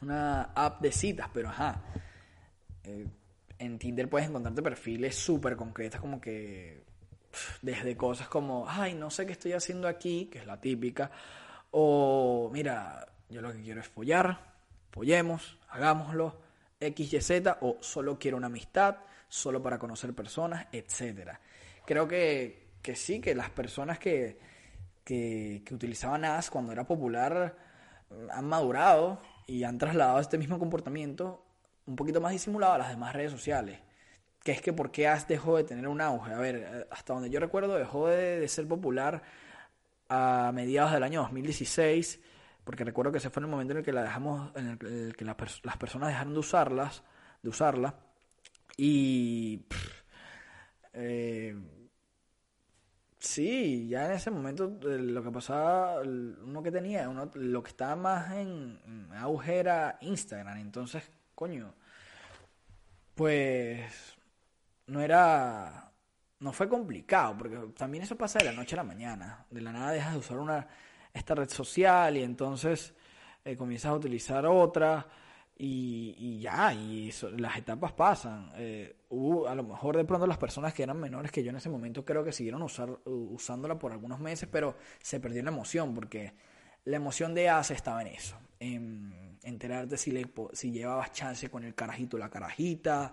una 0.01 0.43
app 0.55 0.81
de 0.81 0.93
citas, 0.93 1.29
pero 1.35 1.49
ajá. 1.49 1.83
Eh, 2.85 3.07
en 3.59 3.79
Tinder 3.79 4.09
puedes 4.09 4.29
encontrarte 4.29 4.63
perfiles 4.63 5.17
súper 5.17 5.57
concretos, 5.57 6.01
como 6.01 6.21
que 6.21 6.85
desde 7.63 7.97
cosas 7.97 8.29
como, 8.29 8.67
ay, 8.69 8.95
no 8.95 9.11
sé 9.11 9.27
qué 9.27 9.33
estoy 9.33 9.53
haciendo 9.53 9.89
aquí, 9.89 10.27
que 10.27 10.39
es 10.39 10.47
la 10.47 10.61
típica, 10.61 11.11
o 11.71 12.51
mira, 12.53 13.07
yo 13.29 13.41
lo 13.41 13.53
que 13.53 13.63
quiero 13.63 13.81
es 13.81 13.89
follar, 13.89 14.39
follemos, 14.91 15.59
hagámoslo, 15.71 16.41
X, 16.81 17.13
Y, 17.13 17.21
Z, 17.21 17.59
o 17.61 17.79
solo 17.81 18.19
quiero 18.19 18.37
una 18.37 18.47
amistad, 18.47 18.97
solo 19.29 19.63
para 19.63 19.79
conocer 19.79 20.13
personas, 20.15 20.67
etcétera. 20.73 21.41
Creo 21.87 22.07
que, 22.07 22.69
que 22.83 22.95
sí, 22.95 23.21
que 23.21 23.35
las 23.35 23.51
personas 23.51 23.99
que, 23.99 24.39
que, 25.05 25.63
que 25.65 25.75
utilizaban 25.75 26.25
AS 26.25 26.51
cuando 26.51 26.73
era 26.73 26.85
popular 26.85 27.57
han 28.31 28.45
madurado 28.47 29.23
y 29.47 29.65
han 29.65 29.79
trasladado 29.79 30.21
este 30.21 30.39
mismo 30.39 30.59
comportamiento 30.59 31.45
un 31.87 31.97
poquito 31.97 32.21
más 32.21 32.33
disimulado 32.33 32.75
a 32.75 32.79
las 32.79 32.91
demás 32.91 33.15
redes 33.15 33.33
sociales. 33.33 33.81
Que 34.43 34.53
es 34.53 34.61
que 34.61 34.73
por 34.73 34.91
qué 34.91 35.07
AS 35.09 35.29
dejó 35.29 35.57
de 35.57 35.65
tener 35.65 35.87
un 35.89 36.01
auge. 36.01 36.33
A 36.33 36.39
ver, 36.39 36.89
hasta 36.91 37.15
donde 37.15 37.31
yo 37.31 37.39
recuerdo 37.41 37.77
dejó 37.77 38.09
de, 38.09 38.47
ser 38.49 38.67
popular 38.67 39.23
a 40.09 40.51
mediados 40.53 40.93
del 40.93 41.03
año 41.05 41.23
2016, 41.23 42.21
porque 42.65 42.85
recuerdo 42.85 43.13
que 43.13 43.19
ese 43.19 43.31
fue 43.31 43.43
el 43.43 43.49
momento 43.49 43.73
en 43.73 43.79
el 43.79 43.85
que 43.85 43.93
la 43.93 44.03
dejamos, 44.03 44.51
en 44.57 44.79
el, 44.81 45.17
que 45.17 45.25
las 45.25 45.77
personas 45.79 46.09
dejaron 46.09 46.35
de 46.35 46.41
usarlas, 46.41 47.03
de 47.43 47.49
usarla, 47.49 47.95
y 48.77 49.65
eh, 50.93 51.57
sí, 53.19 53.89
ya 53.89 54.07
en 54.07 54.13
ese 54.13 54.31
momento 54.31 54.79
eh, 54.83 54.99
lo 54.99 55.23
que 55.23 55.31
pasaba, 55.31 56.01
uno 56.03 56.63
que 56.63 56.71
tenía, 56.71 57.09
uno, 57.09 57.31
lo 57.35 57.63
que 57.63 57.71
estaba 57.71 57.97
más 57.97 58.33
en, 58.33 58.81
en 58.87 59.13
auge 59.15 59.59
era 59.59 59.99
Instagram, 60.01 60.59
entonces, 60.59 61.05
coño, 61.35 61.75
pues 63.15 64.17
no 64.93 65.01
era 65.01 65.93
no 66.43 66.53
fue 66.53 66.69
complicado, 66.69 67.37
porque 67.39 67.57
también 67.77 68.03
eso 68.03 68.17
pasa 68.17 68.41
de 68.41 68.47
la 68.47 68.53
noche 68.53 68.75
a 68.75 68.79
la 68.79 68.85
mañana. 68.85 69.47
De 69.49 69.61
la 69.61 69.73
nada 69.73 69.93
dejas 69.93 70.13
de 70.13 70.19
usar 70.19 70.39
una, 70.39 70.67
esta 71.15 71.37
red 71.37 71.49
social 71.49 72.17
y 72.17 72.23
entonces 72.25 72.95
eh, 73.45 73.57
comienzas 73.57 73.93
a 73.93 73.95
utilizar 73.95 74.45
otra 74.45 75.07
y, 75.57 76.41
ya, 76.41 76.75
y 76.75 77.13
las 77.37 77.57
etapas 77.57 77.93
pasan. 77.93 78.51
Eh, 78.57 78.97
a 79.49 79.55
lo 79.55 79.63
mejor 79.63 79.97
de 79.97 80.05
pronto 80.05 80.27
las 80.27 80.37
personas 80.39 80.75
que 80.75 80.83
eran 80.83 80.99
menores 80.99 81.31
que 81.31 81.45
yo 81.45 81.51
en 81.51 81.57
ese 81.57 81.71
momento 81.71 82.05
creo 82.05 82.25
que 82.25 82.33
siguieron 82.33 82.67
usándola 83.05 83.79
por 83.79 83.93
algunos 83.93 84.19
meses, 84.19 84.49
pero 84.51 84.77
se 85.01 85.21
perdió 85.21 85.45
la 85.45 85.51
emoción, 85.51 85.95
porque 85.95 86.35
la 86.85 86.97
emoción 86.97 87.35
de 87.35 87.49
hace 87.51 87.75
estaba 87.75 88.03
en 88.03 88.09
eso, 88.09 88.37
en 88.59 89.39
enterarte 89.45 89.97
si, 89.97 90.11
le, 90.11 90.29
si 90.53 90.73
llevabas 90.73 91.13
chance 91.13 91.49
con 91.49 91.63
el 91.63 91.77
carajito 91.77 92.17
o 92.17 92.21
la 92.21 92.31
carajita, 92.31 93.13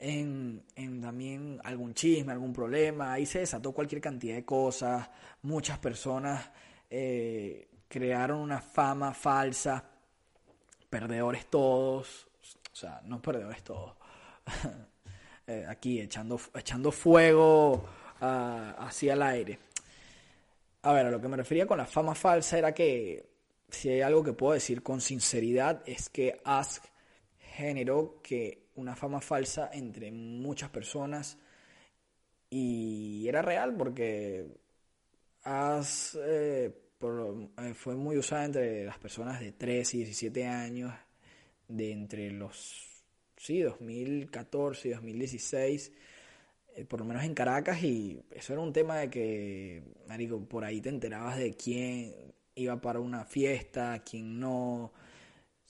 en, 0.00 0.64
en, 0.74 1.00
también 1.00 1.60
algún 1.62 1.94
chisme, 1.94 2.32
algún 2.32 2.52
problema. 2.52 3.12
Ahí 3.12 3.26
se 3.26 3.40
desató 3.40 3.72
cualquier 3.72 4.00
cantidad 4.00 4.34
de 4.34 4.44
cosas. 4.44 5.08
Muchas 5.42 5.78
personas 5.78 6.50
eh, 6.88 7.68
crearon 7.88 8.40
una 8.40 8.60
fama 8.60 9.12
falsa. 9.14 9.84
Perdedores 10.88 11.46
todos. 11.46 12.28
O 12.72 12.76
sea, 12.76 13.00
no 13.04 13.20
perdedores 13.20 13.62
todos. 13.62 13.94
Eh, 15.46 15.66
aquí 15.68 16.00
echando, 16.00 16.38
echando 16.54 16.92
fuego 16.92 17.72
uh, 18.20 18.84
hacia 18.84 19.14
el 19.14 19.22
aire. 19.22 19.58
A 20.82 20.92
ver, 20.92 21.06
a 21.06 21.10
lo 21.10 21.20
que 21.20 21.26
me 21.26 21.36
refería 21.36 21.66
con 21.66 21.76
la 21.76 21.86
fama 21.86 22.14
falsa 22.14 22.56
era 22.56 22.72
que 22.72 23.28
si 23.68 23.88
hay 23.88 24.00
algo 24.02 24.22
que 24.22 24.32
puedo 24.32 24.52
decir 24.52 24.80
con 24.80 25.00
sinceridad 25.00 25.82
es 25.86 26.08
que 26.08 26.40
Ask 26.44 26.84
generó 27.56 28.20
que 28.22 28.69
una 28.80 28.96
fama 28.96 29.20
falsa 29.20 29.70
entre 29.72 30.10
muchas 30.12 30.70
personas. 30.70 31.38
Y 32.50 33.26
era 33.28 33.42
real 33.42 33.76
porque 33.76 34.60
As, 35.42 36.18
eh, 36.20 36.72
eh, 37.02 37.74
fue 37.74 37.96
muy 37.96 38.18
usada 38.18 38.44
entre 38.44 38.84
las 38.84 38.98
personas 38.98 39.40
de 39.40 39.52
13 39.52 39.96
y 39.96 40.00
17 40.00 40.46
años, 40.46 40.92
de 41.66 41.92
entre 41.92 42.30
los, 42.30 43.02
sí, 43.36 43.60
2014 43.60 44.88
y 44.88 44.90
2016, 44.92 45.92
eh, 46.76 46.84
por 46.84 47.00
lo 47.00 47.06
menos 47.06 47.24
en 47.24 47.34
Caracas, 47.34 47.82
y 47.82 48.20
eso 48.30 48.52
era 48.52 48.60
un 48.60 48.72
tema 48.72 48.98
de 48.98 49.08
que, 49.08 49.82
marico, 50.06 50.44
por 50.46 50.64
ahí 50.64 50.80
te 50.80 50.90
enterabas 50.90 51.38
de 51.38 51.54
quién 51.54 52.14
iba 52.54 52.80
para 52.80 53.00
una 53.00 53.24
fiesta, 53.24 54.02
quién 54.04 54.38
no, 54.38 54.92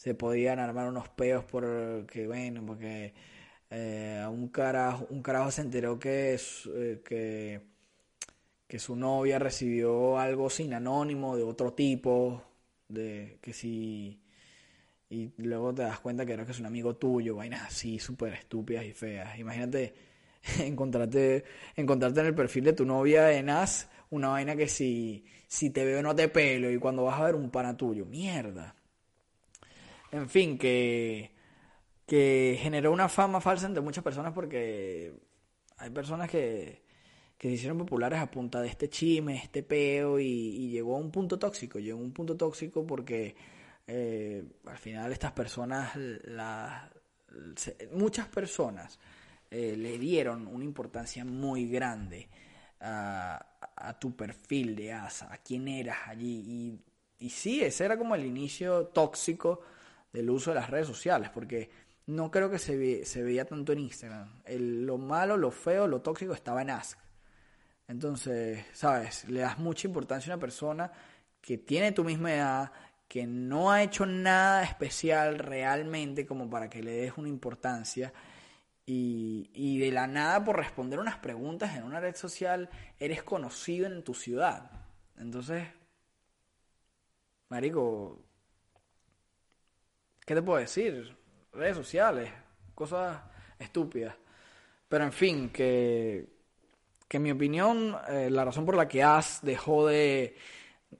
se 0.00 0.14
podían 0.14 0.58
armar 0.60 0.88
unos 0.88 1.10
peos 1.10 1.44
porque, 1.44 2.26
bueno, 2.26 2.64
porque 2.64 3.12
eh, 3.70 4.24
un, 4.30 4.48
carajo, 4.48 5.06
un 5.10 5.22
carajo 5.22 5.50
se 5.50 5.60
enteró 5.60 5.98
que, 5.98 6.40
eh, 6.74 7.02
que, 7.04 7.60
que 8.66 8.78
su 8.78 8.96
novia 8.96 9.38
recibió 9.38 10.18
algo 10.18 10.48
sin 10.48 10.72
anónimo 10.74 11.36
de 11.36 11.42
otro 11.42 11.72
tipo, 11.74 12.42
de 12.88 13.38
que 13.42 13.52
si... 13.52 14.20
Y 15.10 15.32
luego 15.38 15.74
te 15.74 15.82
das 15.82 16.00
cuenta 16.00 16.24
que 16.26 16.32
era 16.34 16.46
que 16.46 16.52
es 16.52 16.60
un 16.60 16.66
amigo 16.66 16.96
tuyo, 16.96 17.36
vainas 17.36 17.62
así 17.68 17.98
súper 17.98 18.32
estúpidas 18.34 18.84
y 18.86 18.92
feas. 18.92 19.38
Imagínate 19.38 19.94
encontrarte, 20.60 21.44
encontrarte 21.76 22.20
en 22.20 22.26
el 22.26 22.34
perfil 22.34 22.64
de 22.64 22.72
tu 22.74 22.86
novia 22.86 23.32
en 23.32 23.50
As 23.50 23.90
una 24.10 24.28
vaina 24.28 24.56
que 24.56 24.68
si, 24.68 25.24
si 25.48 25.70
te 25.70 25.84
veo 25.84 26.02
no 26.02 26.14
te 26.16 26.28
pelo 26.28 26.70
y 26.70 26.78
cuando 26.78 27.04
vas 27.04 27.20
a 27.20 27.24
ver 27.24 27.34
un 27.34 27.50
pana 27.50 27.76
tuyo, 27.76 28.06
mierda. 28.06 28.76
En 30.12 30.28
fin, 30.28 30.58
que, 30.58 31.30
que 32.06 32.58
generó 32.60 32.92
una 32.92 33.08
fama 33.08 33.40
falsa 33.40 33.66
entre 33.66 33.82
muchas 33.82 34.02
personas 34.02 34.32
porque 34.32 35.14
hay 35.78 35.90
personas 35.90 36.28
que, 36.28 36.82
que 37.40 37.48
se 37.48 37.54
hicieron 37.54 37.78
populares 37.78 38.18
a 38.18 38.30
punta 38.30 38.60
de 38.60 38.68
este 38.68 38.90
chisme, 38.90 39.38
este 39.38 39.62
peo 39.62 40.20
y, 40.20 40.68
llegó 40.68 40.96
a 40.96 40.98
un 40.98 41.10
punto 41.10 41.38
tóxico. 41.38 41.78
Llegó 41.78 41.98
a 41.98 42.02
un 42.02 42.12
punto 42.12 42.36
tóxico 42.36 42.86
porque 42.86 43.34
eh, 43.86 44.44
al 44.66 44.76
final 44.76 45.10
estas 45.10 45.32
personas, 45.32 45.92
muchas 47.92 48.28
personas 48.28 48.98
eh, 49.50 49.74
le 49.74 49.98
dieron 49.98 50.46
una 50.48 50.64
importancia 50.64 51.24
muy 51.24 51.66
grande 51.66 52.28
a, 52.80 53.46
tu 53.98 54.14
perfil 54.14 54.76
de 54.76 54.92
ASA, 54.92 55.32
a 55.32 55.38
quién 55.38 55.66
eras 55.66 55.96
allí. 56.08 56.44
Y, 56.46 57.24
y 57.24 57.30
sí, 57.30 57.62
ese 57.62 57.86
era 57.86 57.96
como 57.96 58.14
el 58.14 58.26
inicio 58.26 58.88
tóxico 58.88 59.62
del 60.12 60.30
uso 60.30 60.50
de 60.50 60.56
las 60.56 60.70
redes 60.70 60.86
sociales, 60.86 61.30
porque 61.30 61.70
no 62.06 62.30
creo 62.30 62.50
que 62.50 62.58
se, 62.58 63.04
se 63.04 63.22
veía 63.22 63.44
tanto 63.44 63.72
en 63.72 63.80
Instagram. 63.80 64.42
lo 64.46 64.98
malo, 64.98 65.36
lo 65.36 65.50
feo, 65.50 65.86
lo 65.86 66.00
tóxico 66.00 66.32
estaba 66.32 66.62
en 66.62 66.70
Ask. 66.70 66.98
Entonces, 67.86 68.64
¿sabes? 68.72 69.28
Le 69.28 69.40
das 69.40 69.58
mucha 69.58 69.88
importancia 69.88 70.32
a 70.32 70.36
una 70.36 70.40
persona 70.40 70.92
que 71.40 71.58
tiene 71.58 71.92
tu 71.92 72.04
misma 72.04 72.32
edad, 72.32 72.72
que 73.08 73.26
no 73.26 73.72
ha 73.72 73.82
hecho 73.82 74.06
nada 74.06 74.62
especial 74.62 75.38
realmente 75.38 76.26
como 76.26 76.48
para 76.48 76.68
que 76.70 76.82
le 76.82 76.92
des 76.92 77.12
una 77.16 77.28
importancia. 77.28 78.12
Y, 78.86 79.50
y 79.54 79.78
de 79.78 79.92
la 79.92 80.06
nada, 80.06 80.44
por 80.44 80.56
responder 80.56 80.98
unas 80.98 81.18
preguntas 81.18 81.76
en 81.76 81.84
una 81.84 82.00
red 82.00 82.16
social, 82.16 82.70
eres 82.98 83.22
conocido 83.22 83.86
en 83.86 84.02
tu 84.02 84.14
ciudad. 84.14 84.70
Entonces, 85.16 85.68
Marico, 87.48 88.22
¿Qué 90.24 90.34
te 90.34 90.42
puedo 90.42 90.58
decir? 90.58 91.16
Redes 91.52 91.76
sociales, 91.76 92.30
cosas 92.74 93.20
estúpidas. 93.58 94.14
Pero 94.88 95.04
en 95.04 95.12
fin, 95.12 95.50
que, 95.50 96.28
que 97.06 97.16
en 97.16 97.22
mi 97.22 97.30
opinión, 97.30 97.96
eh, 98.08 98.28
la 98.30 98.44
razón 98.44 98.66
por 98.66 98.76
la 98.76 98.88
que 98.88 99.02
AS 99.02 99.40
dejó 99.42 99.86
de, 99.86 100.36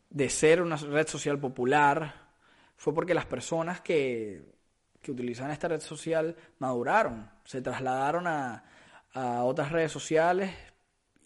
de 0.09 0.31
ser 0.31 0.63
una 0.63 0.77
red 0.77 1.07
social 1.07 1.39
popular 1.39 2.31
fue 2.77 2.95
porque 2.95 3.15
las 3.15 3.27
personas 3.27 3.81
que, 3.81 4.43
que 5.01 5.11
utilizaban 5.11 5.53
esta 5.53 5.69
red 5.69 5.81
social 5.81 6.37
maduraron, 6.59 7.31
se 7.45 7.63
trasladaron 7.63 8.27
a, 8.27 8.65
a 9.13 9.45
otras 9.45 9.73
redes 9.73 9.93
sociales 9.93 10.55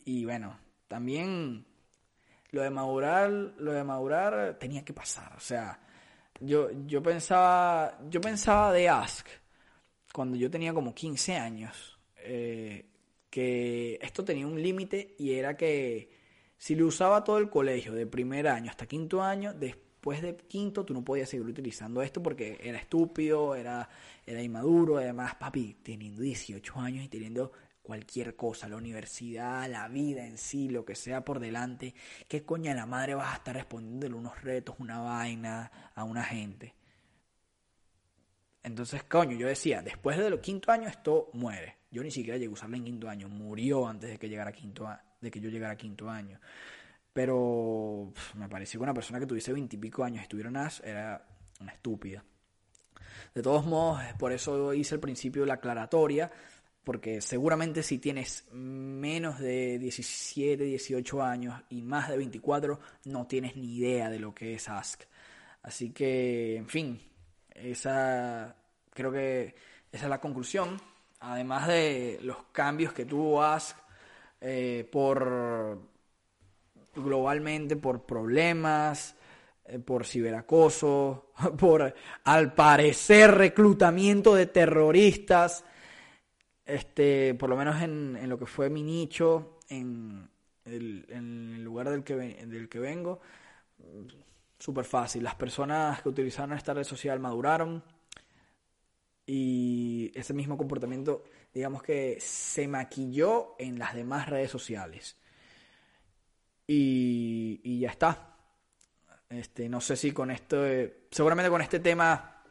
y 0.05 0.25
bueno, 0.25 0.59
también 0.89 1.67
lo 2.51 2.63
de 2.63 2.71
madurar, 2.71 3.31
lo 3.31 3.73
de 3.73 3.85
madurar 3.85 4.57
tenía 4.59 4.85
que 4.85 4.93
pasar, 4.93 5.35
o 5.37 5.41
sea, 5.41 5.81
yo, 6.41 6.71
yo 6.87 7.03
pensaba, 7.03 7.99
yo 8.09 8.21
pensaba 8.21 8.73
de 8.73 8.89
Ask 8.89 9.27
cuando 10.13 10.37
yo 10.37 10.51
tenía 10.51 10.73
como 10.73 10.95
15 10.95 11.35
años, 11.37 11.99
eh, 12.19 12.87
que 13.29 13.99
esto 14.01 14.25
tenía 14.25 14.47
un 14.47 14.63
límite 14.63 15.17
y 15.19 15.33
era 15.33 15.57
que 15.57 16.09
si 16.57 16.77
lo 16.77 16.87
usaba 16.87 17.25
todo 17.25 17.39
el 17.39 17.51
colegio, 17.51 17.93
de 17.93 18.07
primer 18.07 18.47
año 18.47 18.71
hasta 18.71 18.87
quinto 18.87 19.23
año, 19.23 19.53
después 19.53 20.23
de 20.23 20.37
quinto 20.37 20.85
tú 20.85 20.95
no 20.95 21.05
podías 21.05 21.29
seguir 21.29 21.47
utilizando 21.47 22.01
esto 22.01 22.23
porque 22.23 22.59
era 22.63 22.79
estúpido, 22.79 23.57
era, 23.57 23.89
era 24.25 24.41
inmaduro, 24.41 24.99
además, 24.99 25.35
papi, 25.35 25.79
teniendo 25.83 26.23
18 26.23 26.79
años 26.79 27.05
y 27.05 27.09
teniendo 27.09 27.51
cualquier 27.85 28.35
cosa, 28.35 28.67
la 28.67 28.77
universidad, 28.77 29.69
la 29.71 29.87
vida 29.89 30.27
en 30.27 30.39
sí, 30.39 30.71
lo 30.71 30.87
que 30.87 30.95
sea 30.95 31.23
por 31.23 31.39
delante, 31.39 31.95
¿qué 32.27 32.43
coña 32.43 32.75
la 32.75 32.87
madre 32.87 33.15
vas 33.15 33.35
a 33.35 33.37
estar 33.37 33.55
respondiendo 33.55 34.17
unos 34.17 34.43
retos, 34.43 34.77
una 34.79 35.01
vaina 35.01 35.71
a 35.95 36.03
una 36.03 36.25
gente? 36.25 36.75
Entonces, 38.63 39.05
coño, 39.05 39.37
yo 39.37 39.47
decía, 39.47 39.83
después 39.83 40.17
de 40.17 40.31
los 40.31 40.41
quinto 40.41 40.73
años 40.73 40.93
esto 40.93 41.29
muere. 41.35 41.77
Yo 41.91 42.03
ni 42.03 42.11
siquiera 42.11 42.39
llegué 42.39 42.49
a 42.49 42.55
usarla 42.55 42.79
en 42.79 42.85
quinto 42.85 43.07
año, 43.07 43.29
murió 43.29 43.87
antes 43.87 44.11
de 44.11 44.19
que 44.19 44.31
llegara 44.31 44.51
quinto 44.51 44.89
de 45.21 45.31
que 45.31 45.39
yo 45.39 45.51
llegara 45.51 45.75
a 45.75 45.77
quinto 45.77 46.09
año. 46.09 46.41
Pero 47.13 48.15
me 48.35 48.49
pareció 48.49 48.81
que 48.81 48.85
una 48.85 48.95
persona 48.95 49.21
que 49.21 49.27
tuviese 49.27 49.53
veintipico 49.53 50.03
años 50.03 50.23
estuviera 50.23 50.51
NAS 50.51 50.81
era 50.81 51.29
una 51.61 51.73
estúpida. 51.73 52.25
De 53.35 53.43
todos 53.43 53.67
modos, 53.67 54.03
por 54.19 54.33
eso 54.33 54.73
hice 54.73 54.95
al 54.95 55.01
principio 55.01 55.45
la 55.45 55.55
aclaratoria, 55.55 56.33
porque 56.85 57.21
seguramente 57.21 57.83
si 57.83 57.99
tienes 57.99 58.45
menos 58.53 59.39
de 59.39 59.79
17, 59.79 60.63
18 60.65 61.23
años 61.23 61.61
y 61.71 61.83
más 61.83 62.09
de 62.09 62.19
24, 62.19 62.79
no 63.07 63.27
tienes 63.27 63.57
ni 63.57 63.77
idea 63.77 64.11
de 64.11 64.19
lo 64.19 64.35
que 64.35 64.55
es 64.55 64.69
Ask. 64.69 65.03
Así 65.63 65.91
que, 65.91 66.57
en 66.57 66.69
fin, 66.69 67.01
esa 67.51 68.55
creo 68.91 69.11
que 69.11 69.55
esa 69.91 70.05
es 70.05 70.11
la 70.11 70.21
conclusión. 70.21 70.81
Además 71.21 71.69
de 71.69 72.19
los 72.23 72.37
cambios 72.53 72.93
que 72.93 73.07
tuvo 73.07 73.43
Ask 73.43 73.77
eh, 74.41 74.87
por 74.93 75.81
globalmente 76.95 77.77
por 77.77 78.05
problemas, 78.05 79.17
eh, 79.65 79.79
por 79.79 80.05
ciberacoso, 80.05 81.33
por 81.59 81.95
al 82.25 82.55
parecer 82.55 83.33
reclutamiento 83.33 84.35
de 84.35 84.47
terroristas, 84.47 85.65
este, 86.67 87.35
por 87.35 87.51
lo 87.51 87.57
menos 87.57 87.81
en, 87.83 88.29
lo 88.29 88.39
que 88.39 88.47
fue 88.47 88.71
mi 88.71 88.83
nicho, 88.83 89.59
en 89.69 90.29
el, 90.65 91.63
lugar 91.63 91.91
del 91.91 92.05
que, 92.05 92.15
del 92.15 92.69
que 92.69 92.79
vengo, 92.79 93.21
súper 94.59 94.85
fácil. 94.85 95.23
Las 95.23 95.35
personas 95.35 96.03
que 96.03 96.09
utilizaron 96.09 96.57
esta 96.57 96.75
red 96.75 96.85
social 96.85 97.21
maduraron 97.21 97.83
y 99.27 100.13
ese 100.15 100.35
mismo 100.35 100.57
comportamiento, 100.57 101.25
digamos 101.53 101.83
que 101.83 102.19
se 102.21 102.69
maquilló 102.69 103.55
en 103.59 103.79
las 103.79 103.95
demás 103.95 104.29
redes 104.29 104.51
sociales. 104.51 105.17
Y, 106.67 107.79
ya 107.79 107.91
está. 107.91 108.37
Este, 109.29 109.69
no 109.69 109.81
sé 109.81 109.97
si 109.97 110.13
con 110.13 110.31
esto, 110.31 110.63
seguramente 111.11 111.51
con 111.51 111.61
este 111.61 111.81
tema 111.81 112.43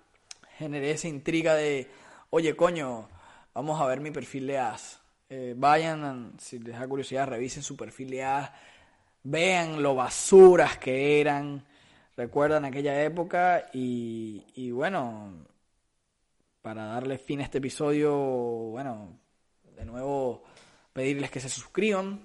generé 0.58 0.92
esa 0.92 1.08
intriga 1.08 1.56
de, 1.56 1.90
oye 2.30 2.56
coño, 2.56 3.10
vamos 3.54 3.80
a 3.80 3.86
ver 3.86 4.00
mi 4.00 4.12
perfil 4.12 4.48
de 4.48 4.58
AS. 4.58 5.00
Eh, 5.30 5.54
vayan, 5.58 6.34
si 6.40 6.60
les 6.60 6.78
da 6.80 6.88
curiosidad, 6.88 7.28
revisen 7.28 7.64
su 7.64 7.76
perfil 7.76 8.10
de 8.12 8.24
AS, 8.24 8.52
vean 9.24 9.82
lo 9.82 9.96
basuras 9.96 10.78
que 10.78 11.20
eran, 11.20 11.66
recuerdan 12.16 12.66
aquella 12.66 13.04
época 13.04 13.70
y, 13.74 14.44
y 14.56 14.72
bueno, 14.72 15.34
para 16.62 16.86
darle 16.86 17.18
fin 17.18 17.42
a 17.42 17.44
este 17.44 17.58
episodio, 17.58 18.14
bueno, 18.14 19.20
de 19.76 19.86
nuevo 19.86 20.44
pedirles 20.94 21.32
que 21.32 21.40
se 21.40 21.50
suscriban, 21.50 22.22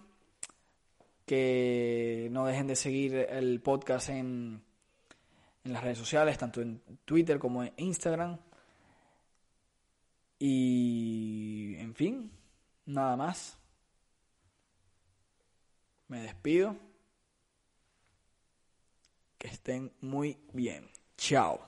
que 1.25 2.29
no 2.31 2.47
dejen 2.47 2.67
de 2.67 2.77
seguir 2.77 3.15
el 3.15 3.61
podcast 3.61 4.11
en, 4.11 4.63
en 5.65 5.73
las 5.73 5.83
redes 5.83 5.99
sociales, 5.99 6.39
tanto 6.39 6.61
en 6.61 6.81
Twitter 7.05 7.39
como 7.39 7.63
en 7.63 7.73
Instagram. 7.77 8.39
Y, 10.39 11.77
en 11.79 11.95
fin, 11.95 12.31
nada 12.87 13.17
más. 13.17 13.59
Me 16.09 16.21
despido. 16.21 16.77
Que 19.39 19.49
estén 19.49 19.93
muy 20.01 20.37
bien. 20.53 20.89
Chao. 21.17 21.68